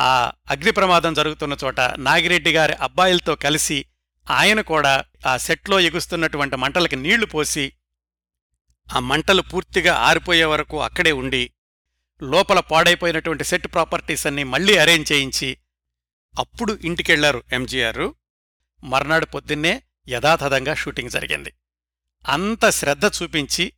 ఆ 0.00 0.32
అగ్ని 0.50 0.70
ప్రమాదం 0.70 1.14
జరుగుతున్న 1.14 1.56
చోట 1.64 1.80
నాగిరెడ్డి 1.80 2.52
గారి 2.52 2.72
అబ్బాయిలతో 2.72 3.34
కలిసి 3.34 3.84
ఆయన 4.30 4.60
కూడా 4.60 5.04
ఆ 5.26 5.36
సెట్లో 5.36 5.80
ఎగుస్తున్నటువంటి 5.80 6.56
మంటలకి 6.56 6.96
నీళ్ళు 6.96 7.26
పోసి 7.26 7.72
ఆ 8.94 8.98
మంటలు 8.98 9.42
పూర్తిగా 9.42 9.94
ఆరిపోయే 9.94 10.44
వరకు 10.44 10.82
అక్కడే 10.82 11.12
ఉండి 11.12 11.50
లోపల 12.22 12.60
పాడైపోయినటువంటి 12.60 13.44
సెట్ 13.44 13.66
ప్రాపర్టీస్ 13.66 14.26
అన్ని 14.26 14.44
మళ్ళీ 14.44 14.76
అరేంజ్ 14.76 15.12
చేయించి 15.12 15.58
అప్పుడు 16.38 16.78
ఇంటికెళ్ళారు 16.84 17.42
ఎంజీఆర్. 17.52 18.12
మర్నాడు 18.84 19.26
పొద్దున్నే 19.26 19.82
యథాతథంగా 20.08 20.74
షూటింగ్ 20.74 21.10
జరిగింది. 21.10 21.52
అంత 22.28 22.70
శ్రద్ధ 22.70 23.06
చూపించి 23.06 23.72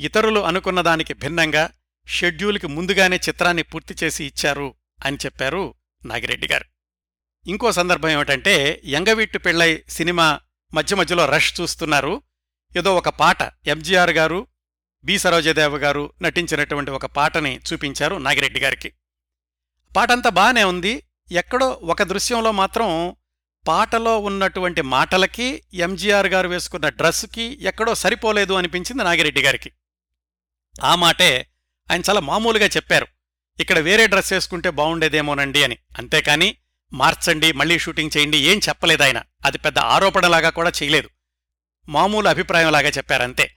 ఇతరులు 0.00 0.40
అనుకున్న 0.40 0.80
దానికి 0.80 1.14
భిన్నంగా 1.14 1.70
షెడ్యూల్కి 2.06 2.66
ముందుగానే 2.66 3.16
చిత్రాన్ని 3.16 3.62
పూర్తి 3.62 3.94
చేసి 4.04 4.24
ఇచ్చారు 4.24 4.74
అని 5.04 5.16
చెప్పారు 5.24 5.74
నాగిరెడ్డి 6.06 6.48
గారు. 6.48 6.64
ఇంకో 7.46 7.72
సందర్భం 7.72 8.08
ఏమిటంటే 8.08 8.82
యంగవీట్టు 8.84 9.38
పెళ్ళై 9.38 9.82
సినిమా 9.88 10.40
మధ్య 10.74 10.96
మధ్యలో 10.96 11.26
రష్ 11.26 11.60
చూస్తున్నారు. 11.60 12.22
ఏదో 12.76 12.96
ఒక 12.96 13.08
పాట. 13.08 13.42
ఎంజీఆర్ 13.66 14.10
గారు 14.10 14.46
బి 15.04 15.18
సరోజదేవ 15.18 15.76
గారు 15.76 16.12
నటించినటువంటి 16.22 16.90
ఒక 16.90 17.06
పాటని 17.06 17.60
చూపించారు 17.72 18.16
నాగిరెడ్డి 18.16 18.60
గారికి. 18.60 18.92
పాటంతా 19.96 20.30
బానే 20.30 20.64
ఉంది. 20.64 21.02
ఎక్కడో 21.32 21.68
ఒక 21.68 22.02
దృశ్యంలో 22.02 22.52
మాత్రం 22.52 23.16
పాటలో 23.68 24.18
ఉన్నటువంటి 24.18 24.82
మాటలకి 24.82 25.62
ఎంజీఆర్ 25.74 26.26
గారు 26.26 26.48
వేసుకున్న 26.48 26.88
డ్రెస్సుకి 26.88 27.58
ఎక్కడో 27.62 27.94
సరిపోలేదు 27.94 28.52
అనిపించింది 28.52 29.04
నాగిరెడ్డి 29.04 29.42
గారికి. 29.42 29.72
ఆ 30.82 30.94
మాటే 30.94 31.46
ఆయన 31.90 32.02
చాలా 32.10 32.20
మామూలుగా 32.20 32.66
చెప్పారు. 32.66 33.06
ఇక్కడ 33.60 33.78
వేరే 33.78 34.06
డ్రెస్ 34.06 34.32
వేసుకుంటే 34.32 34.70
బాగుండేదేమోనండి 34.70 35.64
అని. 35.64 35.78
అంతేకాని 35.98 36.56
మార్చండి 36.92 37.52
మళ్ళీ 37.52 37.78
షూటింగ్ 37.78 38.10
చేయండి 38.16 38.38
ఏం 38.38 38.60
చెప్పలేదు 38.68 39.02
ఆయన. 39.02 39.22
అది 39.44 39.58
పెద్ద 39.58 39.78
ఆరోపణలాగా 39.78 40.50
కూడా 40.50 40.72
చేయలేదు. 40.82 41.10
మామూలు 41.88 42.28
అభిప్రాయంలాగా 42.28 42.88
చెప్పారంతే. 42.88 43.56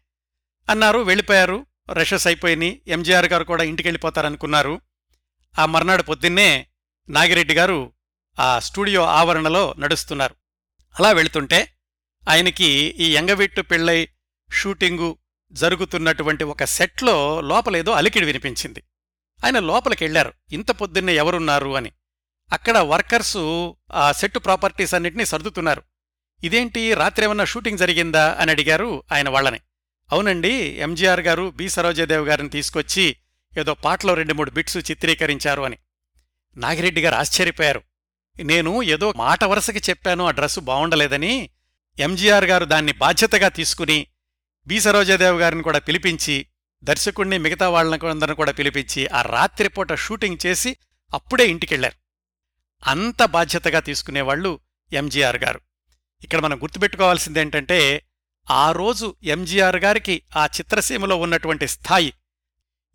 అన్నారు 0.69 0.99
వెళ్ళిపోయారు. 0.99 1.65
రషెస్ 1.91 2.27
అయిపోయినాయి 2.27 2.82
ఎంజీఆర్ 2.88 3.25
గారు 3.25 3.43
కూడా 3.43 3.63
ఇంటికెళ్ళిపోతారనుకున్నారు. 3.63 4.82
ఆ 5.59 5.65
మర్నాడు 5.65 6.03
పొద్దున్నే 6.03 6.67
నాగిరెడ్డి 7.09 7.53
గారు 7.53 7.93
ఆ 8.39 8.59
స్టూడియో 8.59 9.03
ఆవరణలో 9.03 9.75
నడుస్తున్నారు. 9.80 10.36
అలా 10.99 11.11
వెళుతుంటే 11.11 11.73
ఆయనకి 12.30 12.65
ఈ 12.99 13.15
ఎంగవిట్టు 13.15 13.61
పెళ్ళై 13.61 14.09
షూటింగు 14.51 15.17
జరుగుతున్నటువంటి 15.51 16.43
ఒక 16.43 16.63
సెట్లో 16.63 17.41
లోపలేదో 17.41 17.91
అలికిడి 17.91 18.25
వినిపించింది. 18.25 18.84
ఆయన 19.45 19.59
లోపలికెళ్ళారు 19.59 20.34
ఇంత 20.51 20.71
పొద్దున్నే 20.71 21.15
ఎవరున్నారు 21.15 21.75
అని. 21.75 21.91
అక్కడ 22.53 22.77
వర్కర్సు 22.77 23.75
ఆ 23.93 24.11
సెట్ 24.11 24.38
ప్రాపర్టీస్ 24.38 24.93
అన్నిటినీ 24.93 25.25
సర్దుతున్నారు. 25.25 25.84
ఇదేంటి 26.44 26.94
రాత్రేమన్నా 26.94 27.46
షూటింగ్ 27.46 27.78
జరిగిందా 27.78 28.38
అని 28.40 28.52
అడిగారు 28.52 29.04
ఆయన 29.12 29.30
వాళ్ళని. 29.30 29.60
అవునండి 30.12 30.54
ఎంజీఆర్ 30.54 31.20
గారు 31.20 31.54
బి 31.56 31.70
సరోజదేవ్ 31.70 32.28
గారిని 32.28 32.50
తీసుకొచ్చి 32.50 33.16
ఏదో 33.58 33.74
పాటలో 33.74 34.14
రెండు 34.14 34.34
మూడు 34.34 34.52
బిట్స్ 34.52 34.78
చిత్రీకరించారు 34.78 35.62
అని. 35.62 35.78
నాగిరెడ్డి 36.58 37.02
గారు 37.02 37.16
ఆశ్చర్యపోయారు. 37.16 37.82
నేను 38.44 38.84
ఏదో 38.84 39.14
మాట 39.16 39.44
వరుసకి 39.44 39.80
చెప్పాను 39.90 40.26
ఆ 40.26 40.32
డ్రెస్సు 40.32 40.60
బావుండలేదని. 40.60 41.50
ఎంజీఆర్ 42.00 42.46
గారు 42.46 42.66
దాన్ని 42.66 42.92
బాధ్యతగా 42.92 43.48
తీసుకుని 43.48 44.08
బి 44.68 44.80
సరోజాదేవ్ 44.80 45.40
గారిని 45.40 45.64
కూడా 45.64 45.80
పిలిపించి 45.80 46.46
దర్శకుణ్ణి 46.84 47.38
మిగతా 47.38 47.70
వాళ్ళని 47.70 48.36
కూడా 48.36 48.52
పిలిపించి 48.52 49.08
ఆ 49.08 49.22
రాత్రిపూట 49.22 49.94
షూటింగ్ 49.94 50.38
చేసి 50.46 50.78
అప్పుడే 51.14 51.48
ఇంటికెళ్ళారు 51.48 51.96
అంత 52.90 53.26
బాధ్యతగా 53.26 53.80
తీసుకునేవాళ్ళు 53.80 54.60
ఎంజీఆర్ 54.94 55.38
గారు. 55.38 55.62
ఇక్కడ 56.24 56.39
మనం 56.39 56.57
గుర్తుపెట్టుకోవాల్సిందేంటంటే 56.57 58.05
ఆ 58.51 58.72
రోజు 58.72 59.15
ఎంజీఆర్ 59.24 59.76
గారికి 59.76 60.22
ఆ 60.36 60.45
చిత్రసీమలో 60.45 61.15
ఉన్నటువంటి 61.15 61.67
స్థాయి 61.67 62.13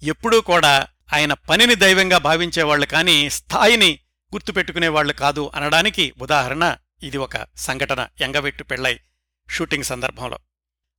ఎప్పుడూ 0.02 0.40
కూడా 0.40 0.86
ఆయన 1.12 1.32
పనిని 1.32 1.74
దైవంగా 1.74 2.18
భావించేవాళ్ళు 2.18 2.86
కానీ 2.86 3.30
స్థాయిని 3.30 3.98
గుర్తుపెట్టుకునేవాళ్ళు 4.34 5.12
కాదు 5.12 5.50
అనడానికి 5.54 6.14
ఉదాహరణ 6.22 6.76
ఇది 7.02 7.16
ఒక 7.16 7.46
సంఘటన 7.56 8.08
ఎంగవెట్టు 8.20 8.64
పెళ్ళై 8.64 9.00
షూటింగ్ 9.50 9.84
సందర్భంలో. 9.84 10.38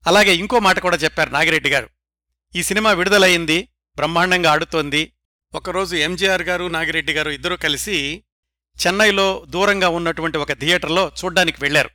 అలాగే 0.08 0.36
ఇంకో 0.36 0.60
మాట 0.60 0.80
కూడా 0.80 0.98
చెప్పారు 0.98 1.30
నాగిరెడ్డి 1.30 1.70
గారు. 1.70 1.90
ఈ 2.56 2.64
సినిమా 2.64 2.92
విడుదలయింది 2.92 3.70
బ్రహ్మాండంగా 3.96 4.52
ఆడుతోంది. 4.52 5.14
ఒకరోజు 5.54 5.96
ఎంజీఆర్ 5.96 6.42
గారు 6.42 6.66
నాగిరెడ్డి 6.66 7.14
గారు 7.14 7.30
ఇద్దరూ 7.30 7.58
కలిసి 7.58 8.24
చెన్నైలో 8.88 9.46
దూరంగా 9.50 9.90
ఉన్నటువంటి 9.90 10.38
ఒక 10.38 10.52
థియేటర్లో 10.52 11.12
చూడ్డానికి 11.24 11.58
వెళ్ళారు 11.62 11.90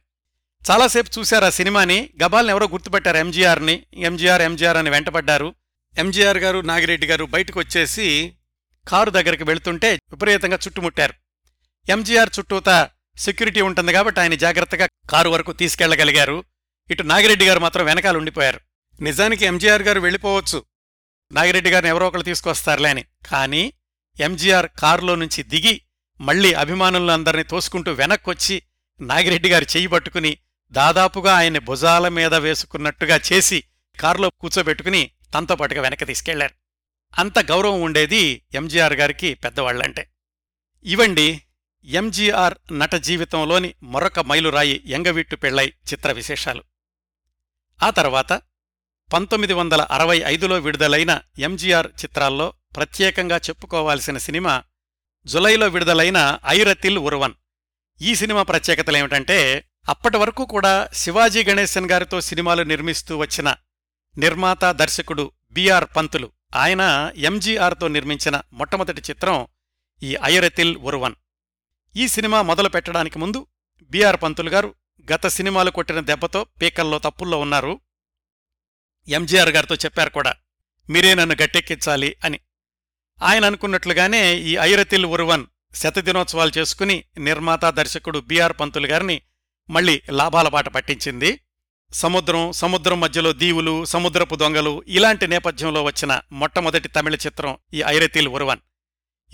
చాలాసేపు 0.71 1.19
చూశారు 1.19 1.45
ఆ 1.45 1.51
సినిమాని. 1.51 2.11
గబాల్ని 2.25 2.51
ఎవరో 2.51 2.69
గుర్తుపెట్టారు 2.69 3.17
ఎంజీఆర్ని 3.17 3.83
ఎంజీఆర్ 3.95 4.43
ఎంజీఆర్ 4.43 4.77
అని 4.77 4.91
వెంటపడ్డారు. 4.91 5.55
ఎంజీఆర్ 5.99 6.39
గారు 6.39 6.59
నాగిరెడ్డి 6.59 7.07
గారు 7.07 7.25
బయటకు 7.25 7.59
వచ్చేసి 7.61 8.35
కారు 8.89 9.11
దగ్గరికి 9.11 9.45
వెళుతుంటే 9.45 9.93
విపరీతంగా 9.95 10.59
చుట్టుముట్టారు. 10.67 11.15
ఎంజీఆర్ 11.89 12.31
చుట్టూతా 12.39 12.91
సెక్యూరిటీ 13.17 13.61
ఉంటుంది 13.61 13.93
కాబట్టి 13.93 14.21
ఆయన 14.21 14.35
జాగ్రత్తగా 14.35 14.89
కారు 15.11 15.31
వరకు 15.31 15.53
తీసుకెళ్ళగలిగారు 15.53 16.45
ఇటు 16.91 17.03
నాగిరెడ్డి 17.03 17.47
గారు 17.47 17.61
మాత్రం 17.61 17.85
వెనకాల 17.85 18.17
ఉండిపోయారు. 18.17 18.61
నిజానికి 19.01 19.45
ఎంజీఆర్ 19.45 19.83
గారు 19.83 20.01
వెళ్ళిపోవచ్చు. 20.01 20.65
నాగిరెడ్డి 21.33 21.71
గారిని 21.71 21.89
ఎవరో 21.89 22.09
ఒకరు 22.09 22.23
తీసుకొస్తారులే 22.23 22.91
అని. 22.91 23.05
కానీ 23.27 23.73
ఎంజీఆర్ 24.21 24.67
కారులో 24.79 25.15
నుంచి 25.15 25.43
దిగి 25.43 25.83
మళ్ళీ 26.21 26.53
అభిమానులందరినీ 26.53 27.43
తోసుకుంటూ 27.43 27.93
వెనక్కొచ్చి 27.93 28.63
నాగిరెడ్డి 29.01 29.49
గారు 29.49 29.65
చెయ్యి 29.65 29.87
పట్టుకుని 29.87 30.37
దాదాపుగా 30.73 31.35
ఆయన్ని 31.35 31.61
భుజాల 31.61 32.09
మీద 32.09 32.35
వేసుకున్నట్టుగా 32.35 33.21
చేసి 33.33 33.65
కారులో 34.01 34.31
కూర్చోబెట్టుకుని 34.31 35.11
తనతో 35.35 35.57
పాటుగా 35.57 35.83
వెనక్కి 35.83 36.05
తీసుకెళ్ళారు. 36.05 36.55
అంత 37.19 37.39
గౌరవం 37.39 37.81
ఉండేది 37.81 38.43
ఎంజీఆర్ 38.55 38.93
గారికి 38.93 39.35
పెద్దవాళ్ళంటే 39.35 40.11
ఇవండి 40.85 41.43
ఎంజీఆర్ 41.85 42.79
నట 42.79 42.95
జీవితంలోని 42.95 43.75
మరొక 43.83 44.21
మైలురాయి 44.21 44.83
ఎంగవీట్టు 44.87 45.37
పెళ్ళై 45.37 45.67
చిత్ర 45.67 46.13
విశేషాలు. 46.13 46.65
ఆ 47.83 47.91
తర్వాత 47.91 48.43
పంతొమ్మిది 49.13 49.53
వందల 49.53 49.81
అరవై 49.81 50.23
ఐదులో 50.27 50.59
విడుదలైన 50.59 51.21
ఎంజీఆర్ 51.39 51.87
చిత్రాల్లో 51.87 52.53
ప్రత్యేకంగా 52.77 53.37
చెప్పుకోవాల్సిన 53.37 54.19
సినిమా 54.19 54.63
జులైలో 55.27 55.69
విడుదలైన 55.69 56.39
ఐరతిల్ 56.47 56.99
ఉరువన్. 56.99 57.35
ఈ 58.03 58.15
సినిమా 58.15 58.43
ప్రత్యేకతలేమిటంటే 58.43 59.70
అప్పటి 59.89 60.17
వరకు 60.17 60.45
కూడా 60.45 60.89
శివాజీ 60.93 61.45
గణేశన్ 61.45 61.91
గారితో 61.91 62.21
సినిమాలు 62.21 62.63
నిర్మిస్తూ 62.63 63.17
వచ్చిన 63.17 63.55
నిర్మాత 64.19 64.65
దర్శకుడు 64.65 65.33
బిఆర్ 65.53 65.85
పంతులు. 65.97 66.33
ఆయన 66.55 67.13
ఎంజీఆర్తో 67.17 67.89
నిర్మించిన 67.89 68.41
మొట్టమొదటి 68.53 69.03
చిత్రం 69.11 69.47
ఈ 70.03 70.15
అయరతిల్ 70.15 70.77
ఉరువన్ 70.77 71.15
ఈ 71.97 72.09
సినిమా 72.09 72.43
మొదలు 72.43 72.69
పెట్టడానికి 72.69 73.19
ముందు 73.19 73.47
బిఆర్ 73.83 74.17
పంతులు 74.23 74.51
గారు 74.51 74.75
గత 75.13 75.27
సినిమాలు 75.27 75.71
కొట్టిన 75.71 76.01
దెబ్బతో 76.01 76.45
పీకల్లో 76.45 76.99
తప్పుల్లో 76.99 77.41
ఉన్నారు. 77.41 77.81
ఎంజీఆర్ 79.09 79.49
గారితో 79.49 79.75
చెప్పారు 79.75 80.11
కూడా 80.11 80.35
మీరే 80.91 81.15
నన్ను 81.15 81.37
గట్టెక్కించాలి 81.43 82.17
అని. 82.25 82.41
ఆయన 83.23 83.45
అనుకున్నట్లుగానే 83.45 84.35
ఈ 84.35 84.57
ఐరతిల్ 84.57 85.07
ఉరువన్ 85.07 85.47
శతదినోత్సవాలు 85.75 86.53
చేసుకుని 86.59 87.05
నిర్మాత 87.19 87.65
దర్శకుడు 87.65 88.19
బిఆర్ 88.19 88.53
పంతులు 88.61 88.87
గారిని 88.87 89.23
మళ్ళీ 89.71 90.03
లాభాల 90.11 90.49
బాట 90.49 90.69
పట్టించింది. 90.69 91.41
సముద్రం 91.93 92.53
సముద్రం 92.53 93.01
మధ్యలో 93.01 93.33
దీవులు 93.33 93.85
సముద్రపు 93.85 94.35
దొంగలు 94.35 94.83
ఇలాంటి 94.87 95.27
నేపథ్యంలో 95.27 95.83
వచ్చిన 95.83 96.21
మొట్టమొదటి 96.33 96.89
తమిళ 96.89 97.15
చిత్రం 97.15 97.57
ఈ 97.75 97.83
ఐరతిల్ 97.87 98.29
ఉరువన్ 98.29 98.59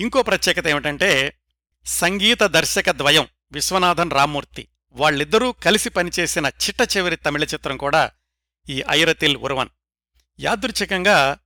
ఇంకో 0.00 0.22
ప్రత్యేకత 0.22 0.66
ఏమిటంటే 0.66 1.38
సంగీత 1.86 2.42
దర్శక 2.42 2.90
ద్వయం 2.90 3.26
విశ్వనాథన్ 3.52 4.10
రామ్మూర్తి. 4.10 4.68
వాళ్ళిద్దరూ 4.92 5.52
కలిసి 5.52 5.90
పనిచేసిన 5.90 6.46
చిట్ట 6.46 6.96
చివరి 6.96 7.16
తమిళ 7.16 7.44
చిత్రం 7.44 7.76
కూడా 7.76 8.10
ఈ 8.68 8.82
ఐరతిల్ 8.90 9.36
ఉరువన్ 9.36 9.68
యాదృచ్ఛికంగా 10.40 11.38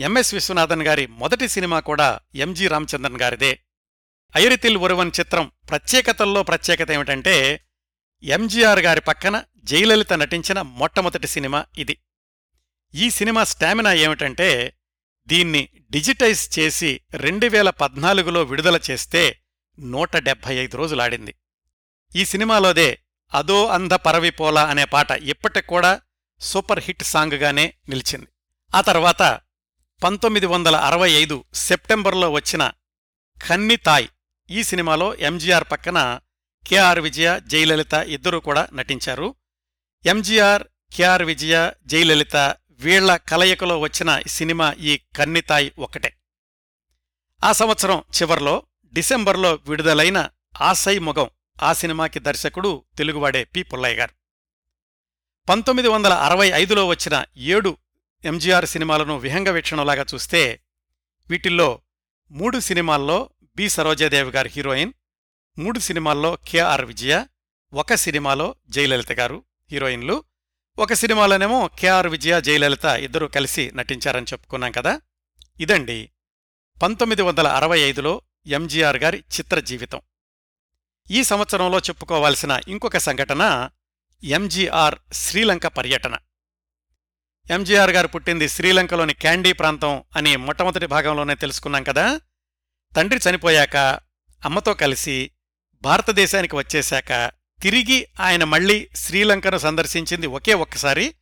ఎంఎస్ 0.00 0.34
విశ్వనాథన్ 0.34 0.82
గారి 0.82 1.06
మొదటి 1.06 1.48
సినిమా 1.48 1.80
కూడా 1.80 2.20
ఎంజి 2.34 2.68
రామచంద్రన్ 2.68 3.20
గారిదే. 3.20 3.60
ఐరతిల్ 4.36 4.76
ఉరువన్ 4.76 5.10
చిత్రం 5.20 5.50
ప్రత్యేకతల్లో 5.68 6.42
ప్రత్యేకత 6.42 6.90
ఏమిటంటే 6.90 7.60
ఎంజీఆర్ 8.24 8.80
గారి 8.80 9.00
పక్కన 9.00 9.44
జయలలిత 9.64 10.12
నటించిన 10.12 10.62
మొట్టమొదటి 10.62 11.26
సినిమా 11.26 11.66
ఇది. 11.78 11.98
ఈ 12.94 13.10
సినిమా 13.10 13.44
స్టామినా 13.44 13.92
ఏమిటంటే 13.92 14.74
దీన్ని 15.26 15.68
డిజిటైజ్ 15.90 16.58
చేసి 16.58 17.00
రెండు 17.14 17.46
వేల 17.46 17.70
పద్నాలుగులో 17.70 18.42
విడుదల 18.42 18.80
చేస్తే 18.90 19.42
నూట 19.80 20.16
డెబ్భై 20.16 20.54
ఐదు 20.54 20.76
రోజులాడింది. 20.76 21.34
ఈ 22.16 22.24
సినిమాలోదే 22.24 22.98
అదో 23.34 23.66
అంధ 23.66 23.94
పరవిపోలా 23.94 24.64
అనే 24.64 24.84
పాట 24.84 25.10
ఇప్పటికూడా 25.10 26.00
సూపర్ 26.40 26.80
హిట్ 26.80 27.02
సాంగ్గానే 27.02 27.74
నిలిచింది. 27.88 28.26
ఆ 28.74 28.80
తర్వాత 28.80 29.40
పంతొమ్మిది 30.04 30.46
వందల 30.46 30.76
అరవై 30.76 31.10
ఐదు 31.10 31.44
సెప్టెంబర్లో 31.54 32.30
వచ్చిన 32.30 32.72
ఖన్నితాయ్ 33.46 34.08
ఈ 34.50 34.62
సినిమాలో 34.62 35.14
ఎంజీఆర్ 35.14 35.64
పక్కన 35.72 36.20
కెఆర్ 36.66 37.00
విజయ 37.00 37.40
జయలలిత 37.46 37.92
ఇద్దరూ 37.92 38.40
కూడా 38.40 38.68
నటించారు. 38.72 39.34
ఎంజీఆర్ 40.06 40.62
కెఆర్ 40.96 41.22
విజయ 41.22 41.70
జయలలిత 41.86 42.36
వీళ్ళ 42.70 43.16
కలయికలో 43.16 43.78
వచ్చిన 43.78 44.22
సినిమా 44.26 44.72
ఈ 44.72 45.00
కన్నితాయ్ 45.16 45.70
ఒకటే 45.78 46.16
ఆ 47.44 47.52
సంవత్సరం 47.52 47.98
చివర్లో 47.98 48.62
డిసెంబర్లో 48.92 49.58
విడుదలైన 49.68 50.28
ఆసై 50.60 50.98
మొగం 50.98 51.30
ఆ 51.62 51.72
సినిమాకి 51.72 52.18
దర్శకుడు 52.18 52.84
తెలుగువాడే 52.98 53.44
పి. 53.44 53.62
పుల్లయ్య 53.62 53.96
గారు. 53.96 54.14
పంతొమ్మిది 55.48 55.88
వందల 55.88 56.12
అరవై 56.12 56.48
ఐదులో 56.48 56.86
వచ్చిన 56.86 57.24
ఏడు 57.36 57.76
ఎంజీఆర్ 58.24 58.66
సినిమాలను 58.66 59.18
విహంగ 59.18 59.48
వీక్షణలాగా 59.48 60.04
చూస్తే 60.14 60.60
వీటిల్లో 61.30 61.80
మూడు 62.30 62.58
సినిమాల్లో 62.58 63.30
బి. 63.56 63.68
సరోజాదేవి 63.68 64.30
గారు 64.30 64.48
హీరోయిన్ 64.48 64.92
మూడు 65.58 65.78
సినిమాల్లో 65.78 66.38
కెఆర్ 66.48 66.84
విజయ 66.84 67.26
ఒక 67.72 67.94
సినిమాలో 67.94 68.54
జయలలిత 68.68 69.12
గారు 69.12 69.44
హీరోయిన్లు 69.70 70.24
ఒక 70.78 70.92
సినిమాలోనేమో 70.92 71.70
కెఆర్ 71.78 72.06
విజయ 72.06 72.40
జయలలిత 72.40 72.84
ఇద్దరూ 72.84 73.28
కలిసి 73.28 73.70
నటించారని 73.74 74.26
చెప్పుకున్నాం 74.32 74.72
కదా. 74.72 75.00
ఇదండి 75.60 76.10
పంతొమ్మిది 76.82 77.22
వందల 77.22 77.48
అరవై 77.48 77.80
ఐదులో 77.80 78.22
ఎంజీఆర్ 78.46 78.96
గారి 78.96 79.18
చిత్ర 79.18 79.60
జీవితం. 79.60 80.00
ఈ 81.10 81.24
సంవత్సరంలో 81.24 81.78
చెప్పుకోవాల్సిన 81.78 82.60
ఇంకొక 82.68 82.96
సంఘటన 82.96 83.70
ఎంజీఆర్ 84.24 84.94
శ్రీలంక 85.12 85.66
పర్యటన. 85.66 86.18
ఎంజీఆర్ 87.50 87.90
గారు 87.90 88.08
పుట్టింది 88.08 88.48
శ్రీలంకలోని 88.48 89.14
క్యాండీ 89.14 89.52
ప్రాంతం 89.52 90.04
అని 90.16 90.36
మొట్టమొదటి 90.36 90.86
భాగంలోనే 90.86 91.34
తెలుసుకున్నాం 91.34 91.82
కదా. 91.82 92.20
తండ్రి 92.96 93.30
చనిపోయాక 93.30 93.76
అమ్మతో 94.44 94.74
కలిసి 94.74 95.30
భారతదేశానికి 95.82 96.56
వచ్చేశాక 96.56 97.32
తిరిగి 97.62 98.06
ఆయన 98.20 98.44
మళ్ళీ 98.44 98.88
శ్రీలంకను 98.96 99.58
సందర్శించింది 99.58 100.26
ఒకే 100.26 100.54
ఒక్కసారి. 100.54 101.14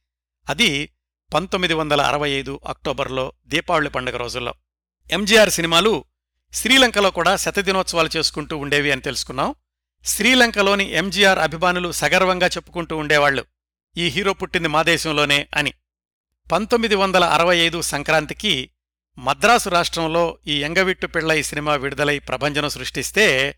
అది 0.48 0.88
పంతొమ్మిది 1.34 1.74
వందల 1.74 2.00
అరవై 2.00 2.30
ఐదు 2.30 2.60
అక్టోబర్లో 2.66 3.32
దీపావళి 3.46 3.90
పండుగ 3.90 4.16
రోజుల్లో. 4.16 4.54
ఎంజీఆర్ 5.10 5.50
సినిమాలు 5.50 6.04
శ్రీలంకలో 6.52 7.10
కూడా 7.10 7.36
శతదినోత్సవాలు 7.36 8.10
చేసుకుంటూ 8.16 8.58
ఉండేవి 8.58 8.92
అని 8.92 9.00
తెలుసుకున్నాం. 9.00 9.54
శ్రీలంకలోని 10.04 10.90
ఎంజీఆర్ 10.92 11.38
అభిమానులు 11.38 11.92
సగర్వంగా 11.92 12.46
చెప్పుకుంటూ 12.46 12.96
ఉండేవాళ్ళు 12.96 13.44
ఈ 13.96 14.08
హీరో 14.08 14.32
పుట్టింది 14.32 14.68
మా 14.68 14.82
దేశంలోనే 14.82 15.48
అని. 15.56 15.72
పంతొమ్మిది 16.52 16.94
వందల 16.94 17.24
అరవై 17.24 17.56
ఐదు 17.56 17.80
సంక్రాంతికి 17.80 18.70
మద్రాసు 19.18 19.68
రాష్ట్రంలో 19.70 20.38
ఈ 20.46 20.62
ఎంగవిట్టు 20.62 21.06
పిళ్ళ 21.06 21.32
ఈ 21.32 21.42
సినిమా 21.42 21.74
విడుదలై 21.74 22.18
ప్రభంజనం 22.18 22.68
సృష్టిస్తే 22.68 23.56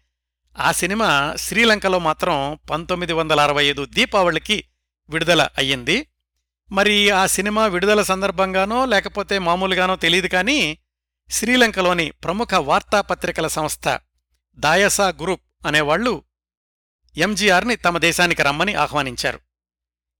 ఆ 0.59 0.73
సినిమా 0.73 1.35
శ్రీలంకలో 1.37 1.99
మాత్రం 1.99 2.59
పంతొమ్మిది 2.71 3.13
వందల 3.13 3.41
అరవై 3.41 3.65
ఐదు 3.65 3.85
దీపావళికి 3.85 4.65
విడుదల 5.11 5.49
అయ్యింది. 5.59 6.07
మరి 6.73 7.11
ఆ 7.11 7.27
సినిమా 7.27 7.67
విడుదల 7.67 8.03
సందర్భంగానో 8.03 8.85
లేకపోతే 8.85 9.39
మామూలుగానో 9.39 9.97
తెలియదు 9.97 10.27
కానీ 10.27 10.79
శ్రీలంకలోని 11.31 12.11
ప్రముఖ 12.11 12.55
వార్తాపత్రికల 12.55 13.47
సంస్థ 13.47 13.99
దాయసా 14.55 15.09
గ్రూప్ 15.09 15.43
అనేవాళ్ళు 15.67 16.23
ఎంజీఆర్ని 17.17 17.77
తమ 17.77 17.99
దేశానికి 17.99 18.43
రమ్మని 18.43 18.75
ఆహ్వానించారు. 18.75 19.41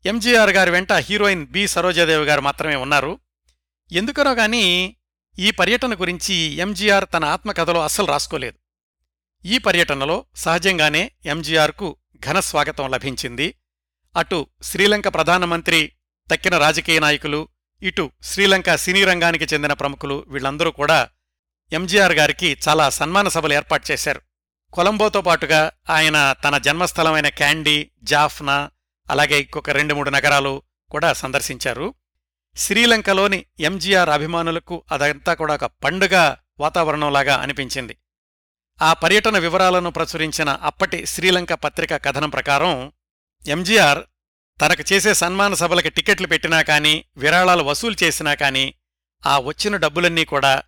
ఎంజీఆర్ 0.07 0.51
గారి 0.51 0.71
వెంట 0.71 0.93
హీరోయిన్ 0.93 1.47
బి 1.47 1.69
సరోజాదేవి 1.69 2.25
గారు 2.25 2.41
మాత్రమే 2.41 2.75
ఉన్నారు. 2.75 3.19
ఎందుకనో 3.93 4.33
గాని 4.33 4.97
ఈ 5.39 5.51
పర్యటన 5.51 5.95
గురించి 5.95 6.35
ఎంజీఆర్ 6.35 7.05
తన 7.15 7.25
ఆత్మకథలో 7.25 7.85
అస్సలు 7.85 8.07
రాసుకోలేదు. 8.07 8.62
ఈ 9.45 9.59
పర్యటనలో 9.59 10.25
సహజంగానే 10.37 11.13
ఎంజీఆర్కు 11.27 11.97
ఘన 12.27 12.41
స్వాగతం 12.41 12.91
లభించింది. 12.91 13.55
అటు 14.17 14.47
శ్రీలంక 14.63 15.09
ప్రధానమంత్రి 15.09 15.93
తక్కిన 16.31 16.59
రాజకీయ 16.59 16.99
నాయకులు 16.99 17.49
ఇటు 17.83 18.11
శ్రీలంక 18.23 18.75
సినీ 18.75 19.05
రంగానికి 19.05 19.45
చెందిన 19.55 19.73
ప్రముఖులు 19.73 20.25
వీళ్ళందరూ 20.29 20.71
కూడా 20.71 21.09
ఎంజీఆర్ 21.73 22.13
గారికి 22.13 22.59
చాలా 22.69 22.91
సన్మాన 22.91 23.29
సభలు 23.29 23.55
ఏర్పాటు 23.55 23.93
చేశారు. 23.93 24.21
కొలంబోతో 24.73 25.21
పాటుగా 25.21 25.73
ఆయన 25.91 26.35
తన 26.45 26.59
జన్మస్థలమైన 26.59 27.29
క్యాండీ 27.29 27.91
జాఫ్నా 28.03 28.71
అలాగే 29.11 29.41
ఇంకొక 29.41 29.71
రెండు 29.71 29.95
మూడు 29.95 30.11
నగరాలు 30.11 30.63
కూడా 30.91 31.13
సందర్శించారు. 31.13 31.95
శ్రీలంకలోని 32.57 33.47
ఎంజీఆర్ 33.61 34.09
అభిమానులకు 34.09 34.83
అదంతా 34.93 35.35
కూడా 35.35 35.55
ఒక 35.55 35.65
పండుగ 35.65 36.35
వాతావరణంలాగా 36.61 37.37
అనిపించింది. 37.37 37.97
ఆ 38.83 38.93
పర్యటన 38.93 39.39
వివరాలను 39.39 39.91
ప్రచురించిన 39.91 40.51
అప్పటి 40.51 41.07
శ్రీలంక 41.07 41.53
పత్రిక 41.53 41.97
కథనం 41.97 42.31
ప్రకారం 42.31 42.93
ఎంజీఆర్ 43.47 44.05
తనకు 44.61 44.93
చేసే 44.93 45.15
సన్మాన 45.15 45.55
సభలకి 45.55 45.91
టికెట్లు 45.91 46.27
పెట్టినా 46.27 46.63
కానీ 46.63 47.05
విరాళాలు 47.17 47.63
వసూలు 47.63 47.97
చేసినా 48.03 48.35
కానీ 48.35 48.75
ఆ 49.27 49.39
వచ్చిన 49.39 49.77
డబ్బులన్నీ 49.77 50.25
కూడా 50.25 50.63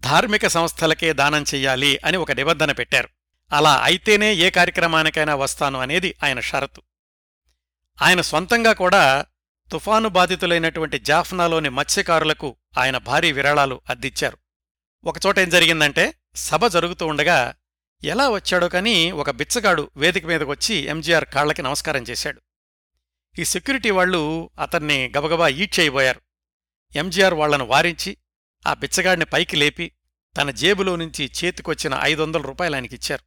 ధార్మిక 0.00 0.46
సంస్థలకే 0.46 1.12
దానం 1.12 1.44
చెయ్యాలి 1.54 2.00
అని 2.04 2.16
ఒక 2.16 2.32
నిబంధన 2.32 2.72
పెట్టారు. 2.72 3.08
అలా 3.52 3.80
అయితేనే 3.84 4.34
ఏ 4.34 4.50
కార్యక్రమానికైనా 4.50 5.34
వస్తాను 5.34 5.80
అనేది 5.80 6.14
ఆయన 6.22 6.40
షరతు. 6.40 6.82
ఆయన 8.02 8.20
సొంతంగా 8.20 8.72
కూడా 8.72 9.26
తుఫాను 9.72 10.08
బాధితులైనటువంటి 10.08 10.98
జాఫ్నాలోని 10.98 11.68
మత్స్యకారులకు 11.68 12.56
ఆయన 12.78 12.98
భారీ 12.98 13.32
విరాళాలు 13.32 13.80
అద్దిచ్చారు. 13.90 14.38
ఒకచోట 15.04 15.38
ఏం 15.38 15.48
జరిగిందంటే 15.48 16.14
సభ 16.36 16.66
జరుగుతూ 16.66 17.06
ఉండగా 17.06 17.54
ఎలా 18.04 18.30
వచ్చాడో 18.30 18.68
కాని 18.68 19.10
ఒక 19.10 19.30
బిచ్చగాడు 19.30 19.90
వేదిక 19.96 20.26
మీదకొచ్చి 20.26 20.74
ఎంజీఆర్ 20.74 21.24
కాళ్ళకి 21.24 21.62
నమస్కారం 21.62 22.02
చేశాడు. 22.02 22.42
ఈ 23.38 23.44
సెక్యూరిటీ 23.44 23.90
వాళ్ళు 23.90 24.50
అతన్ని 24.58 25.12
గబగబా 25.18 25.48
ఈడ్ 25.48 25.80
చేయబోయారు. 25.80 26.20
ఎంజీఆర్ 26.94 27.34
వాళ్ళను 27.34 27.64
వారించి 27.64 28.16
ఆ 28.66 28.74
బిచ్చగాడిని 28.74 29.24
పైకి 29.24 29.56
లేపి 29.56 29.92
తన 30.36 30.50
జేబులో 30.50 30.96
నుంచి 30.96 31.30
చేతికొచ్చిన 31.44 31.98
ఐదు 32.02 32.22
వందల 32.22 32.40
రూపాయలు 32.40 32.74
ఆయనకిచ్చారు 32.74 33.22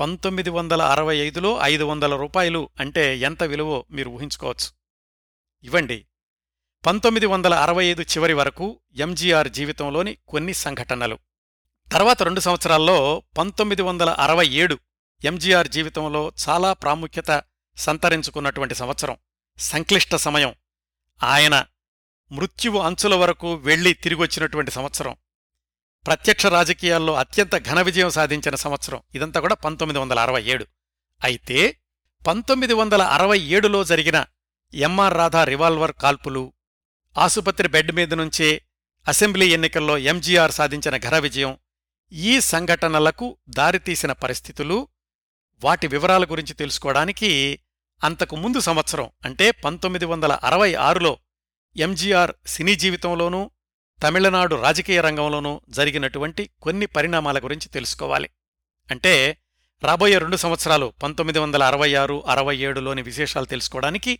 పంతొమ్మిది 0.00 0.50
వందల 0.50 0.82
అరవై 0.82 1.16
ఐదులో 1.16 1.58
ఐదు 1.62 1.84
వందల 1.84 2.16
రూపాయలు 2.16 2.70
అంటే 2.80 3.18
ఎంత 3.18 3.42
విలువో 3.42 3.86
మీరు 3.90 4.10
ఊహించుకోవచ్చు. 4.10 4.70
ఇవ్వండి. 5.62 6.06
పంతొమ్మిది 6.86 7.26
వందల 7.26 7.54
అరవై 7.54 7.86
ఐదు 7.86 8.02
చివరి 8.02 8.32
వరకు 8.32 8.80
ఎంజీఆర్ 8.94 9.48
జీవితంలోని 9.48 10.16
కొన్ని 10.28 10.54
సంఘటనలు. 10.54 11.18
తర్వాత 11.92 12.22
రెండు 12.22 12.40
సంవత్సరాల్లో 12.40 13.22
పంతొమ్మిది 13.38 13.82
వందల 13.82 14.10
అరవై 14.10 14.46
ఏడు 14.46 14.78
ఎంజీఆర్ 15.24 15.68
జీవితంలో 15.68 16.32
చాలా 16.48 16.72
ప్రాముఖ్యత 16.72 17.42
సంతరించుకున్నటువంటి 17.76 18.74
సంవత్సరం. 18.74 19.16
సంక్లిష్ట 19.58 20.14
సమయం. 20.14 20.54
ఆయన 21.22 21.64
మృత్యువు 22.32 22.78
అంచుల 22.78 23.14
వరకు 23.14 23.54
వెళ్ళి 23.54 23.92
తిరిగొచ్చినటువంటి 23.92 24.70
సంవత్సరం. 24.70 25.16
ప్రత్యక్ష 26.06 26.46
రాజకీయాల్లో 26.46 27.14
అత్యంత 27.14 27.56
ఘన 27.56 27.80
విజయం 27.80 28.10
సాధించిన 28.10 28.54
సంవత్సరం. 28.54 29.02
ఇదంతా 29.14 29.40
కూడా 29.40 29.54
పంతొమ్మిది 29.54 29.98
వందల 29.98 30.18
అరవై 30.18 30.42
ఏడు. 30.42 30.66
అయితే 31.24 31.80
పంతొమ్మిది 32.26 32.74
వందల 32.74 33.02
అరవై 33.02 33.40
ఏడులో 33.40 33.84
జరిగిన 33.84 34.24
ఎంఆర్ 34.74 35.14
రాధా 35.14 35.44
రివాల్వర్ 35.44 35.92
కాల్పులు 35.92 36.52
ఆసుపత్రి 37.18 37.68
బెడ్ 37.68 37.92
మీద 37.92 38.14
నుంచే 38.14 38.62
అసెంబ్లీ 39.08 39.46
ఎన్నికల్లో 39.48 39.98
ఎంజీఆర్ 39.98 40.52
సాధించిన 40.52 40.96
ఘన 40.96 41.18
విజయం 41.18 41.58
ఈ 42.12 42.40
సంఘటనలకు 42.40 43.36
దారితీసిన 43.48 44.12
పరిస్థితులు 44.12 44.88
వాటి 45.64 45.86
వివరాల 45.86 46.24
గురించి 46.24 46.54
తెలుసుకోవడానికి 46.54 47.58
అంతకు 48.04 48.36
ముందు 48.36 48.60
సంవత్సరం 48.60 49.10
అంటే 49.24 49.50
పంతొమ్మిది 49.50 50.04
వందల 50.04 50.32
అరవై 50.32 50.74
ఆరులో 50.74 51.18
ఎంజీఆర్ 51.76 52.32
సినీ 52.46 52.74
జీవితంలోనూ 52.74 53.50
తమిళనాడు 54.02 54.56
రాజకీయ 54.56 55.00
రంగంలోనూ 55.00 55.60
జరిగినటువంటి 55.68 56.50
కొన్ని 56.62 56.86
పరిణామాల 56.86 57.38
గురించి 57.38 57.68
తెలుసుకోవాలి. 57.68 58.30
అంటే 58.90 59.38
రాబోయే 59.84 60.18
రెండు 60.18 60.36
సంవత్సరాలు 60.36 60.92
పంతొమ్మిది 61.02 61.38
వందల 61.38 61.62
అరవై 61.62 61.94
ఆరు 61.94 62.26
అరవై 62.26 62.56
ఏడులోని 62.56 63.02
విశేషాలు 63.02 63.44
తెలుసుకోవడానికి 63.44 64.18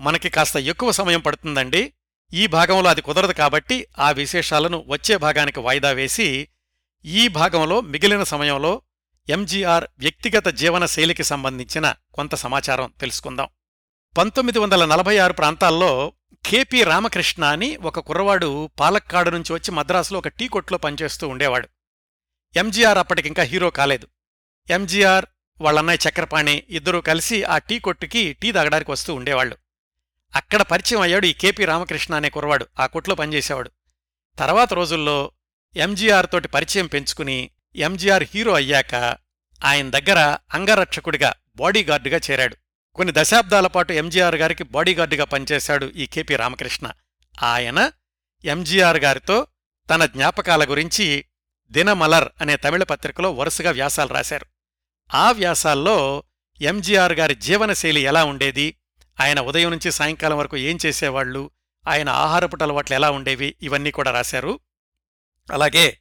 మనకి 0.00 0.30
కాస్త 0.30 0.56
ఎక్కువ 0.56 0.92
సమయం 0.92 1.20
పడుతుందండి. 1.20 1.92
ఈ 2.32 2.46
భాగంలో 2.46 2.90
అది 2.90 3.02
కుదరదు 3.02 3.32
కాబట్టి 3.32 3.86
ఆ 3.98 4.10
విశేషాలను 4.10 4.84
వచ్చే 4.86 5.16
భాగానికి 5.16 5.60
వాయిదా 5.60 5.90
వేసి 5.90 6.48
ఈ 7.04 7.28
భాగంలో 7.28 7.80
మిగిలిన 7.80 8.22
సమయంలో 8.22 8.82
ఎంజీఆర్ 9.28 9.84
వ్యక్తిగత 9.98 10.48
జీవన 10.48 10.86
శైలికి 10.86 11.24
సంబంధించిన 11.24 11.94
కొంత 12.14 12.34
సమాచారం 12.34 12.92
తెలుసుకుందాం. 13.00 13.48
పంతొమ్మిది 14.18 14.58
వందల 14.58 14.84
నలభై 14.84 15.18
ఆరు 15.18 15.32
ప్రాంతాల్లో 15.32 16.12
కెపి 16.46 16.84
రామకృష్ణ 16.84 17.44
అని 17.44 17.76
ఒక 17.76 17.98
కుర్రవాడు 17.98 18.70
పాలక్కాడు 18.80 19.30
నుంచి 19.30 19.52
వచ్చి 19.52 19.70
మద్రాసులో 19.70 20.18
ఒక 20.18 20.28
టీ 20.28 20.48
కొట్లో 20.48 20.78
పనిచేస్తూ 20.78 21.28
ఉండేవాడు. 21.28 21.68
ఎంజీఆర్ 22.56 22.98
అప్పటికింకా 22.98 23.42
హీరో 23.42 23.70
కాలేదు. 23.70 24.08
ఎంజీఆర్ 24.70 25.26
వాళ్ళన్నయ్య 25.60 26.08
చక్రపాణి 26.08 26.62
ఇద్దరూ 26.68 27.00
కలిసి 27.00 27.44
ఆ 27.44 27.58
టీ 27.58 27.78
కొట్టుకి 27.78 28.32
టీ 28.32 28.52
తాగడానికి 28.52 28.90
వస్తూ 28.90 29.14
ఉండేవాళ్ళు 29.14 29.56
అక్కడ 30.34 30.62
పరిచయం 30.62 31.00
అయ్యాడు 31.00 31.26
ఈ 31.26 31.32
కెపి 31.32 31.64
రామకృష్ణ 31.64 32.14
అనే 32.14 32.30
కుర్రవాడు. 32.30 32.66
ఆ 32.80 32.86
కొట్లో 32.86 33.14
పనిచేసేవాడు. 33.14 33.70
తర్వాత 34.38 34.74
రోజుల్లో 34.74 35.32
ఎంజీఆర్ 35.76 36.26
తోటి 36.26 36.48
పరిచయం 36.48 36.86
పెంచుకుని 36.86 37.50
ఎంజీఆర్ 37.76 38.24
హీరో 38.34 38.52
అయ్యాక 38.52 38.94
ఆయన 39.64 39.90
దగ్గర 39.90 40.38
అంగరక్షకుడిగా 40.54 41.34
బాడీగార్డుగా 41.56 42.20
చేరాడు. 42.30 42.56
కొన్ని 42.94 43.14
దశాబ్దాల 43.16 43.66
పాటు 43.66 43.92
ఎంజీఆర్ 43.92 44.34
గారికి 44.34 44.64
బాడీగార్డుగా 44.64 45.24
పనిచేశాడు 45.24 45.86
ఈ 45.86 46.06
కెపి 46.06 46.36
రామకృష్ణ. 46.36 46.90
ఆయన 47.42 47.90
ఎంజీఆర్ 48.44 48.96
గారితో 48.96 49.46
తన 49.90 50.06
జ్ఞాపకాల 50.06 50.70
గురించి 50.70 51.24
దినమలర్ 51.70 52.28
అనే 52.40 52.56
తమిళ 52.56 52.82
పత్రికలో 52.82 53.32
వరుసగా 53.32 53.70
వ్యాసాలు 53.70 54.08
రాశారు. 54.08 54.46
ఆ 55.14 55.32
వ్యాసాల్లో 55.32 56.24
ఎంజీఆర్ 56.60 57.12
గారి 57.12 57.34
జీవనశైలి 57.34 58.00
ఎలా 58.00 58.24
ఉండేది 58.24 58.76
ఆయన 59.20 59.40
ఉదయం 59.40 59.70
నుంచి 59.70 59.92
సాయంకాలం 59.92 60.38
వరకు 60.38 60.56
ఏం 60.56 60.78
చేసేవాళ్ళు 60.86 61.50
ఆయన 61.88 62.08
ఆహారపు 62.08 62.58
అలవాట్లు 62.62 62.94
ఎలా 62.94 63.10
ఉండేవి 63.10 63.54
ఇవన్నీ 63.62 63.90
కూడా 63.90 64.10
రాశారు. 64.10 64.60
అలాగే 65.50 65.98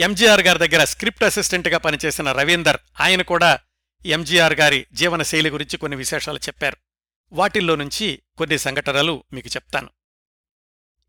ఎంజీఆర్ 0.00 0.40
గారి 0.40 0.58
దగ్గర 0.58 0.84
స్క్రిప్ట్ 0.84 1.24
అసిస్టెంట్గా 1.24 1.78
పనిచేసిన 1.78 2.32
రవీందర్ 2.32 2.76
ఆయన 3.00 3.22
కూడా 3.22 3.58
ఎంజీఆర్ 4.06 4.52
గారి 4.52 4.86
జీవన 4.92 5.22
శైలి 5.22 5.50
గురించి 5.50 5.76
కొన్ని 5.76 5.96
విశేషాలు 5.96 6.38
చెప్పారు. 6.38 6.76
వాటిల్లో 7.32 7.76
నుంచి 7.76 8.22
కొన్ని 8.38 8.58
సంఘటనలు 8.58 9.24
మీకు 9.32 9.48
చెప్తాను. 9.48 9.90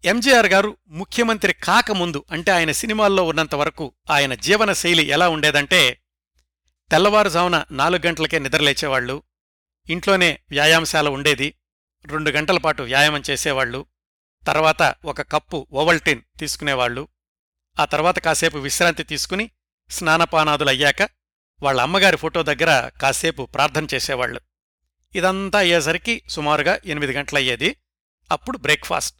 ఎంజీఆర్ 0.06 0.46
గారు 0.46 0.78
ముఖ్యమంత్రి 0.88 1.54
కాకముందు 1.54 2.26
అంటే 2.32 2.52
ఆయన 2.52 2.72
సినిమాల్లో 2.72 3.24
ఉన్నంత 3.24 3.56
వరకు 3.56 3.94
ఆయన 4.10 4.34
జీవన 4.34 4.74
శైలి 4.74 5.04
ఎలా 5.04 5.30
ఉండేదంటే 5.30 6.02
తెల్లవారుజామున 6.92 7.66
నాలుగు 7.72 8.08
గంటలకే 8.08 8.40
నిద్రలేచేవాళ్ళు 8.40 9.24
ఇంట్లోనే 9.90 10.40
వ్యాయామశాల 10.52 11.10
ఉండేది 11.10 11.54
రెండు 12.06 12.32
గంటల 12.32 12.58
పాటు 12.58 12.84
వ్యాయామం 12.84 13.24
చేసేవాళ్ళు 13.30 13.86
తర్వాత 14.48 14.96
ఒక 15.06 15.22
కప్పు 15.22 15.68
ఓవల్టిన్ 15.72 16.22
తీసుకునేవాళ్ళు 16.40 17.08
ఆ 17.80 17.86
తర్వాత 17.86 18.20
కాసేపు 18.20 18.58
విశ్రాంతి 18.58 19.04
తీసుకుని 19.04 19.52
స్నానపానాదులయ్యాక 19.90 21.02
వాళ్ళ 21.62 21.82
అమ్మగారి 21.82 22.18
ఫోటో 22.18 22.44
దగ్గర 22.44 22.92
కాసేపు 23.02 23.44
ప్రార్థన 23.44 23.88
చేసేవాళ్ళు 23.94 24.42
ఇదంతా 25.16 25.60
అయ్యేసరికి 25.60 26.24
సుమారుగా 26.30 26.80
ఎనిమిది 26.86 27.14
గంటలయ్యేది. 27.14 27.76
అప్పుడు 28.32 28.58
బ్రేక్ఫాస్ట్. 28.58 29.18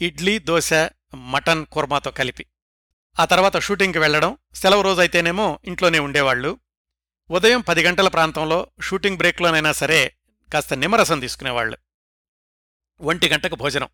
ఇడ్లీ 0.00 0.38
దోశ 0.38 0.70
మటన్ 1.14 1.66
కుర్మాతో 1.66 2.10
కలిపి. 2.10 2.46
ఆ 3.20 3.24
తర్వాత 3.24 3.56
షూటింగ్కి 3.56 3.98
వెళ్ళడం 3.98 4.38
సెలవు 4.54 4.82
రోజైతేనేమో 4.82 5.58
ఇంట్లోనే 5.64 5.98
ఉండేవాళ్ళు 5.98 6.60
ఉదయం 7.30 7.60
పది 7.60 7.82
గంటల 7.82 8.08
ప్రాంతంలో 8.08 8.70
షూటింగ్ 8.80 9.16
బ్రేక్లోనైనా 9.16 9.72
సరే 9.72 10.16
కాస్త 10.52 10.74
నిమ్మరసం 10.74 11.20
తీసుకునేవాళ్ళు 11.20 11.78
ఒంటి 13.00 13.28
గంటకు 13.28 13.56
భోజనం. 13.56 13.88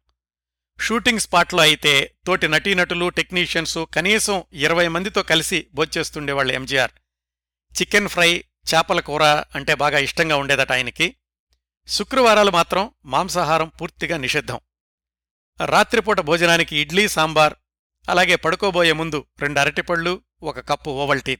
షూటింగ్ 0.85 1.20
స్పాట్లో 1.20 1.62
అయితే 1.62 2.14
తోటి 2.26 2.49
నటీనటులు 2.49 3.09
టెక్నీషియన్స్ 3.09 3.78
కనీసం 3.95 4.45
ఇరవై 4.53 4.89
మందితో 4.89 5.22
కలిసి 5.22 5.66
భోజేస్తుండేవాళ్ళు 5.74 6.53
ఎంజీఆర్. 6.53 6.91
చికెన్ 7.80 8.09
ఫ్రై 8.09 8.45
చేపల 8.70 9.01
కూర 9.01 9.22
అంటే 9.24 9.74
బాగా 9.74 9.99
ఇష్టంగా 9.99 10.37
ఉండేదట 10.37 10.72
ఆయనకి. 10.72 11.16
శుక్రవారాలు 11.87 12.51
మాత్రం 12.51 12.91
మాంసాహారం 13.05 13.68
పూర్తిగా 13.68 14.16
నిషిద్ధం. 14.16 14.61
రాత్రిపూట 15.66 16.20
భోజనానికి 16.20 16.76
ఇడ్లీ 16.76 17.09
సాంబార్ 17.09 17.55
అలాగే 18.09 18.37
పడుకోబోయే 18.37 18.93
ముందు 18.93 19.26
రెండు 19.39 19.61
అరటిపళ్ళు 19.61 20.22
ఒక 20.43 20.61
కప్పు 20.68 20.91
ఓవల్టీ 20.91 21.39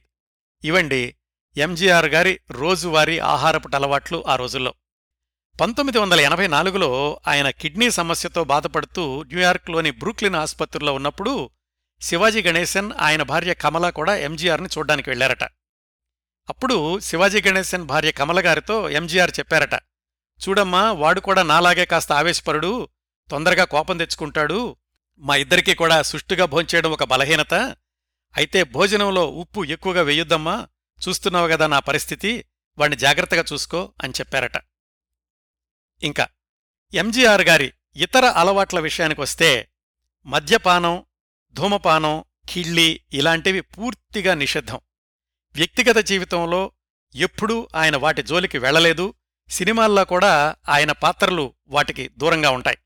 ఇవండి 0.63 1.15
ఎంజీఆర్ 1.57 2.05
గారి 2.05 2.39
రోజువారీ 2.51 3.19
ఆహారపు 3.19 3.69
అలవాట్లు 3.75 4.23
ఆ 4.27 4.35
రోజుల్లో. 4.35 4.73
పంతొమ్మిది 5.59 5.97
వందల 5.99 6.19
ఎనభై 6.19 6.45
నాలుగులో 6.47 6.87
ఆయన 7.27 7.49
కిడ్నీ 7.49 7.87
సమస్యతో 7.91 8.43
బాధపడుతూ 8.43 9.03
న్యూయార్క్లోని 9.23 9.91
బ్రూక్లిన్ 9.91 10.35
ఆసుపత్రిలో 10.35 10.91
ఉన్నప్పుడు 10.93 11.33
శివాజీ 12.01 12.41
గణేశన్ 12.41 12.89
ఆయన 12.99 13.21
భార్య 13.21 13.53
కమల 13.53 13.89
కూడా 13.89 14.15
ఎంజీఆర్ని 14.17 14.69
చూడ్డానికి 14.77 15.09
వెళ్ళారట 15.09 15.43
అప్పుడు 16.49 16.99
శివాజీ 16.99 17.41
గణేశన్ 17.41 17.85
భార్య 17.85 18.11
కమల 18.11 18.39
గారితో 18.45 18.77
ఎంజీఆర్ 18.89 19.33
చెప్పారట 19.39 19.75
చూడమ్మా 20.41 20.91
వాడు 20.93 21.19
కూడా 21.19 21.43
నాలాగే 21.43 21.85
కాస్త 21.85 22.11
ఆవేశపరుడు 22.13 22.73
తొందరగా 23.29 23.65
కోపం 23.65 23.97
తెచ్చుకుంటాడు 23.97 24.59
మా 25.21 25.35
ఇద్దరికీ 25.35 25.73
కూడా 25.73 26.01
సుష్టుగా 26.03 26.45
భోంచేయడం 26.45 26.91
ఒక 26.91 27.03
బలహీనత 27.03 27.53
అయితే 28.35 28.63
భోజనంలో 28.63 29.27
ఉప్పు 29.27 29.63
ఎక్కువగా 29.65 30.01
వెయ్యొద్దమ్మా 30.01 30.55
చూస్తున్నావు 30.99 31.47
గదా 31.47 31.67
నా 31.67 31.79
పరిస్థితి 31.79 32.31
వాణ్ణి 32.77 32.97
జాగ్రత్తగా 32.97 33.43
చూసుకో 33.53 33.93
అని 34.03 34.13
చెప్పారట. 34.19 34.57
ఇంకా 36.03 36.27
ఎంజీఆర్ 36.93 37.41
గారి 37.41 37.73
ఇతర 37.95 38.25
అలవాట్ల 38.25 38.79
విషయానికొస్తే 38.79 39.69
మద్యపానం 40.25 41.05
ధూమపానం 41.53 42.23
కిళ్ళి 42.49 43.01
ఇలాంటివి 43.13 43.61
పూర్తిగా 43.61 44.33
నిషిద్ధం. 44.33 44.79
వ్యక్తిగత 45.55 45.97
జీవితంలో 45.97 46.71
ఎప్పుడూ 47.15 47.67
ఆయన 47.75 47.97
వాటి 47.97 48.23
జోలికి 48.23 48.57
వెళ్ళలేదు 48.57 49.13
సినిమాల్లో 49.49 50.05
కూడా 50.05 50.55
ఆయన 50.69 50.91
పాత్రలు 50.91 51.53
వాటికి 51.67 52.09
దూరంగా 52.17 52.49
ఉంటాయి. 52.49 52.77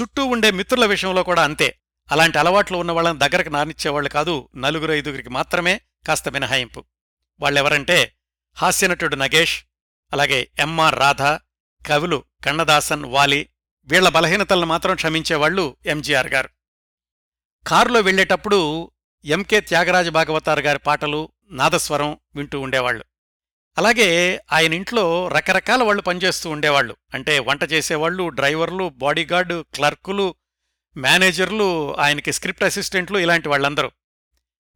చుట్టూ 0.00 0.24
ఉండే 0.24 0.50
మిత్రుల 0.50 0.86
విషయంలో 0.86 1.22
కూడా 1.22 1.42
అంతే. 1.42 1.78
అలాంటి 2.10 2.38
అలవాట్లు 2.38 2.78
ఉన్న 2.78 2.92
వాళ్ళని 2.92 3.18
దగ్గరకు 3.18 3.48
నానిచ్చేవాళ్ళు 3.48 4.10
కాదు 4.10 4.48
నలుగురు 4.56 4.92
ఐదుగురికి 4.92 5.28
మాత్రమే 5.28 5.80
కాస్త 6.06 6.28
మినహాయింపు. 6.28 6.84
వాళ్ళెవరంటే 7.40 8.14
హాస్యనటుడు 8.54 9.16
నగేష్ 9.16 9.64
అలాగే 10.12 10.50
ఎంఆర్ 10.58 10.94
రాధా 10.94 11.40
కవులు 11.86 12.24
కన్నదాసన్ 12.44 13.04
వాలి 13.04 13.48
వీళ్ళ 13.84 14.08
బలహీనతలను 14.08 14.66
మాత్రం 14.66 14.94
క్షమించేవాళ్ళు 14.94 15.76
ఎంజీఆర్ 15.86 16.26
గారు. 16.26 16.48
కారులో 17.66 18.00
వెళ్ళేటప్పుడు 18.00 18.90
ఎంకే 19.24 19.60
త్యాగరాజ 19.60 20.08
భాగవతార్ 20.08 20.60
గారి 20.60 20.78
పాటలు 20.78 21.28
నాదస్వరం 21.50 22.18
వింటూ 22.34 22.60
ఉండేవాళ్ళు 22.60 23.04
అలాగే 23.78 24.40
ఆయన 24.52 24.74
ఇంట్లో 24.74 25.28
రకరకాల 25.28 25.82
వాళ్ళు 25.82 26.02
పనిచేస్తూ 26.02 26.50
ఉండేవాళ్ళు 26.50 26.96
అంటే 27.14 27.38
వంట 27.38 27.72
చేసేవాళ్ళు 27.72 28.28
డ్రైవర్లు 28.28 28.88
బాడీగార్డు 28.88 29.64
క్లర్కులు 29.74 30.34
మేనేజర్లు 30.96 31.96
ఆయనకి 31.96 32.32
స్క్రిప్ట్ 32.32 32.64
అసిస్టెంట్లు 32.64 33.18
ఇలాంటి 33.18 33.48
వాళ్ళందరూ. 33.48 33.90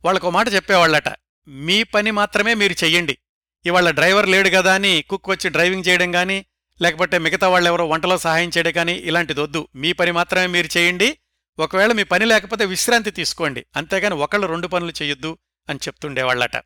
వాళ్ళకు 0.05 0.31
మాట 0.31 0.49
చెప్పేవాళ్ళట 0.49 1.09
మీ 1.49 1.83
పని 1.83 2.11
మాత్రమే 2.11 2.55
మీరు 2.55 2.73
చెయ్యండి. 2.73 3.19
ఇవాళ 3.67 3.91
డ్రైవర్ 3.91 4.29
లేడు 4.29 4.49
కదా 4.49 4.75
అని 4.75 5.03
కుక్ 5.03 5.31
వచ్చి 5.31 5.51
డ్రైవింగ్ 5.51 5.85
చేయడం 5.89 6.15
గాని 6.15 6.45
లేకపోతే 6.83 7.19
మిగతా 7.19 7.49
వాళ్ళెవరో 7.49 7.89
వంటలో 7.89 8.19
సహాయం 8.19 8.49
చేయడం 8.49 8.73
కానీ 8.73 8.93
ఇలాంటిది 8.93 9.41
వద్దు. 9.41 9.69
మీ 9.75 9.93
పని 9.93 10.11
మాత్రమే 10.11 10.47
మీరు 10.47 10.79
చేయండి. 10.79 11.19
ఒకవేళ 11.59 11.93
మీ 11.93 12.03
పని 12.03 12.25
లేకపోతే 12.25 12.65
విశ్రాంతి 12.65 13.11
తీసుకోండి. 13.11 13.67
అంతేగాని 13.77 14.15
ఒకళ్ళు 14.15 14.47
రెండు 14.47 14.67
పనులు 14.67 14.93
చేయొద్దు 15.03 15.39
అని 15.69 15.79
చెప్తుండేవాళ్ళట. 15.79 16.57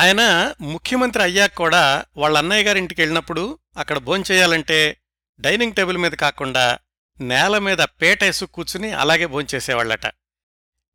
ఆయన 0.00 0.52
ముఖ్యమంత్రి 0.60 1.22
అయ్యాక 1.22 1.54
కూడా 1.54 2.04
వాళ్ళ 2.16 2.38
అన్నయ్య 2.38 2.62
గారింటికి 2.62 3.00
వెళ్ళినప్పుడు 3.00 3.58
అక్కడ 3.76 3.98
భోంచేయాలంటే 3.98 5.00
డైనింగ్ 5.40 5.72
టేబుల్ 5.72 5.98
మీద 5.98 6.12
కాకుండా 6.12 6.78
నేల 7.20 7.58
మీద 7.58 7.78
పేటేసు 7.78 8.44
కూర్చుని 8.44 8.92
అలాగే 8.92 9.26
భోంచేసేవాళ్ళట 9.26 10.12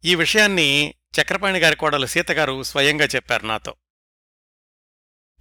ఈ 0.06 0.16
విషయాన్ని 0.16 0.94
చక్రపాణి 1.22 1.60
గారి 1.60 1.76
కోడలు 1.76 2.06
సీతగారు 2.06 2.64
స్వయంగా 2.64 3.06
చెప్పారు 3.06 3.46
నాతో. 3.46 3.76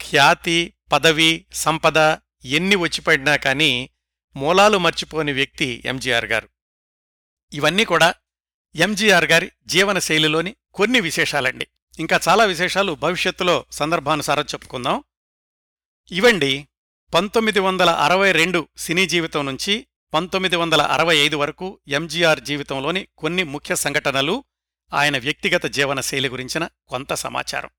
ఖ్యాతి 0.00 0.74
పదవి 0.92 1.46
సంపద 1.52 1.98
ఎన్ని 2.44 2.76
వచ్చిపడినా 2.76 3.36
కాని 3.36 3.90
మూలాలు 4.36 4.78
మర్చిపోని 4.78 5.32
వ్యక్తి 5.32 5.82
ఎంజీఆర్ 5.86 6.24
గారు. 6.24 6.48
ఇవన్నీ 7.52 7.84
కూడా 7.84 8.14
ఎంజీఆర్ 8.76 9.24
గారి 9.24 9.52
జీవనశైలిలోని 9.66 10.56
కొన్ని 10.74 11.00
విశేషాలండి. 11.00 11.66
ఇంకా 11.98 12.20
చాలా 12.28 12.44
విశేషాలు 12.44 12.92
భవిష్యత్తులో 12.92 13.64
సందర్భానుసారం 13.70 14.44
చెప్పుకుందాం. 14.44 15.04
ఇవండి 16.12 16.68
పంతొమ్మిది 17.14 17.60
వందల 17.60 17.90
అరవై 17.90 18.32
రెండు 18.32 18.68
సినీ 18.76 19.06
జీవితం 19.06 19.46
నుంచి 19.46 19.86
పంతొమ్మిది 20.14 20.56
వందల 20.56 20.82
అరవై 20.82 21.16
ఐదు 21.16 21.36
వరకు 21.36 21.78
ఎంజీఆర్ 21.88 22.40
జీవితంలోని 22.40 23.08
కొన్ని 23.18 23.42
ముఖ్య 23.42 23.74
సంఘటనలు 23.74 24.44
ఆయన 24.94 25.18
వ్యక్తిగత 25.18 25.66
జీవనశైలి 25.66 26.28
గురించిన 26.28 26.68
కొంత 26.88 27.14
సమాచారం. 27.14 27.70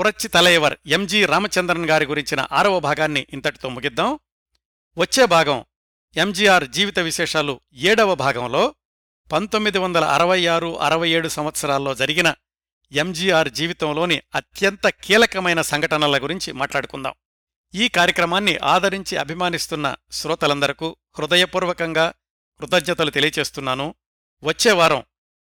పురచ్చి 0.00 0.28
తలయవర్ 0.28 0.76
ఎంజి 0.86 1.26
రామచంద్రన్ 1.26 1.86
గారి 1.86 2.06
గురించిన 2.06 2.46
ఆరవ 2.52 2.80
భాగాన్ని 2.80 3.26
ఇంతటితో 3.32 3.68
ముగిద్దాం. 3.68 4.18
వచ్చే 4.98 5.26
భాగం 5.26 5.64
ఎంజీఆర్ 6.16 6.68
జీవిత 6.68 6.98
విశేషాలు 6.98 7.60
ఏడవ 7.72 8.14
భాగంలో 8.14 8.74
పంతొమ్మిది 9.32 9.78
వందల 9.78 10.04
అరవై 10.04 10.46
ఆరు 10.46 10.80
అరవై 10.80 11.10
ఏడు 11.10 11.28
సంవత్సరాల్లో 11.28 11.94
జరిగిన 11.94 12.34
ఎంజీఆర్ 12.92 13.48
జీవితంలోని 13.48 14.22
అత్యంత 14.34 14.88
కీలకమైన 14.88 15.62
సంఘటనల 15.62 16.18
గురించి 16.18 16.52
మాట్లాడుకుందాం. 16.52 17.14
ఈ 17.74 17.88
కార్యక్రమాన్ని 17.88 18.56
ఆదరించి 18.56 19.16
అభిమానిస్తున్న 19.16 19.96
శ్రోతలందరకు 20.12 20.96
హృదయపూర్వకంగా 21.18 22.14
కృతజ్ఞతలు 22.58 23.10
తెలియచేస్తున్నాను 23.10 23.94
వచ్చే 24.44 24.72
వారం 24.72 25.02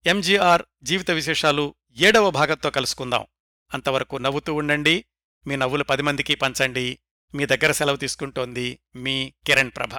ఎంజీఆర్ 0.07 0.63
జీవిత 0.83 1.11
విశేషాలు 1.11 1.75
ఏడవ 1.97 2.31
భాగంతో 2.31 2.71
కలుసుకుందాం. 2.71 3.27
అంతవరకు 3.75 4.17
నవ్వుతూ 4.17 4.55
ఉండండి. 4.55 5.05
మీ 5.47 5.57
నవ్వులు 5.57 5.85
పది 5.85 6.03
మందికి 6.03 6.35
పంచండి. 6.35 6.99
మీ 7.35 7.47
దగ్గర 7.47 7.73
సెలవు 7.73 7.97
తీసుకుంటోంది 7.97 8.79
మీ 8.97 9.35
కిరణ్ 9.47 9.71
ప్రభ. 9.77 9.99